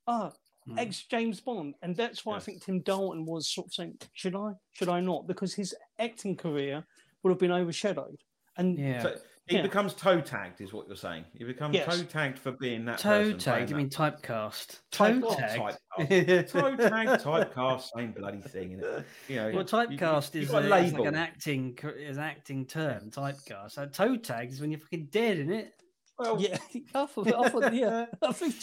Ah, 0.09 0.33
Hmm. 0.65 0.77
ex 0.81 1.05
James 1.05 1.41
Bond, 1.41 1.77
and 1.83 1.95
that's 1.95 2.27
why 2.27 2.35
I 2.37 2.41
think 2.41 2.65
Tim 2.65 2.81
Dalton 2.81 3.25
was 3.25 3.49
sort 3.55 3.69
of 3.69 3.75
saying, 3.75 3.99
"Should 4.15 4.35
I? 4.35 4.55
Should 4.73 4.89
I 4.89 4.99
not?" 5.01 5.29
Because 5.29 5.55
his 5.55 5.73
acting 6.01 6.35
career 6.37 6.85
would 7.23 7.31
have 7.31 7.39
been 7.39 7.53
overshadowed. 7.53 8.21
And 8.57 8.77
Yeah. 8.77 9.03
So 9.03 9.21
he 9.49 9.57
Yeah. 9.57 9.63
becomes 9.63 9.95
toe 9.95 10.21
tagged, 10.21 10.61
is 10.61 10.73
what 10.73 10.87
you're 10.89 10.97
saying. 10.97 11.25
He 11.35 11.45
becomes 11.45 11.75
Yes. 11.75 11.87
toe 11.99 12.05
tagged 12.05 12.39
for 12.39 12.53
being 12.53 12.85
that 12.87 12.99
Toe 12.99 13.33
person. 13.33 13.39
tag, 13.39 13.55
playing 13.55 13.69
you 13.69 13.77
mean 13.77 13.91
typecast? 13.91 14.81
Type- 14.91 15.21
Toe 15.23 15.35
tag. 15.37 15.61
typecast. 15.99 16.51
toe 16.51 16.77
tag, 16.77 17.09
typecast, 17.21 17.89
same 17.97 18.13
bloody 18.13 18.41
thing. 18.41 18.79
Innit? 18.79 19.05
You 19.29 19.37
know, 19.37 19.43
Well, 19.45 19.53
you- 19.53 19.59
you- 19.59 19.65
typecast 19.65 20.35
you've 20.35 20.45
is, 20.45 20.51
got 20.51 20.65
a 20.65 20.77
is 20.85 20.93
like 20.95 21.07
an 21.07 21.15
acting 21.15 21.79
is 21.97 22.17
an 22.17 22.23
acting 22.25 22.67
term. 22.67 23.11
Typecast. 23.11 23.71
So 23.73 23.87
toe 23.87 24.17
tag 24.17 24.51
is 24.51 24.61
when 24.61 24.71
you're 24.71 24.81
fucking 24.81 25.07
dead, 25.07 25.39
isn't 25.39 25.53
it? 25.53 25.73
Well, 26.19 26.41
yeah, 26.41 26.57
I 26.95 27.07
thought, 27.07 27.29
I 27.29 27.49
thought, 27.49 27.75
yeah, 27.75 28.07
I 28.23 28.33
think. 28.33 28.55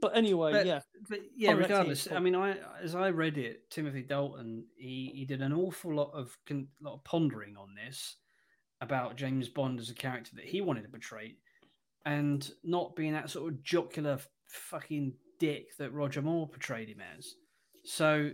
But 0.00 0.16
anyway, 0.16 0.52
But- 0.52 0.66
yeah, 0.66 0.80
But 1.10 1.20
yeah, 1.36 1.52
regardless, 1.52 2.06
cool. 2.08 2.16
I 2.16 2.20
mean, 2.20 2.34
I 2.34 2.56
as 2.82 2.94
I 2.94 3.10
read 3.10 3.36
it, 3.36 3.70
Timothy 3.70 4.02
Dalton, 4.02 4.66
he, 4.76 5.12
he 5.14 5.24
did 5.26 5.42
an 5.42 5.52
awful 5.52 5.94
lot 5.94 6.10
of 6.14 6.36
con, 6.46 6.68
lot 6.80 6.94
of 6.94 7.04
pondering 7.04 7.56
on 7.58 7.74
this 7.74 8.16
about 8.80 9.16
James 9.16 9.48
Bond 9.48 9.78
as 9.78 9.90
a 9.90 9.94
character 9.94 10.32
that 10.36 10.44
he 10.44 10.60
wanted 10.60 10.82
to 10.82 10.88
portray, 10.88 11.36
and 12.06 12.50
not 12.64 12.96
being 12.96 13.12
that 13.12 13.30
sort 13.30 13.52
of 13.52 13.62
jocular 13.62 14.18
fucking 14.48 15.12
dick 15.38 15.76
that 15.78 15.92
Roger 15.92 16.22
Moore 16.22 16.48
portrayed 16.48 16.88
him 16.88 17.02
as. 17.16 17.34
So 17.84 18.30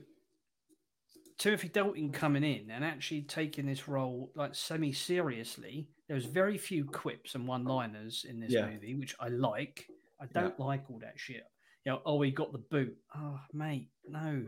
Timothy 1.39 1.69
Dalton 1.69 2.13
coming 2.13 2.45
in 2.45 2.71
and 2.71 2.85
actually 2.85 3.23
taking 3.23 3.67
this 3.67 3.89
role 3.89 4.33
like 4.35 4.55
semi 4.55 4.93
seriously. 4.93 5.89
There 6.09 6.15
was 6.15 6.25
very 6.25 6.57
few 6.57 6.85
quips 6.85 7.35
and 7.35 7.47
one 7.47 7.65
liners 7.65 8.25
in 8.29 8.41
this 8.41 8.53
Yeah. 8.53 8.71
movie, 8.71 8.95
which 8.95 9.15
I 9.21 9.29
like. 9.29 9.87
I 10.21 10.27
don't 10.27 10.59
like 10.59 10.89
all 10.89 10.99
that 11.01 11.19
shit. 11.19 11.43
You 11.85 11.93
know, 11.93 12.03
oh, 12.07 12.17
we 12.17 12.31
got 12.31 12.53
the 12.53 12.59
boot. 12.59 12.97
Oh, 13.15 13.39
mate, 13.53 13.91
no. 14.09 14.47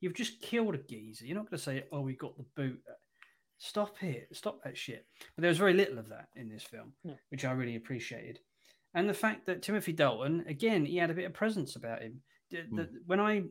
You've 0.00 0.14
just 0.14 0.40
killed 0.40 0.74
a 0.74 0.78
geezer. 0.78 1.26
You're 1.26 1.36
not 1.36 1.50
going 1.50 1.58
to 1.58 1.62
say, 1.62 1.84
oh, 1.92 2.00
we 2.00 2.14
got 2.16 2.36
the 2.38 2.46
boot. 2.56 2.80
Stop 3.62 4.02
it. 4.02 4.28
Stop 4.32 4.62
that 4.64 4.76
shit. 4.76 5.06
But 5.36 5.42
there 5.42 5.50
was 5.50 5.58
very 5.58 5.74
little 5.74 5.98
of 5.98 6.08
that 6.08 6.28
in 6.34 6.48
this 6.48 6.62
film, 6.62 6.94
Yeah. 7.04 7.14
which 7.28 7.44
I 7.44 7.52
really 7.52 7.76
appreciated. 7.76 8.40
And 8.94 9.06
the 9.08 9.12
fact 9.14 9.44
that 9.46 9.62
Timothy 9.62 9.92
Dalton, 9.92 10.44
again, 10.48 10.86
he 10.86 10.96
had 10.96 11.10
a 11.10 11.14
bit 11.14 11.26
of 11.26 11.34
presence 11.34 11.76
about 11.76 12.00
him. 12.02 12.22
The- 12.50 12.62
the- 12.72 13.02
When 13.06 13.20
I 13.20 13.44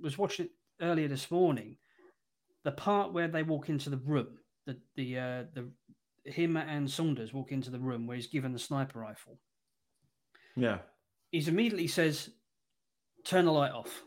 was 0.00 0.16
watching 0.16 0.46
it 0.46 0.52
earlier 0.80 1.08
this 1.08 1.30
morning, 1.32 1.78
the 2.62 2.70
part 2.72 3.12
where 3.12 3.26
they 3.28 3.42
walk 3.42 3.68
into 3.68 3.90
the 3.90 3.98
room, 3.98 4.38
the 4.66 4.80
the 4.94 5.18
uh, 5.18 5.44
the 5.52 5.70
him 6.30 6.56
and 6.56 6.88
Saunders 6.90 7.32
walk 7.32 7.50
into 7.52 7.70
the 7.70 7.78
room 7.80 8.06
where 8.06 8.16
he's 8.16 8.26
given 8.28 8.52
the 8.52 8.58
sniper 8.58 8.98
rifle. 9.00 9.38
yeah. 10.56 10.78
He's 11.32 11.48
immediately 11.48 11.86
says, 11.88 12.30
"Turn 13.24 13.44
the 13.44 13.52
light 13.52 13.72
off," 13.72 14.04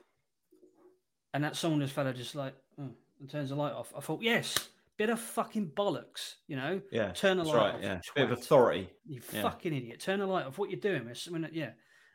and 1.33 1.43
that 1.43 1.55
Saunders 1.57 1.91
fella 1.91 2.13
just 2.13 2.33
like 2.35 2.55
oh, 2.79 2.95
and 3.19 3.29
turns 3.29 3.49
the 3.49 3.55
light 3.55 3.73
off. 3.73 3.93
I 3.95 3.99
thought, 3.99 4.21
yes, 4.21 4.69
bit 4.99 5.09
of 5.09 5.19
fucking 5.19 5.71
bollocks, 5.75 6.35
you 6.47 6.55
know. 6.57 6.79
Yeah. 6.91 7.11
Turn 7.13 7.37
the 7.37 7.43
That's 7.43 7.55
light 7.55 7.65
right. 7.65 7.75
off. 7.75 7.81
Yeah. 7.81 7.95
you 7.95 8.11
Bit 8.15 8.25
of 8.25 8.31
authority. 8.37 8.89
You 9.07 9.21
Yeah. 9.33 9.41
fucking 9.41 9.73
idiot. 9.73 9.99
Turn 10.01 10.19
the 10.19 10.27
light 10.27 10.45
off. 10.45 10.57
What 10.59 10.69
you're 10.69 10.79
doing, 10.79 11.05
miss. 11.07 11.27
I 11.27 11.31
mean, 11.31 11.49
yeah, 11.53 11.71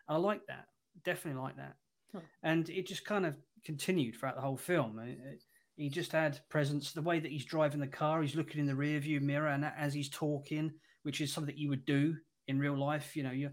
I 0.07 0.17
like 0.19 0.47
that. 0.47 0.67
Definitely 1.03 1.41
like 1.43 1.57
that. 1.57 1.75
Huh. 2.13 2.21
And 2.43 2.69
it 2.69 2.87
just 2.87 3.05
kind 3.05 3.27
of 3.27 3.37
continued 3.65 4.15
throughout 4.17 4.37
the 4.37 4.43
whole 4.43 4.57
film. 4.59 4.99
And 5.01 5.11
it- 5.11 5.43
He 5.77 5.89
just 5.89 6.13
had 6.13 6.39
presence. 6.51 6.93
The 6.93 7.03
way 7.03 7.19
that 7.19 7.33
he's 7.33 7.47
driving 7.47 7.81
the 7.81 7.89
car, 7.89 8.23
he's 8.23 8.37
looking 8.37 8.61
in 8.61 8.67
the 8.67 8.77
rear 8.77 9.01
view 9.01 9.21
mirror, 9.21 9.49
and 9.49 9.65
as 9.65 9.93
he's 9.93 10.09
talking, 10.09 10.73
which 11.03 11.21
is 11.21 11.33
something 11.33 11.53
that 11.53 11.59
you 11.61 11.69
would 11.71 11.85
do 11.85 12.17
in 12.47 12.61
real 12.61 12.79
life, 12.79 13.17
you 13.17 13.25
know. 13.25 13.33
You, 13.33 13.51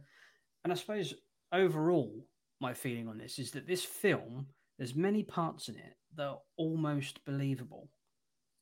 and 0.63 0.71
I 0.71 0.75
suppose 0.75 1.15
overall, 1.51 2.27
my 2.59 2.73
feeling 2.75 3.07
on 3.07 3.17
this 3.17 3.39
is 3.39 3.49
that 3.51 3.65
this 3.65 3.83
film, 3.83 4.45
there's 4.77 4.93
many 4.93 5.23
parts 5.23 5.67
in 5.67 5.77
it 5.77 5.95
that 6.15 6.27
are 6.27 6.41
almost 6.57 7.25
believable 7.25 7.89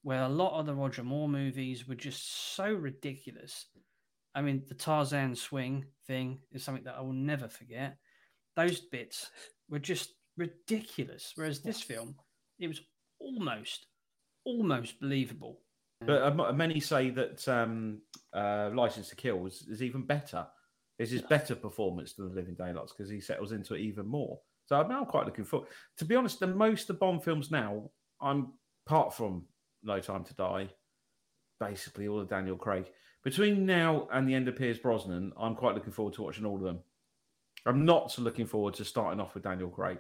where 0.01 0.23
a 0.23 0.29
lot 0.29 0.59
of 0.59 0.65
the 0.65 0.73
Roger 0.73 1.03
Moore 1.03 1.29
movies 1.29 1.88
were 1.88 1.95
just 1.95 2.55
so 2.55 2.71
ridiculous. 2.71 3.65
I 4.33 4.41
mean, 4.41 4.63
the 4.67 4.75
Tarzan 4.75 5.35
swing 5.35 5.85
thing 6.07 6.39
is 6.51 6.63
something 6.63 6.83
that 6.85 6.95
I 6.95 7.01
will 7.01 7.13
never 7.13 7.47
forget. 7.47 7.97
Those 8.55 8.79
bits 8.79 9.29
were 9.69 9.79
just 9.79 10.13
ridiculous. 10.38 11.33
Whereas 11.35 11.62
this 11.62 11.81
film, 11.81 12.15
it 12.59 12.67
was 12.67 12.81
almost, 13.19 13.88
almost 14.45 14.99
believable. 14.99 15.62
But 16.05 16.21
uh, 16.21 16.53
many 16.53 16.79
say 16.79 17.09
that 17.09 17.45
um, 17.47 18.01
uh, 18.33 18.69
License 18.73 19.09
to 19.09 19.15
Kill 19.15 19.45
is, 19.45 19.65
is 19.69 19.83
even 19.83 20.03
better. 20.03 20.47
Is 20.97 21.12
his 21.12 21.21
better 21.21 21.55
performance 21.55 22.13
than 22.13 22.27
The 22.27 22.35
Living 22.35 22.55
Daylights 22.55 22.91
because 22.91 23.09
he 23.09 23.21
settles 23.21 23.53
into 23.53 23.73
it 23.73 23.79
even 23.79 24.05
more. 24.05 24.38
So 24.65 24.79
I'm 24.79 24.89
now 24.89 25.05
quite 25.05 25.25
looking 25.25 25.45
forward. 25.45 25.69
To 25.97 26.05
be 26.05 26.15
honest, 26.15 26.41
the 26.41 26.47
most 26.47 26.89
of 26.89 26.99
Bond 26.99 27.24
films 27.24 27.49
now, 27.51 27.89
I'm 28.21 28.51
apart 28.86 29.13
from 29.13 29.45
No 29.84 29.99
Time 29.99 30.23
to 30.23 30.34
Die, 30.34 30.69
basically 31.59 32.07
all 32.07 32.19
of 32.19 32.30
Daniel 32.30 32.55
Craig. 32.55 32.89
Between 33.23 33.65
now 33.65 34.07
and 34.13 34.27
the 34.27 34.34
end 34.34 34.47
of 34.47 34.55
Pierce 34.55 34.77
Brosnan, 34.77 35.34
I'm 35.38 35.55
quite 35.55 35.75
looking 35.75 35.91
forward 35.91 36.13
to 36.15 36.23
watching 36.23 36.45
all 36.45 36.55
of 36.55 36.63
them. 36.63 36.80
I'm 37.65 37.86
not 37.86 38.11
so 38.11 38.21
looking 38.21 38.45
forward 38.45 38.73
to 38.75 38.86
starting 38.86 39.19
off 39.19 39.34
with 39.34 39.43
Daniel 39.43 39.69
Craig. 39.69 39.99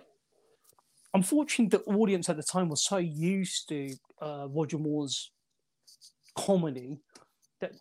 unfortunately, 1.13 1.77
the 1.77 1.83
audience 1.91 2.29
at 2.29 2.37
the 2.37 2.43
time 2.43 2.69
was 2.69 2.83
so 2.83 2.97
used 2.97 3.67
to 3.69 3.93
uh, 4.21 4.47
Roger 4.49 4.77
Moore's 4.77 5.31
comedy 6.37 6.99
that 7.59 7.73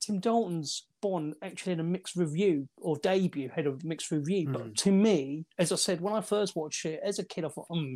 Tim 0.00 0.18
Dalton's 0.18 0.86
Bond 1.02 1.34
actually 1.42 1.72
had 1.72 1.80
a 1.80 1.84
mixed 1.84 2.16
review 2.16 2.68
or 2.78 2.96
debut 2.96 3.50
had 3.54 3.66
a 3.66 3.76
mixed 3.84 4.10
review. 4.10 4.48
Mm. 4.48 4.52
But 4.52 4.76
to 4.78 4.90
me, 4.90 5.46
as 5.58 5.72
I 5.72 5.76
said, 5.76 6.00
when 6.00 6.14
I 6.14 6.20
first 6.20 6.56
watched 6.56 6.84
it 6.86 7.00
as 7.04 7.18
a 7.18 7.24
kid, 7.24 7.44
I 7.44 7.48
thought, 7.48 7.66
hmm. 7.70 7.94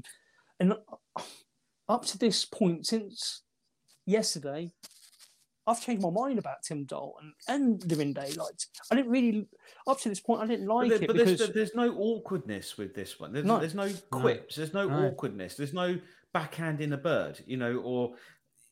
And 0.60 0.74
up 1.88 2.04
to 2.06 2.18
this 2.18 2.44
point, 2.44 2.86
since 2.86 3.42
yesterday, 4.06 4.70
I've 5.66 5.80
changed 5.82 6.02
my 6.02 6.10
mind 6.10 6.38
about 6.38 6.62
Tim 6.62 6.84
Dalton 6.84 7.32
and 7.48 7.82
Living 7.90 8.12
Daylights. 8.12 8.68
I 8.90 8.96
didn't 8.96 9.10
really, 9.10 9.46
up 9.86 9.98
to 10.00 10.08
this 10.10 10.20
point, 10.20 10.42
I 10.42 10.46
didn't 10.46 10.66
like 10.66 10.90
But, 10.90 11.00
there- 11.00 11.02
it 11.04 11.06
but 11.06 11.16
because 11.16 11.38
there's, 11.38 11.52
there's 11.52 11.74
no 11.74 11.94
awkwardness 11.96 12.76
with 12.76 12.94
this 12.94 13.18
one. 13.18 13.32
There's 13.32 13.46
No. 13.46 13.54
no, 13.54 13.60
there's 13.60 13.74
no 13.74 13.90
quips. 14.10 14.56
There's 14.56 14.74
no 14.74 14.86
No. 14.88 15.06
awkwardness. 15.08 15.54
There's 15.56 15.72
no 15.72 15.98
backhanding 16.34 16.92
a 16.92 16.98
bird. 16.98 17.40
You 17.46 17.56
know, 17.56 17.76
or 17.78 18.14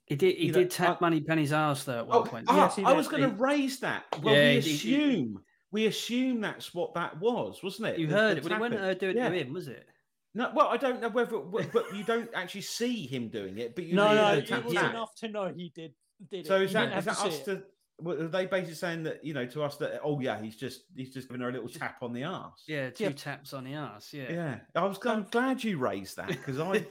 He 0.07 0.17
did. 0.17 0.37
He 0.37 0.47
You 0.47 0.53
know, 0.53 0.59
did 0.61 0.71
tap 0.71 0.99
I- 1.01 1.07
Moneypenny's 1.07 1.53
ass 1.53 1.85
though 1.85 1.99
at 2.01 2.07
one 2.07 2.19
oh, 2.19 2.25
point. 2.25 2.47
ah, 2.49 2.57
Yes, 2.57 2.77
he 2.77 2.85
I 2.85 2.93
was 2.93 3.09
going 3.09 3.23
to 3.23 3.29
raise 3.37 3.81
that. 3.81 4.05
Well, 4.23 4.35
Yeah, 4.35 4.55
we 4.57 4.61
he- 4.61 4.77
he- 4.77 4.95
assume 4.95 5.45
we 5.71 5.87
assume 5.87 6.43
that's 6.43 6.75
what 6.75 6.93
that 6.93 7.19
was, 7.19 7.63
wasn't 7.63 7.89
it? 7.89 7.99
You 7.99 8.07
The- 8.09 8.15
heard 8.15 8.37
the 8.37 8.41
it, 8.41 8.43
but 8.43 8.53
it 8.53 8.61
wasn't 8.61 8.73
tapping. 8.81 8.89
her 8.89 8.95
doing 8.95 9.17
Yeah. 9.17 9.29
it 9.29 9.31
to 9.31 9.39
him, 9.47 9.53
was 9.55 9.69
it? 9.69 9.89
No, 10.35 10.51
well, 10.55 10.69
I 10.69 10.77
don't 10.79 11.01
know 11.01 11.11
whether, 11.11 11.39
but 11.39 11.95
you 11.95 12.05
don't 12.05 12.31
actually 12.35 12.63
see 12.63 13.07
him 13.07 13.29
doing 13.29 13.59
it, 13.59 13.75
but 13.75 13.85
you 13.85 13.95
no, 13.95 14.09
hear 14.09 14.17
no, 14.17 14.33
it 14.59 14.65
was 14.65 14.75
tap. 14.75 14.91
enough 14.91 15.15
to 15.17 15.29
know 15.29 15.53
he 15.55 15.71
did. 15.75 15.93
did 16.31 16.41
it. 16.41 16.47
So 16.47 16.57
it. 16.57 16.63
is 16.63 16.73
that 16.73 17.03
to 17.05 17.11
us 17.11 17.41
to? 17.41 17.63
well, 18.01 18.21
Are 18.21 18.29
they 18.29 18.47
basically 18.47 18.75
saying 18.75 19.03
that 19.05 19.25
you 19.25 19.35
know 19.35 19.45
to 19.47 19.63
us 19.63 19.77
that 19.77 20.01
oh 20.03 20.19
yeah 20.21 20.41
he's 20.41 20.57
just 20.57 20.85
he's 20.97 21.13
just 21.13 21.29
giving 21.29 21.43
her 21.43 21.51
a 21.51 21.53
little 21.53 21.69
tap 21.69 22.03
on 22.03 22.13
the 22.13 22.23
ass 22.25 22.65
Yeah, 22.67 22.91
two 22.91 23.05
Yeah. 23.05 23.11
taps 23.11 23.53
on 23.53 23.65
the 23.65 23.75
ass. 23.75 24.13
Yeah. 24.13 24.33
Yeah, 24.33 24.59
I 24.75 24.85
was 24.87 24.99
I'm 25.05 25.25
glad 25.31 25.63
you 25.63 25.77
raised 25.79 26.17
that 26.17 26.29
because 26.29 26.59
I 26.59 26.87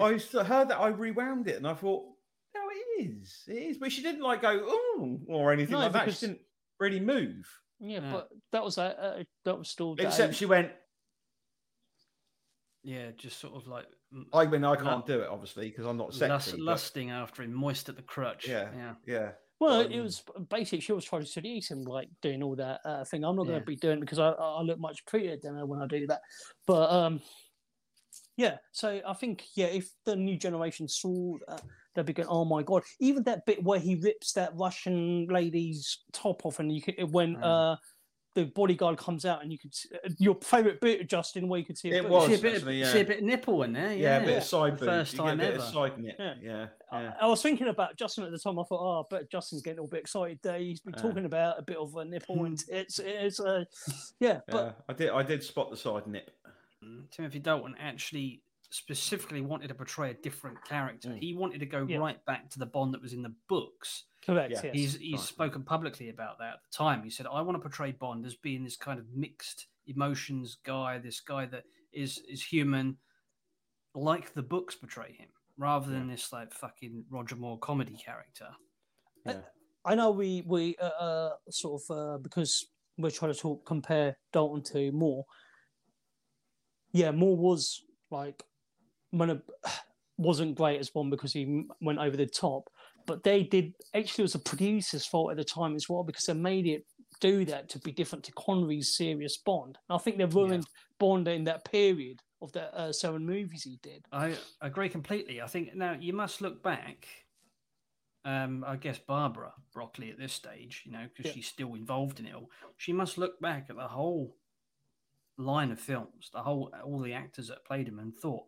I 0.00 0.12
heard 0.44 0.68
that 0.68 0.78
I 0.78 0.88
rewound 0.88 1.48
it 1.48 1.56
and 1.56 1.66
I 1.66 1.74
thought 1.74 2.04
no 2.54 2.60
it 2.70 3.06
is 3.06 3.42
it 3.48 3.54
is 3.54 3.78
but 3.78 3.90
she 3.90 4.02
didn't 4.02 4.22
like 4.22 4.42
go 4.42 4.60
oh 4.64 5.18
or 5.28 5.52
anything 5.52 5.72
No, 5.72 5.80
like 5.80 5.92
that 5.92 6.14
she 6.14 6.26
didn't 6.28 6.40
really 6.78 7.00
move 7.00 7.46
Yeah, 7.80 8.00
Yeah. 8.00 8.12
but 8.12 8.28
that 8.52 8.64
was 8.64 8.78
a, 8.78 8.82
uh, 9.18 9.22
that 9.44 9.58
was 9.58 9.68
still 9.68 9.96
except 9.98 10.36
she 10.36 10.46
went 10.46 10.70
yeah, 12.84 13.10
just 13.16 13.40
sort 13.40 13.54
of 13.54 13.66
like 13.66 13.86
I 14.32 14.46
mean 14.46 14.64
I 14.64 14.76
can't 14.76 15.04
do 15.06 15.20
it 15.20 15.28
obviously 15.28 15.68
because 15.70 15.86
I'm 15.86 15.96
not 15.96 16.08
lust, 16.08 16.18
sexy 16.18 16.50
but- 16.52 16.60
lusting 16.60 17.10
after 17.10 17.42
him, 17.42 17.52
moist 17.52 17.88
at 17.88 17.96
the 17.96 18.02
crutch. 18.02 18.46
Yeah. 18.46 18.68
yeah. 18.76 18.94
yeah 19.06 19.30
Well, 19.58 19.80
it 19.80 19.92
Um, 19.96 20.02
was 20.04 20.22
basically 20.50 20.80
she 20.80 20.92
was 20.92 21.04
trying 21.04 21.22
to 21.22 21.28
seduce 21.28 21.70
him, 21.70 21.82
like 21.84 22.08
doing 22.22 22.42
all 22.42 22.54
that 22.56 22.80
uh, 22.84 23.04
thing. 23.04 23.24
I'm 23.24 23.36
not 23.36 23.44
going 23.44 23.54
Yeah. 23.54 23.60
to 23.60 23.64
be 23.66 23.76
doing 23.76 23.98
it 23.98 24.00
because 24.00 24.18
I, 24.18 24.30
I 24.30 24.60
look 24.62 24.78
much 24.78 25.04
prettier 25.06 25.36
than 25.42 25.56
her 25.56 25.66
when 25.66 25.80
I 25.80 25.86
do 25.86 26.06
that. 26.08 26.20
But 26.66 26.90
um, 26.90 27.20
yeah, 28.36 28.58
so 28.72 29.00
I 29.06 29.12
think 29.14 29.44
yeah, 29.54 29.66
if 29.66 29.90
the 30.04 30.16
new 30.16 30.36
generation 30.36 30.88
saw 30.88 31.36
that, 31.48 31.62
they'd 31.94 32.04
be 32.06 32.12
going, 32.12 32.28
"Oh 32.28 32.44
my 32.44 32.62
god!" 32.62 32.82
Even 33.00 33.22
that 33.24 33.46
bit 33.46 33.62
where 33.62 33.78
he 33.78 33.94
rips 33.94 34.32
that 34.32 34.52
Russian 34.56 35.26
lady's 35.28 35.98
top 36.12 36.44
off, 36.44 36.58
and 36.58 36.70
you 36.74 36.82
could 36.82 36.96
when 37.12 37.36
Mm. 37.36 37.42
uh, 37.44 37.76
the 38.34 38.44
bodyguard 38.46 38.98
comes 38.98 39.24
out, 39.24 39.42
and 39.42 39.52
you 39.52 39.58
could 39.58 39.74
see, 39.74 39.88
uh, 40.04 40.08
your 40.18 40.34
favorite 40.42 40.80
bit, 40.80 41.08
Justin, 41.08 41.48
where 41.48 41.58
you 41.60 41.64
could 41.64 41.78
see 41.78 41.90
a 41.92 41.98
It 41.98 42.02
bit- 42.02 42.10
was. 42.10 42.26
See 42.28 42.34
a 42.34 42.38
bit, 42.38 42.54
actually, 42.56 42.80
of, 42.82 42.86
yeah. 42.88 42.92
see 42.92 43.00
a 43.00 43.04
bit 43.04 43.18
of 43.18 43.24
nipple 43.24 43.62
in 43.62 43.72
there. 43.72 43.92
yeah, 43.92 44.18
Yeah, 44.18 44.22
a 44.22 44.26
bit 44.26 44.36
of 44.38 44.44
side 44.44 44.78
boob 44.78 44.88
First 44.88 45.16
time 45.16 45.40
ever. 45.40 45.56
of 45.56 45.62
side 45.62 45.98
nip 45.98 46.16
Yeah. 46.18 46.34
yeah 46.42 46.66
I- 46.90 47.02
yeah 47.02 47.14
I 47.20 47.26
was 47.26 47.42
thinking 47.42 47.68
about 47.68 47.96
Justin 47.96 48.24
at 48.24 48.30
the 48.32 48.38
time. 48.38 48.58
I 48.58 48.64
thought, 48.64 48.80
oh, 48.80 49.06
but 49.10 49.30
Justin's 49.30 49.62
getting 49.62 49.78
a 49.78 49.82
little 49.82 49.90
bit 49.90 50.00
excited 50.00 50.38
there. 50.42 50.58
He's 50.58 50.80
been 50.80 50.94
Yeah. 50.96 51.02
talking 51.02 51.24
about 51.24 51.58
a 51.58 51.62
bit 51.62 51.76
of 51.76 51.94
a 51.96 52.04
nipple 52.04 52.36
Hmm. 52.36 52.44
and 52.46 52.58
tits. 52.58 52.98
It's, 52.98 53.40
uh, 53.40 53.64
yeah, 54.20 54.40
but 54.48 54.56
yeah. 54.64 54.72
I 54.88 54.92
did 54.92 55.10
I 55.10 55.22
did 55.22 55.42
spot 55.42 55.70
the 55.70 55.76
side 55.76 56.06
nip 56.06 56.30
Mm, 56.84 57.10
Timothy 57.10 57.38
Dalton 57.38 57.74
actually 57.80 58.42
specifically 58.74 59.40
wanted 59.40 59.68
to 59.68 59.74
portray 59.74 60.10
a 60.10 60.14
different 60.14 60.62
character. 60.64 61.10
Mm. 61.10 61.20
He 61.20 61.32
wanted 61.32 61.60
to 61.60 61.66
go 61.66 61.86
Yeah. 61.88 61.98
right 61.98 62.24
back 62.24 62.50
to 62.50 62.58
the 62.58 62.66
Bond 62.66 62.92
that 62.92 63.00
was 63.00 63.12
in 63.12 63.22
the 63.22 63.34
books. 63.48 64.04
correct. 64.26 64.52
Yeah. 64.52 64.60
yes. 64.64 64.74
He's 64.74 64.94
he's 64.96 65.12
right. 65.12 65.20
spoken 65.20 65.62
publicly 65.62 66.08
about 66.08 66.38
that 66.38 66.54
at 66.54 66.60
the 66.64 66.76
time. 66.76 67.04
He 67.04 67.10
said, 67.10 67.26
"I 67.26 67.40
want 67.42 67.56
to 67.56 67.60
portray 67.60 67.92
Bond 67.92 68.26
as 68.26 68.34
being 68.34 68.64
this 68.64 68.76
kind 68.76 68.98
of 68.98 69.06
mixed 69.14 69.68
emotions 69.86 70.56
guy, 70.64 70.98
this 70.98 71.20
guy 71.20 71.46
that 71.46 71.64
is 71.92 72.18
is 72.28 72.42
human, 72.42 72.96
like 73.94 74.34
the 74.34 74.42
books 74.42 74.74
portray 74.74 75.12
him, 75.12 75.28
rather 75.56 75.90
than 75.90 76.08
this 76.08 76.32
like 76.32 76.52
fucking 76.52 77.04
Roger 77.10 77.36
Moore 77.36 77.58
comedy 77.58 77.94
character." 77.94 78.48
yeah 79.24 79.40
I 79.84 79.94
know 79.94 80.10
we 80.10 80.42
we 80.46 80.76
uh, 80.80 80.86
uh, 80.86 81.30
sort 81.50 81.82
of 81.82 81.96
uh, 81.96 82.18
because 82.18 82.66
we're 82.98 83.10
trying 83.10 83.32
to 83.34 83.38
talk 83.38 83.64
compare 83.66 84.16
Dalton 84.32 84.62
to 84.72 84.90
Moore. 84.92 85.24
Yeah, 86.92 87.10
Moore 87.10 87.36
was 87.36 87.82
like 88.10 88.42
when 89.18 89.30
a, 89.30 89.42
wasn't 90.18 90.54
great 90.56 90.80
as 90.80 90.90
Bond 90.90 91.10
because 91.10 91.32
he 91.32 91.64
went 91.80 91.98
over 91.98 92.16
the 92.16 92.26
top, 92.26 92.70
but 93.06 93.22
they 93.22 93.42
did 93.42 93.74
actually 93.94 94.22
it 94.22 94.26
was 94.26 94.34
a 94.34 94.40
producer's 94.40 95.06
fault 95.06 95.30
at 95.30 95.36
the 95.36 95.44
time 95.44 95.74
as 95.74 95.88
well 95.88 96.02
because 96.04 96.24
they 96.24 96.34
made 96.34 96.66
it 96.66 96.84
do 97.20 97.44
that 97.44 97.68
to 97.70 97.78
be 97.80 97.92
different 97.92 98.24
to 98.24 98.32
Connery's 98.32 98.96
serious 98.96 99.36
Bond. 99.36 99.78
And 99.88 99.96
I 99.96 99.98
think 99.98 100.18
they 100.18 100.24
ruined 100.24 100.66
Bond 100.98 101.28
in 101.28 101.44
that 101.44 101.64
period 101.64 102.20
of 102.42 102.52
the 102.52 102.74
uh, 102.78 102.92
seven 102.92 103.24
movies 103.24 103.62
he 103.62 103.78
did. 103.82 104.04
I 104.12 104.36
agree 104.60 104.88
completely. 104.88 105.40
I 105.40 105.46
think 105.46 105.74
now 105.74 105.96
you 105.98 106.12
must 106.12 106.40
look 106.40 106.62
back. 106.62 107.06
Um, 108.26 108.64
I 108.66 108.76
guess 108.76 108.98
Barbara 108.98 109.52
Broccoli 109.74 110.10
at 110.10 110.18
this 110.18 110.32
stage, 110.32 110.82
you 110.86 110.92
know, 110.92 111.06
because 111.08 111.26
Yeah. 111.26 111.32
she's 111.34 111.46
still 111.46 111.74
involved 111.74 112.20
in 112.20 112.26
it 112.26 112.34
all. 112.34 112.50
She 112.78 112.92
must 112.92 113.18
look 113.18 113.38
back 113.40 113.66
at 113.68 113.76
the 113.76 113.86
whole 113.86 114.36
line 115.36 115.70
of 115.70 115.78
films, 115.78 116.30
the 116.32 116.42
whole 116.42 116.72
all 116.84 117.00
the 117.00 117.12
actors 117.12 117.48
that 117.48 117.66
played 117.66 117.86
him, 117.86 117.98
and 117.98 118.16
thought 118.16 118.44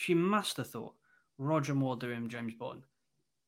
she 0.00 0.14
must 0.14 0.56
have 0.56 0.68
thought 0.68 0.94
Roger 1.38 1.74
Moore 1.74 1.96
doing 1.96 2.28
James 2.28 2.54
Bond, 2.54 2.82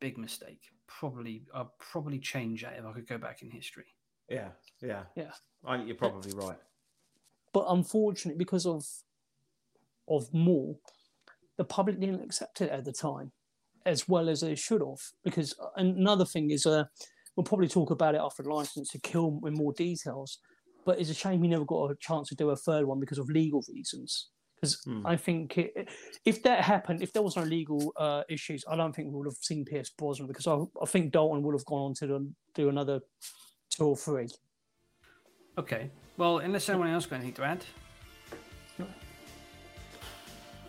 big 0.00 0.18
mistake. 0.18 0.60
Probably, 0.86 1.44
I'd 1.54 1.66
probably 1.78 2.18
change 2.18 2.62
that 2.62 2.78
if 2.78 2.84
I 2.84 2.92
could 2.92 3.08
go 3.08 3.18
back 3.18 3.42
in 3.42 3.50
history. 3.50 3.86
yeah 4.28 4.48
yeah 4.80 5.04
Yeah. 5.16 5.32
I 5.64 5.76
think 5.76 5.88
you're 5.88 5.96
probably 5.96 6.32
right 6.34 6.58
but 7.52 7.66
unfortunately, 7.68 8.38
because 8.38 8.66
of 8.66 8.84
of 10.08 10.32
Moore, 10.32 10.76
the 11.56 11.64
public 11.64 12.00
didn't 12.00 12.22
accept 12.22 12.60
it 12.60 12.70
at 12.70 12.84
the 12.84 12.92
time, 12.92 13.30
as 13.86 14.08
well 14.08 14.28
as 14.28 14.40
they 14.40 14.54
should 14.54 14.80
have. 14.80 15.00
Because 15.22 15.54
uh, 15.60 15.68
another 15.76 16.24
thing 16.24 16.50
is, 16.50 16.66
uh, 16.66 16.84
we'll 17.36 17.44
probably 17.44 17.68
talk 17.68 17.90
about 17.90 18.14
it 18.14 18.20
after 18.20 18.42
the 18.42 18.52
license 18.52 18.88
to 18.90 18.98
kill 18.98 19.40
in 19.46 19.54
more 19.54 19.72
details. 19.74 20.38
But 20.84 20.98
it's 20.98 21.10
a 21.10 21.14
shame 21.14 21.42
he 21.42 21.48
never 21.48 21.64
got 21.64 21.90
a 21.90 21.96
chance 22.00 22.28
to 22.30 22.34
do 22.34 22.50
a 22.50 22.56
third 22.56 22.86
one 22.86 22.98
because 22.98 23.18
of 23.18 23.28
legal 23.28 23.62
reasons. 23.72 24.30
Because 24.62 24.80
Hmm. 24.84 25.04
I 25.04 25.16
think 25.16 25.58
it, 25.58 25.88
if 26.24 26.44
that 26.44 26.62
happened, 26.62 27.02
if 27.02 27.12
there 27.12 27.22
was 27.22 27.34
no 27.36 27.42
legal 27.42 27.92
uh, 27.96 28.22
issues, 28.28 28.64
I 28.70 28.76
don't 28.76 28.94
think 28.94 29.08
we 29.08 29.14
would 29.16 29.26
have 29.26 29.34
seen 29.40 29.64
Pierce 29.64 29.90
Brosnan 29.90 30.28
because 30.28 30.46
I, 30.46 30.56
I 30.80 30.86
think 30.86 31.10
Dalton 31.10 31.42
would 31.42 31.54
have 31.54 31.64
gone 31.64 31.82
on 31.86 31.94
to 31.94 32.06
do, 32.06 32.30
do 32.54 32.68
another 32.68 33.00
two 33.70 33.86
or 33.86 33.96
three. 33.96 34.28
Okay. 35.58 35.90
Well, 36.16 36.38
unless 36.38 36.68
anyone 36.68 36.88
else 36.90 37.06
got 37.06 37.16
anything 37.16 37.34
to 37.34 37.42
add. 37.42 37.64
No. 38.78 38.86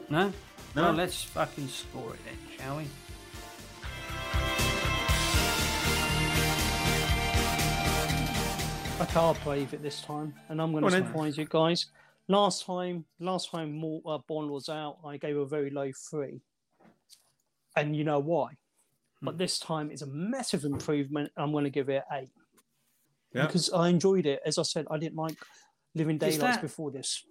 No? 0.10 0.34
No. 0.76 0.82
Well, 0.82 0.94
let's 0.94 1.24
fucking 1.26 1.68
score 1.68 2.16
it 2.16 2.20
then, 2.26 2.58
shall 2.58 2.78
we? 2.78 2.88
I 9.00 9.06
can't 9.06 9.44
believe 9.44 9.74
it 9.74 9.84
this 9.84 10.02
time, 10.02 10.34
and 10.50 10.60
I'm 10.60 10.72
going 10.72 10.84
to 10.84 10.96
on 10.96 11.06
surprise 11.06 11.38
you 11.38 11.46
guys. 11.46 11.88
Last 12.30 12.66
time, 12.66 13.06
last 13.20 13.52
time 13.52 13.74
Mor- 13.74 14.02
uh, 14.06 14.18
Bond 14.28 14.50
was 14.50 14.70
out, 14.70 14.98
I 15.06 15.18
gave 15.18 15.36
a 15.38 15.46
very 15.46 15.70
low 15.70 15.92
three, 16.10 16.40
and 17.76 17.96
you 17.96 18.04
know 18.04 18.20
why. 18.20 18.52
Hmm. 19.20 19.26
But 19.26 19.38
this 19.38 19.60
time 19.60 19.92
it's 19.92 20.02
a 20.04 20.08
massive 20.08 20.64
improvement. 20.64 21.32
I'm 21.38 21.52
going 21.52 21.66
to 21.66 21.70
give 21.70 21.90
it 21.90 22.04
eight 22.14 22.30
Yeah. 23.34 23.46
because 23.46 23.72
I 23.74 23.90
enjoyed 23.90 24.26
it. 24.26 24.42
As 24.46 24.58
I 24.58 24.64
said, 24.64 24.86
I 24.90 24.98
didn't 24.98 25.18
like 25.18 25.38
Living 25.96 26.16
Is 26.16 26.38
Daylights 26.38 26.58
that- 26.58 26.62
before 26.62 26.92
this. 26.92 27.26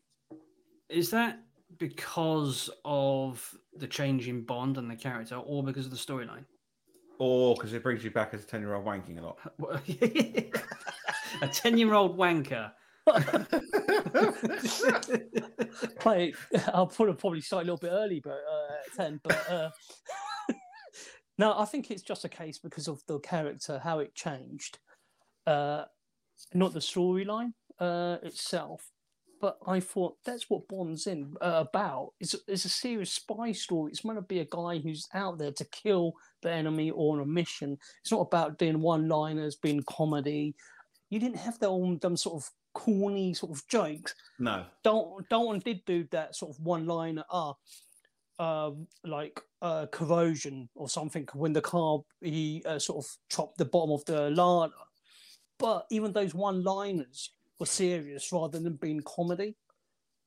Is 0.91 1.11
that 1.11 1.41
because 1.79 2.69
of 2.85 3.55
the 3.79 3.87
change 3.87 4.29
in 4.29 4.43
Bond 4.45 4.77
and 4.77 4.91
the 4.91 4.97
character, 4.97 5.37
or 5.37 5.63
because 5.65 5.87
of 5.87 5.91
the 5.93 5.97
storyline? 5.97 6.45
or 7.19 7.55
because 7.55 7.73
it 7.73 7.83
brings 7.85 8.03
you 8.03 8.11
back 8.11 8.35
as 8.35 8.43
a 8.43 8.47
10 8.47 8.63
year 8.63 8.75
old 8.75 8.85
wanking 8.85 9.19
a 9.19 9.23
lot 9.23 9.39
a 11.43 11.47
ten-year-old 11.49 12.17
wanker. 12.19 12.73
Play, 15.99 16.33
I'll 16.73 16.87
put 16.87 17.09
it 17.09 17.19
probably 17.19 17.41
start 17.41 17.63
a 17.63 17.67
little 17.67 17.77
bit 17.77 17.91
early, 17.91 18.21
but 18.23 18.33
uh, 18.33 18.75
at 18.87 18.93
ten. 18.97 19.21
But 19.25 19.51
uh, 19.51 19.71
no, 21.39 21.59
I 21.59 21.65
think 21.65 21.91
it's 21.91 22.03
just 22.03 22.25
a 22.25 22.29
case 22.29 22.59
because 22.59 22.87
of 22.87 23.03
the 23.09 23.19
character, 23.19 23.81
how 23.83 23.99
it 23.99 24.15
changed, 24.15 24.79
uh, 25.49 25.87
not 26.55 26.75
the 26.75 26.81
storyline 26.81 27.55
uh, 27.81 28.19
itself. 28.23 28.89
But 29.41 29.57
I 29.67 29.81
thought 29.81 30.19
that's 30.25 30.49
what 30.49 30.69
Bond's 30.69 31.09
in 31.09 31.35
uh, 31.41 31.65
about. 31.69 32.13
It's 32.21 32.37
it's 32.47 32.67
a 32.67 32.69
serious 32.69 33.11
spy 33.11 33.51
story. 33.51 33.91
It's 33.91 34.05
meant 34.05 34.19
to 34.19 34.23
be 34.23 34.39
a 34.39 34.47
guy 34.49 34.79
who's 34.79 35.09
out 35.13 35.39
there 35.39 35.51
to 35.51 35.65
kill 35.65 36.15
the 36.43 36.53
enemy 36.53 36.93
or 36.93 37.17
on 37.17 37.23
a 37.23 37.27
mission. 37.27 37.77
It's 38.03 38.13
not 38.13 38.21
about 38.21 38.59
doing 38.59 38.81
one-liners, 38.81 39.57
being 39.57 39.83
comedy. 39.89 40.55
You 41.11 41.19
didn't 41.19 41.39
have 41.39 41.59
their 41.59 41.71
own 41.71 41.99
them 41.99 42.17
sort 42.17 42.37
of 42.37 42.49
corny 42.75 43.35
sort 43.35 43.53
of 43.53 43.67
jokes. 43.69 44.15
no 44.39 44.65
Dalton, 44.83 45.27
Dalton 45.31 45.59
did 45.61 45.85
do 45.85 46.05
that 46.11 46.35
sort 46.35 46.51
of 46.57 46.61
one 46.65 46.87
liner, 46.87 47.25
ah, 47.31 47.55
uh, 48.39 48.71
like 49.05 49.41
uh, 49.61 49.87
corrosion 49.93 50.69
or 50.75 50.89
something 50.89 51.29
when 51.35 51.53
the 51.53 51.61
car 51.61 52.01
he 52.21 52.63
uh, 52.67 52.79
sort 52.79 53.05
of 53.05 53.11
chopped 53.29 53.59
the 53.59 53.65
bottom 53.65 53.93
of 53.93 54.05
the 54.07 54.31
larder. 54.31 54.75
But 55.59 55.87
even 55.91 56.13
those 56.13 56.35
one 56.35 56.65
liners 56.65 57.31
were 57.61 57.67
serious 57.67 58.33
rather 58.33 58.59
than 58.59 58.75
being 58.77 59.01
comedy. 59.03 59.55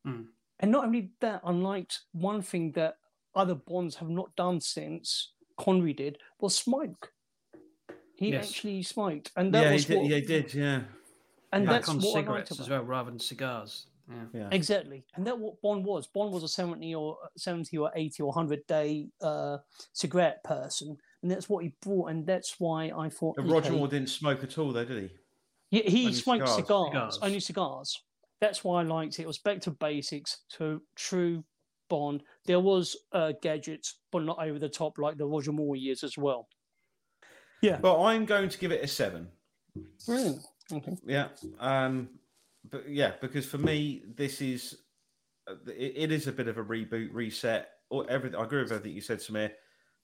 Hmm. 0.06 0.24
And 0.62 0.72
not 0.72 0.86
only 0.86 1.12
that, 1.20 1.42
I 1.44 1.52
liked 1.52 2.02
one 2.14 2.42
thing 2.42 2.72
that 2.74 2.98
other 3.36 3.56
Bonds 3.56 3.96
have 3.98 4.10
not 4.10 4.34
done 4.38 4.62
since 4.62 5.34
Connery 5.58 5.92
did 5.94 6.18
was 6.40 6.56
smoke. 6.56 7.12
He 8.16 8.30
Yes. 8.30 8.48
actually 8.48 8.84
smoked, 8.84 9.32
and 9.36 9.54
that 9.54 9.64
Yeah, 9.64 9.70
he 9.70 9.74
was 9.74 9.86
did, 9.86 9.98
what, 9.98 10.06
yeah, 10.06 10.16
he 10.16 10.26
did. 10.26 10.54
Yeah, 10.54 10.84
and 11.54 11.66
Back 11.66 11.74
that's 11.82 11.90
on 11.90 11.98
what 11.98 12.04
I 12.04 12.08
liked 12.08 12.18
cigarettes 12.18 12.52
about 12.52 12.64
as 12.64 12.70
well, 12.70 12.84
rather 12.84 13.10
than 13.12 13.20
cigars. 13.20 13.88
Yeah. 14.10 14.42
yeah. 14.42 14.48
Exactly, 14.52 15.04
and 15.16 15.26
that 15.26 15.38
what 15.38 15.60
Bond 15.62 15.84
was. 15.84 16.08
Bond 16.08 16.32
was 16.32 16.44
a 16.44 16.48
seventy 16.48 16.94
or 16.94 17.18
seventy 17.38 17.78
or 17.78 17.92
eighty 17.96 18.22
or 18.22 18.32
hundred 18.32 18.66
day 18.68 19.08
uh, 19.22 19.58
cigarette 19.94 20.44
person, 20.44 20.96
and 21.24 21.32
that's 21.32 21.50
what 21.50 21.64
he 21.64 21.74
brought, 21.82 22.10
and 22.10 22.26
that's 22.26 22.60
why 22.60 22.92
I 22.96 23.10
thought. 23.10 23.36
But 23.38 23.48
Roger 23.48 23.70
okay, 23.70 23.78
Moore 23.78 23.88
didn't 23.88 24.10
smoke 24.10 24.44
at 24.44 24.58
all, 24.60 24.72
though, 24.72 24.86
did 24.86 25.04
he? 25.72 25.78
Yeah, 25.78 25.90
he 25.90 26.02
Only 26.06 26.14
smoked 26.14 26.48
cigars. 26.50 26.56
cigars, 26.56 26.88
Cigars. 26.92 27.20
only 27.24 27.40
cigars. 27.40 28.02
That's 28.42 28.64
why 28.64 28.82
I 28.82 28.84
liked 28.84 29.18
it. 29.18 29.24
It 29.24 29.28
was 29.28 29.40
back 29.40 29.60
to 29.62 29.72
basics, 29.72 30.42
to 30.58 30.82
true 30.96 31.44
Bond. 31.90 32.22
There 32.46 32.60
was 32.60 32.96
uh, 33.12 33.34
gadgets, 33.42 33.96
but 34.12 34.24
not 34.24 34.38
over 34.40 34.60
the 34.60 34.70
top 34.70 35.00
like 35.00 35.18
the 35.18 35.26
Roger 35.26 35.52
Moore 35.52 35.76
years 35.76 36.04
as 36.04 36.16
well. 36.18 36.48
Yeah, 37.62 37.78
But 37.82 38.00
I'm 38.04 38.26
going 38.26 38.50
to 38.50 38.58
give 38.60 38.72
it 38.72 38.84
a 38.84 38.88
seven. 38.88 39.28
brilliant. 40.06 40.42
Okay. 40.72 40.98
Yeah. 41.06 41.28
Um, 41.60 42.10
but 42.70 42.90
yeah, 42.90 43.14
because 43.22 43.46
for 43.46 43.58
me, 43.58 44.04
this 44.16 44.42
is 44.42 44.78
uh, 45.48 45.56
it, 45.68 46.12
is 46.12 46.28
a 46.28 46.32
bit 46.32 46.48
of 46.48 46.58
a 46.58 46.64
reboot, 46.64 47.10
reset. 47.12 47.70
Or 47.92 48.10
everything. 48.10 48.40
I 48.40 48.44
agree 48.44 48.64
with 48.64 48.72
everything 48.72 48.96
you 48.96 49.02
said, 49.02 49.20
Samir. 49.20 49.52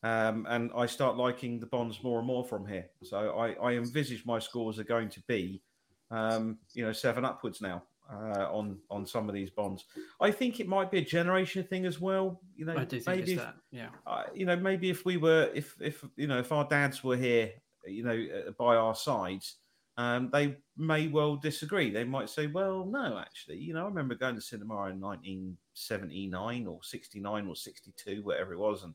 Um, 0.03 0.45
and 0.49 0.69
I 0.75 0.85
start 0.85 1.17
liking 1.17 1.59
the 1.59 1.65
bonds 1.65 2.03
more 2.03 2.19
and 2.19 2.27
more 2.27 2.45
from 2.45 2.65
here. 2.67 2.85
So 3.03 3.31
I, 3.31 3.53
I 3.53 3.73
envisage 3.73 4.23
my 4.25 4.37
scores 4.37 4.77
are 4.77 4.83
going 4.83 5.09
to 5.09 5.21
be, 5.27 5.63
um, 6.11 6.59
you 6.73 6.85
know, 6.85 6.91
seven 6.91 7.25
upwards 7.25 7.59
now 7.59 7.83
uh, 8.11 8.47
on 8.51 8.77
on 8.89 9.05
some 9.05 9.29
of 9.29 9.35
these 9.35 9.49
bonds. 9.49 9.85
I 10.19 10.31
think 10.31 10.59
it 10.59 10.67
might 10.67 10.91
be 10.91 10.99
a 10.99 11.05
generation 11.05 11.63
thing 11.63 11.85
as 11.85 11.99
well. 11.99 12.41
You 12.55 12.65
know, 12.65 12.77
I 12.77 12.85
do 12.85 12.99
think 12.99 13.19
maybe 13.19 13.33
if- 13.33 13.39
that. 13.39 13.55
Yeah. 13.71 13.89
uh, 14.05 14.23
you 14.33 14.45
know, 14.45 14.55
maybe 14.55 14.89
if 14.89 15.05
we 15.05 15.17
were, 15.17 15.49
if 15.53 15.75
if 15.79 16.03
you 16.15 16.27
know, 16.27 16.39
if 16.39 16.51
our 16.51 16.67
dads 16.67 17.03
were 17.03 17.17
here, 17.17 17.51
you 17.85 18.03
know, 18.03 18.25
uh, 18.47 18.51
by 18.51 18.75
our 18.75 18.95
sides, 18.95 19.57
um, 19.97 20.29
they 20.31 20.55
may 20.77 21.07
well 21.09 21.35
disagree. 21.35 21.91
They 21.91 22.03
might 22.03 22.29
say, 22.29 22.47
"Well, 22.47 22.85
no, 22.85 23.17
actually, 23.19 23.57
you 23.57 23.73
know, 23.73 23.83
I 23.83 23.87
remember 23.87 24.15
going 24.15 24.35
to 24.35 24.41
cinema 24.41 24.87
in 24.89 24.99
1979 24.99 26.67
or 26.67 26.79
69 26.83 27.47
or 27.47 27.55
62, 27.55 28.21
whatever 28.23 28.53
it 28.53 28.59
was, 28.59 28.83
and 28.83 28.93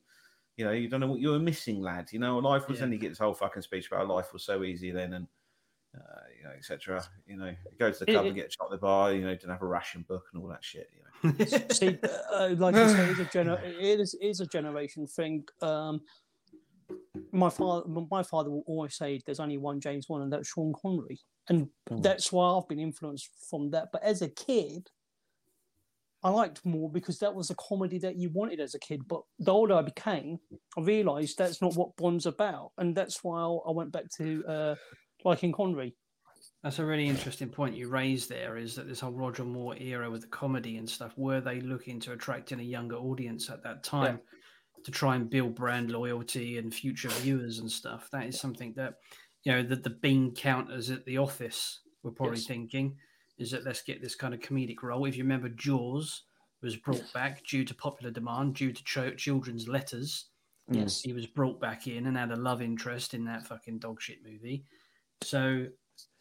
you 0.56 0.64
know, 0.64 0.72
you 0.72 0.88
don't 0.88 1.00
know 1.00 1.08
what 1.08 1.20
you 1.20 1.30
were 1.30 1.38
missing, 1.38 1.80
lad. 1.82 2.08
You 2.12 2.18
know, 2.18 2.38
life 2.38 2.66
was 2.68 2.78
Yeah. 2.78 2.82
then 2.86 2.92
he 2.92 2.98
gets 2.98 3.12
this 3.12 3.18
whole 3.18 3.34
fucking 3.34 3.62
speech 3.62 3.88
about 3.88 4.08
life 4.08 4.32
was 4.32 4.42
so 4.44 4.64
easy 4.64 4.90
then, 4.90 5.12
and 5.12 5.26
uh, 5.94 6.20
you 6.36 6.44
know, 6.44 6.50
etc. 6.56 7.02
You 7.26 7.36
know, 7.36 7.54
go 7.78 7.90
to 7.90 7.98
the 7.98 8.06
club 8.06 8.24
it- 8.24 8.28
and 8.28 8.36
get 8.36 8.46
a 8.48 8.50
shot 8.50 8.66
at 8.66 8.70
the 8.70 8.78
bar. 8.78 9.12
You 9.12 9.22
know, 9.22 9.34
didn't 9.34 9.50
have 9.50 9.62
a 9.62 9.66
ration 9.66 10.04
book 10.08 10.24
and 10.32 10.42
all 10.42 10.48
that 10.48 10.64
shit. 10.64 10.90
You 10.94 11.02
know. 11.30 11.44
See, 11.72 11.98
uh, 12.32 12.54
like 12.58 12.74
you 12.74 12.88
say, 12.88 13.10
it's 13.10 13.20
a 13.20 13.24
gener- 13.26 13.62
it 13.64 14.00
is, 14.00 14.14
it 14.14 14.26
is 14.26 14.40
a 14.40 14.46
generation 14.46 15.06
thing. 15.06 15.44
Um, 15.62 16.00
my 17.32 17.50
father, 17.50 17.88
my 17.88 18.22
father 18.22 18.50
will 18.50 18.64
always 18.66 18.94
say, 18.94 19.20
"There's 19.24 19.40
only 19.40 19.58
one 19.58 19.80
James 19.80 20.06
Bond, 20.06 20.22
and 20.22 20.32
that's 20.32 20.48
Sean 20.48 20.72
Connery," 20.80 21.20
and 21.48 21.68
Mm. 21.90 22.02
that's 22.02 22.32
why 22.32 22.48
I've 22.50 22.68
been 22.68 22.78
influenced 22.80 23.30
from 23.48 23.70
that. 23.70 23.88
But 23.92 24.02
as 24.02 24.22
a 24.22 24.28
kid, 24.28 24.90
I 26.22 26.30
liked 26.30 26.64
more 26.64 26.90
because 26.90 27.18
that 27.20 27.34
was 27.34 27.50
a 27.50 27.54
comedy 27.54 27.98
that 27.98 28.16
you 28.16 28.30
wanted 28.30 28.58
as 28.58 28.74
a 28.74 28.78
kid. 28.80 29.06
But 29.06 29.22
the 29.38 29.52
older 29.52 29.74
I 29.74 29.82
became, 29.82 30.40
I 30.76 30.80
realised 30.80 31.38
that's 31.38 31.62
not 31.62 31.76
what 31.76 31.94
Bond's 31.96 32.26
about, 32.26 32.72
and 32.78 32.96
that's 32.96 33.22
why 33.22 33.42
I 33.42 33.70
went 33.70 33.92
back 33.92 34.10
to 34.16 34.44
uh, 34.46 34.74
liking 35.24 35.52
Connery. 35.52 35.94
That's 36.62 36.78
a 36.80 36.84
really 36.84 37.06
interesting 37.06 37.48
point 37.48 37.76
you 37.76 37.88
raised 37.88 38.28
there 38.28 38.56
is 38.56 38.74
that 38.74 38.88
this 38.88 39.00
whole 39.00 39.12
Roger 39.12 39.44
Moore 39.44 39.76
era 39.76 40.10
with 40.10 40.22
the 40.22 40.26
comedy 40.28 40.78
and 40.78 40.88
stuff, 40.88 41.16
were 41.16 41.40
they 41.40 41.60
looking 41.60 42.00
to 42.00 42.12
attract 42.12 42.50
in 42.50 42.58
a 42.60 42.62
younger 42.62 42.96
audience 42.96 43.48
at 43.50 43.62
that 43.62 43.84
time 43.84 44.20
to 44.86 44.92
try 44.92 45.16
and 45.16 45.28
build 45.28 45.56
brand 45.56 45.90
loyalty 45.90 46.58
and 46.58 46.72
future 46.72 47.08
viewers 47.08 47.58
and 47.58 47.70
stuff? 47.70 48.08
That 48.12 48.26
is 48.26 48.38
something 48.40 48.72
that, 48.76 48.94
you 49.42 49.50
know, 49.52 49.62
that 49.64 49.82
the 49.82 49.90
bean 49.90 50.32
counters 50.32 50.90
at 50.90 51.04
the 51.04 51.18
office 51.18 51.80
were 52.04 52.12
probably 52.12 52.36
Yes. 52.36 52.46
thinking 52.46 52.96
is 53.36 53.50
that 53.50 53.64
let's 53.64 53.82
get 53.82 54.00
this 54.00 54.14
kind 54.14 54.32
of 54.32 54.38
comedic 54.40 54.82
role. 54.84 55.04
If 55.04 55.16
you 55.16 55.24
remember, 55.24 55.48
Jaws 55.48 56.22
was 56.62 56.76
brought 56.76 57.12
back 57.12 57.44
due 57.44 57.64
to 57.64 57.74
popular 57.74 58.12
demand, 58.12 58.54
due 58.54 58.72
to 58.72 59.14
children's 59.16 59.66
letters. 59.68 60.30
Yes. 60.70 61.02
He 61.02 61.12
was 61.12 61.26
brought 61.26 61.60
back 61.60 61.88
in 61.88 62.06
and 62.06 62.16
had 62.16 62.30
a 62.30 62.36
love 62.36 62.62
interest 62.62 63.12
in 63.12 63.24
that 63.24 63.46
fucking 63.46 63.80
dog 63.80 64.00
shit 64.00 64.18
movie. 64.24 64.64
So 65.22 65.66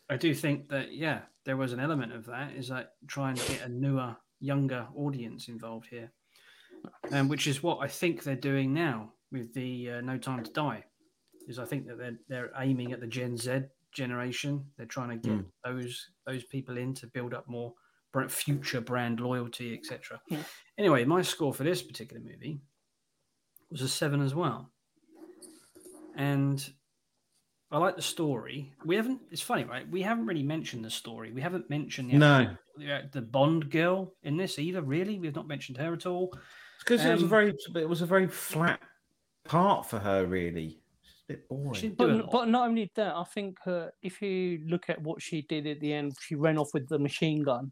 I 0.10 0.18
do 0.18 0.34
think 0.34 0.70
that 0.70 0.92
yeah, 0.92 1.22
there 1.46 1.58
was 1.58 1.72
an 1.72 1.80
element 1.80 2.14
of 2.14 2.26
that 2.26 2.54
is 2.54 2.70
like 2.72 2.90
trying 3.08 3.36
to 3.36 3.52
get 3.52 3.62
a 3.62 3.70
newer, 3.70 4.18
younger 4.40 4.88
audience 4.96 5.48
involved 5.48 5.88
here, 5.88 6.12
um, 7.12 7.28
which 7.28 7.48
is 7.48 7.62
what 7.64 7.80
I 7.82 7.88
think 7.88 8.24
they're 8.24 8.36
doing 8.36 8.74
now 8.74 9.12
with 9.32 9.54
the 9.54 9.92
uh, 9.92 10.02
No 10.02 10.18
Time 10.18 10.44
to 10.44 10.52
Die. 10.52 10.84
Is 11.48 11.60
I 11.60 11.66
think 11.66 11.86
that 11.88 11.98
they're 11.98 12.18
they're 12.28 12.52
aiming 12.60 12.92
at 12.92 13.00
the 13.02 13.08
Gen 13.08 13.38
Z 13.38 13.62
generation. 13.94 14.66
They're 14.78 14.86
trying 14.88 15.10
to 15.10 15.16
get 15.30 15.38
Mm. 15.38 15.46
those 15.64 16.10
those 16.26 16.44
people 16.46 16.78
in 16.78 16.94
to 16.96 17.08
build 17.08 17.34
up 17.34 17.48
more 17.48 17.74
future 18.30 18.80
brand 18.82 19.20
loyalty, 19.20 19.74
etc. 19.74 20.22
Yeah. 20.30 20.40
Anyway, 20.78 21.04
my 21.04 21.22
score 21.22 21.54
for 21.54 21.64
this 21.66 21.82
particular 21.84 22.22
movie 22.24 22.62
was 23.70 23.82
a 23.82 23.90
seven 23.90 24.22
as 24.22 24.34
well, 24.34 24.72
and 26.16 26.68
I 27.72 27.78
like 27.78 27.96
the 27.96 28.02
story. 28.02 28.74
We 28.86 28.96
haven't. 28.96 29.22
It's 29.32 29.42
funny, 29.42 29.66
right? 29.66 29.90
We 29.90 30.02
haven't 30.02 30.26
really 30.28 30.44
mentioned 30.44 30.86
the 30.86 30.90
story. 30.90 31.32
We 31.32 31.42
haven't 31.42 31.70
mentioned 31.70 32.10
the 32.12 32.18
No. 32.18 32.56
the, 32.78 33.10
the 33.12 33.22
Bond 33.22 33.70
girl 33.70 34.14
in 34.24 34.38
this 34.38 34.60
either. 34.60 34.82
Really, 34.82 35.20
we've 35.20 35.36
not 35.36 35.48
mentioned 35.48 35.78
her 35.78 35.94
at 35.94 36.06
all. 36.06 36.34
Because 36.80 37.06
it 37.06 37.12
was 37.12 37.22
a 37.22 37.26
Um, 37.26 37.30
very 37.30 37.54
it 37.76 37.90
was 37.90 38.02
a 38.02 38.06
very 38.06 38.28
flat 38.28 38.82
part 39.46 39.86
for 39.86 40.00
her 40.00 40.26
really. 40.26 40.82
It's 41.04 41.22
a 41.30 41.34
bit 41.34 41.48
boring. 41.50 41.74
She 41.74 41.90
didn't 41.90 41.98
do 41.98 42.06
a 42.20 42.24
But, 42.24 42.32
but 42.32 42.48
not 42.50 42.68
only 42.68 42.92
that, 42.96 43.16
I 43.16 43.24
think 43.24 43.58
uh, 43.66 43.88
if 44.02 44.22
you 44.22 44.64
look 44.68 44.90
at 44.90 45.02
what 45.02 45.22
she 45.22 45.42
did 45.44 45.68
at 45.68 45.80
the 45.80 45.94
end, 45.94 46.16
she 46.22 46.36
ran 46.36 46.58
off 46.58 46.70
with 46.74 46.88
the 46.90 47.00
machine 47.00 47.44
gun 47.44 47.72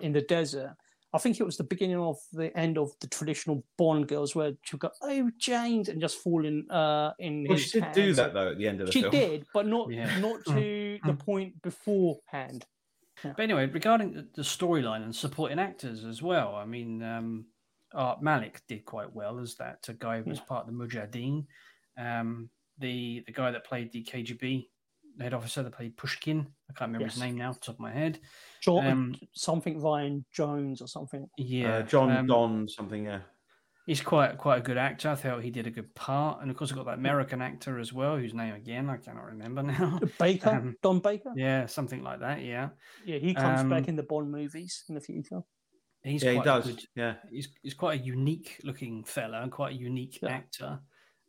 in 0.00 0.12
the 0.12 0.22
desert. 0.22 0.74
I 1.14 1.18
think 1.18 1.40
it 1.40 1.44
was 1.44 1.56
the 1.56 1.64
beginning 1.64 1.98
of 1.98 2.18
the 2.32 2.54
end 2.54 2.76
of 2.76 2.90
the 3.00 3.06
traditional 3.06 3.64
Bond 3.78 4.08
girls 4.08 4.34
where 4.34 4.52
she 4.62 4.76
go, 4.76 4.90
"Oh, 5.00 5.30
James," 5.38 5.88
and 5.88 6.00
just 6.02 6.18
fall 6.18 6.44
in 6.44 6.70
uh, 6.70 7.12
in 7.18 7.44
well, 7.48 7.56
his 7.56 7.70
she 7.70 7.80
did 7.80 7.92
do 7.92 8.12
that 8.12 8.34
though 8.34 8.50
at 8.50 8.58
the 8.58 8.68
end 8.68 8.80
of 8.82 8.86
the 8.86 8.92
She 8.92 9.00
film. 9.00 9.12
did, 9.12 9.46
but 9.54 9.66
not 9.66 9.90
Yeah. 9.90 10.20
not 10.20 10.44
to 10.46 10.98
the 11.02 11.14
point 11.14 11.62
beforehand. 11.62 12.66
But 13.22 13.40
anyway, 13.40 13.66
regarding 13.66 14.12
the, 14.12 14.28
the 14.34 14.42
storyline 14.42 15.02
and 15.02 15.14
supporting 15.16 15.58
actors 15.58 16.04
as 16.04 16.22
well, 16.22 16.54
I 16.54 16.64
mean, 16.66 17.02
um, 17.02 17.46
Art 17.94 18.22
Malik 18.22 18.62
did 18.68 18.84
quite 18.84 19.12
well 19.14 19.38
as 19.38 19.54
that 19.56 19.88
uh, 19.88 19.92
guy 19.98 20.18
who 20.18 20.24
was 20.24 20.38
Yeah. 20.38 20.44
part 20.44 20.66
of 20.68 20.72
the 20.72 20.78
Mujahideen. 20.84 21.46
Um, 21.96 22.50
the 22.78 23.24
the 23.26 23.32
guy 23.32 23.50
that 23.50 23.64
played 23.64 23.92
the 23.92 24.04
KGB 24.04 24.70
head 25.20 25.34
officer 25.34 25.62
that 25.64 25.72
played 25.72 25.96
Pushkin, 25.96 26.46
I 26.70 26.72
can't 26.74 26.90
remember 26.90 27.08
his 27.08 27.18
name 27.18 27.36
now, 27.36 27.50
off 27.50 27.60
the 27.60 27.66
top 27.66 27.74
of 27.76 27.80
my 27.80 27.90
head. 27.92 28.20
John, 28.60 28.86
Um, 28.86 29.14
something 29.34 29.80
Ryan 29.80 30.24
Jones 30.30 30.80
or 30.80 30.86
something. 30.86 31.28
Yeah, 31.36 31.78
uh, 31.78 31.82
John 31.82 32.10
um, 32.10 32.26
Don 32.26 32.68
something 32.68 33.04
yeah 33.04 33.22
He's 33.86 34.02
quite 34.02 34.36
quite 34.36 34.58
a 34.58 34.60
good 34.60 34.76
actor. 34.76 35.08
I 35.08 35.14
thought 35.14 35.42
he 35.42 35.50
did 35.50 35.66
a 35.66 35.70
good 35.70 35.94
part, 35.94 36.42
and 36.42 36.50
of 36.50 36.56
course, 36.58 36.70
I 36.70 36.74
got 36.74 36.84
that 36.86 36.98
American 36.98 37.40
actor 37.40 37.78
as 37.78 37.90
well, 37.90 38.18
whose 38.18 38.34
name 38.34 38.54
again 38.54 38.90
I 38.90 38.98
cannot 38.98 39.24
remember 39.24 39.62
now. 39.62 39.98
Baker, 40.18 40.50
Um, 40.58 40.76
Don 40.82 41.00
Baker. 41.00 41.32
yeah, 41.34 41.64
something 41.64 42.02
like 42.02 42.20
that. 42.20 42.42
Yeah, 42.42 42.68
Yeah, 43.06 43.16
he 43.16 43.32
comes 43.34 43.60
um, 43.60 43.70
back 43.70 43.88
in 43.88 43.96
the 43.96 44.02
Bond 44.02 44.30
movies 44.30 44.84
in 44.90 44.94
the 44.94 45.00
future. 45.00 45.40
He's 46.02 46.22
yeah 46.22 46.30
he 46.30 46.36
quite 46.36 46.44
does 46.44 46.66
good. 46.66 46.84
yeah 46.94 47.14
he's, 47.30 47.48
he's 47.62 47.74
quite 47.74 48.00
a 48.00 48.02
unique 48.04 48.60
looking 48.64 49.04
fella 49.04 49.42
and 49.42 49.52
quite 49.52 49.72
a 49.72 49.76
unique 49.78 50.20
Yeah. 50.22 50.30
actor. 50.30 50.80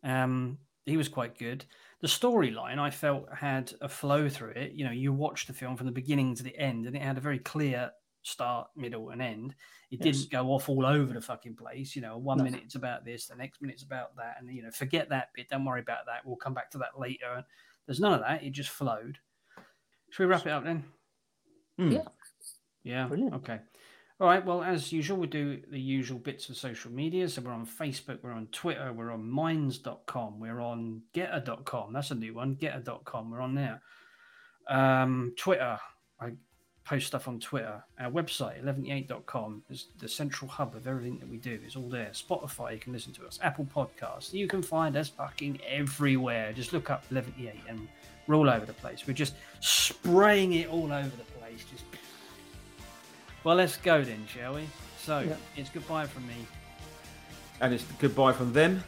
Um, 0.04 0.60
he 0.86 0.98
was 0.98 1.10
quite 1.10 1.38
good. 1.38 1.66
The 2.02 2.08
storyline 2.08 2.80
I 2.80 2.90
felt 2.90 3.32
had 3.34 3.74
a 3.82 3.90
flow 3.90 4.30
through 4.30 4.52
it. 4.52 4.72
You 4.72 4.86
know, 4.86 4.92
you 4.92 5.12
watched 5.14 5.48
the 5.48 5.54
film 5.54 5.76
from 5.78 5.86
the 5.88 5.92
beginning 5.92 6.34
to 6.36 6.44
the 6.44 6.58
end, 6.58 6.88
and 6.88 6.96
it 6.96 7.02
had 7.02 7.18
a 7.18 7.22
very 7.22 7.38
clear 7.40 7.92
start, 8.24 8.70
middle, 8.76 9.10
and 9.12 9.22
end. 9.22 9.56
It 9.92 10.04
Yes. 10.04 10.18
didn't 10.18 10.32
go 10.32 10.48
off 10.54 10.68
all 10.70 10.86
over 10.86 11.14
the 11.14 11.22
fucking 11.22 11.56
place. 11.58 11.96
You 11.96 12.02
know, 12.02 12.18
one 12.18 12.38
No. 12.38 12.44
minute 12.46 12.62
it's 12.64 12.76
about 12.76 13.06
this, 13.06 13.28
the 13.28 13.36
next 13.36 13.62
minute 13.62 13.74
it's 13.76 13.84
about 13.84 14.16
that, 14.16 14.38
and 14.40 14.50
you 14.54 14.64
know, 14.64 14.72
forget 14.72 15.10
that 15.10 15.30
bit. 15.36 15.50
Don't 15.50 15.66
worry 15.66 15.82
about 15.82 16.06
that. 16.08 16.26
We'll 16.26 16.38
come 16.38 16.54
back 16.54 16.72
to 16.72 16.78
that 16.80 16.98
later. 16.98 17.46
There's 17.86 18.00
none 18.00 18.14
of 18.14 18.22
that. 18.22 18.42
It 18.44 18.52
just 18.52 18.70
flowed. 18.70 19.20
Should 20.12 20.24
we 20.24 20.30
wrap 20.32 20.46
it 20.46 20.52
up 20.52 20.64
then? 20.64 20.84
Hmm. 21.78 21.92
Yeah. 21.92 22.08
Yeah. 22.84 23.08
Brilliant. 23.08 23.34
Okay. 23.36 23.60
All 24.20 24.28
right. 24.28 24.46
Well, 24.46 24.64
as 24.64 24.92
usual, 24.92 25.18
we 25.18 25.28
do 25.28 25.62
the 25.72 25.80
usual 25.80 26.20
bits 26.20 26.50
of 26.50 26.58
social 26.58 26.92
media. 26.92 27.30
So 27.30 27.42
we're 27.42 27.54
on 27.54 27.66
Facebook, 27.66 28.20
we're 28.22 28.34
on 28.34 28.48
Twitter, 28.48 28.92
we're 28.92 29.12
on 29.12 29.30
minds.com, 29.30 30.40
we're 30.42 30.60
on 30.60 31.04
gettr.com. 31.14 31.94
That's 31.94 32.12
a 32.12 32.16
new 32.16 32.34
one, 32.34 32.58
gettr.com. 32.58 33.32
We're 33.32 33.40
on 33.40 33.56
there. 33.56 33.82
Um, 34.68 35.34
Twitter, 35.38 35.80
I 36.20 36.32
post 36.84 37.08
stuff 37.08 37.30
on 37.30 37.40
Twitter. 37.40 37.82
Our 37.98 38.12
website, 38.12 38.62
118.com, 38.64 39.64
is 39.70 39.88
the 40.00 40.10
central 40.10 40.50
hub 40.50 40.76
of 40.76 40.86
everything 40.86 41.20
that 41.20 41.30
we 41.30 41.38
do. 41.38 41.58
It's 41.64 41.78
all 41.78 41.88
there. 41.88 42.10
Spotify, 42.12 42.74
you 42.74 42.80
can 42.80 42.92
listen 42.92 43.14
to 43.14 43.26
us. 43.26 43.40
Apple 43.42 43.68
Podcasts, 43.74 44.34
you 44.34 44.48
can 44.48 44.62
find 44.62 44.98
us 44.98 45.08
fucking 45.08 45.62
everywhere. 45.66 46.52
Just 46.52 46.74
look 46.74 46.90
up 46.90 47.06
118 47.10 47.62
and 47.70 47.88
we're 48.28 48.36
all 48.36 48.50
over 48.50 48.66
the 48.66 48.74
place. 48.74 49.08
We're 49.08 49.14
just 49.14 49.36
spraying 49.62 50.54
it 50.54 50.68
all 50.68 50.92
over 50.92 51.16
the 51.16 51.24
place. 51.40 51.64
Just 51.72 51.89
well, 53.44 53.56
let's 53.56 53.78
go 53.78 54.04
then, 54.04 54.26
shall 54.28 54.56
we? 54.56 54.68
So 54.98 55.20
Yeah. 55.20 55.36
it's 55.56 55.70
goodbye 55.70 56.06
from 56.08 56.28
me. 56.28 56.36
and 57.62 57.74
it's 57.74 57.84
goodbye 58.00 58.32
from 58.32 58.54
them 58.54 58.82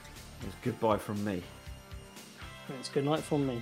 it's 0.47 0.55
goodbye 0.63 0.97
from 0.97 1.23
me 1.25 1.41
It's 2.79 2.87
good 2.89 3.03
night 3.05 3.19
from 3.19 3.45
me. 3.47 3.61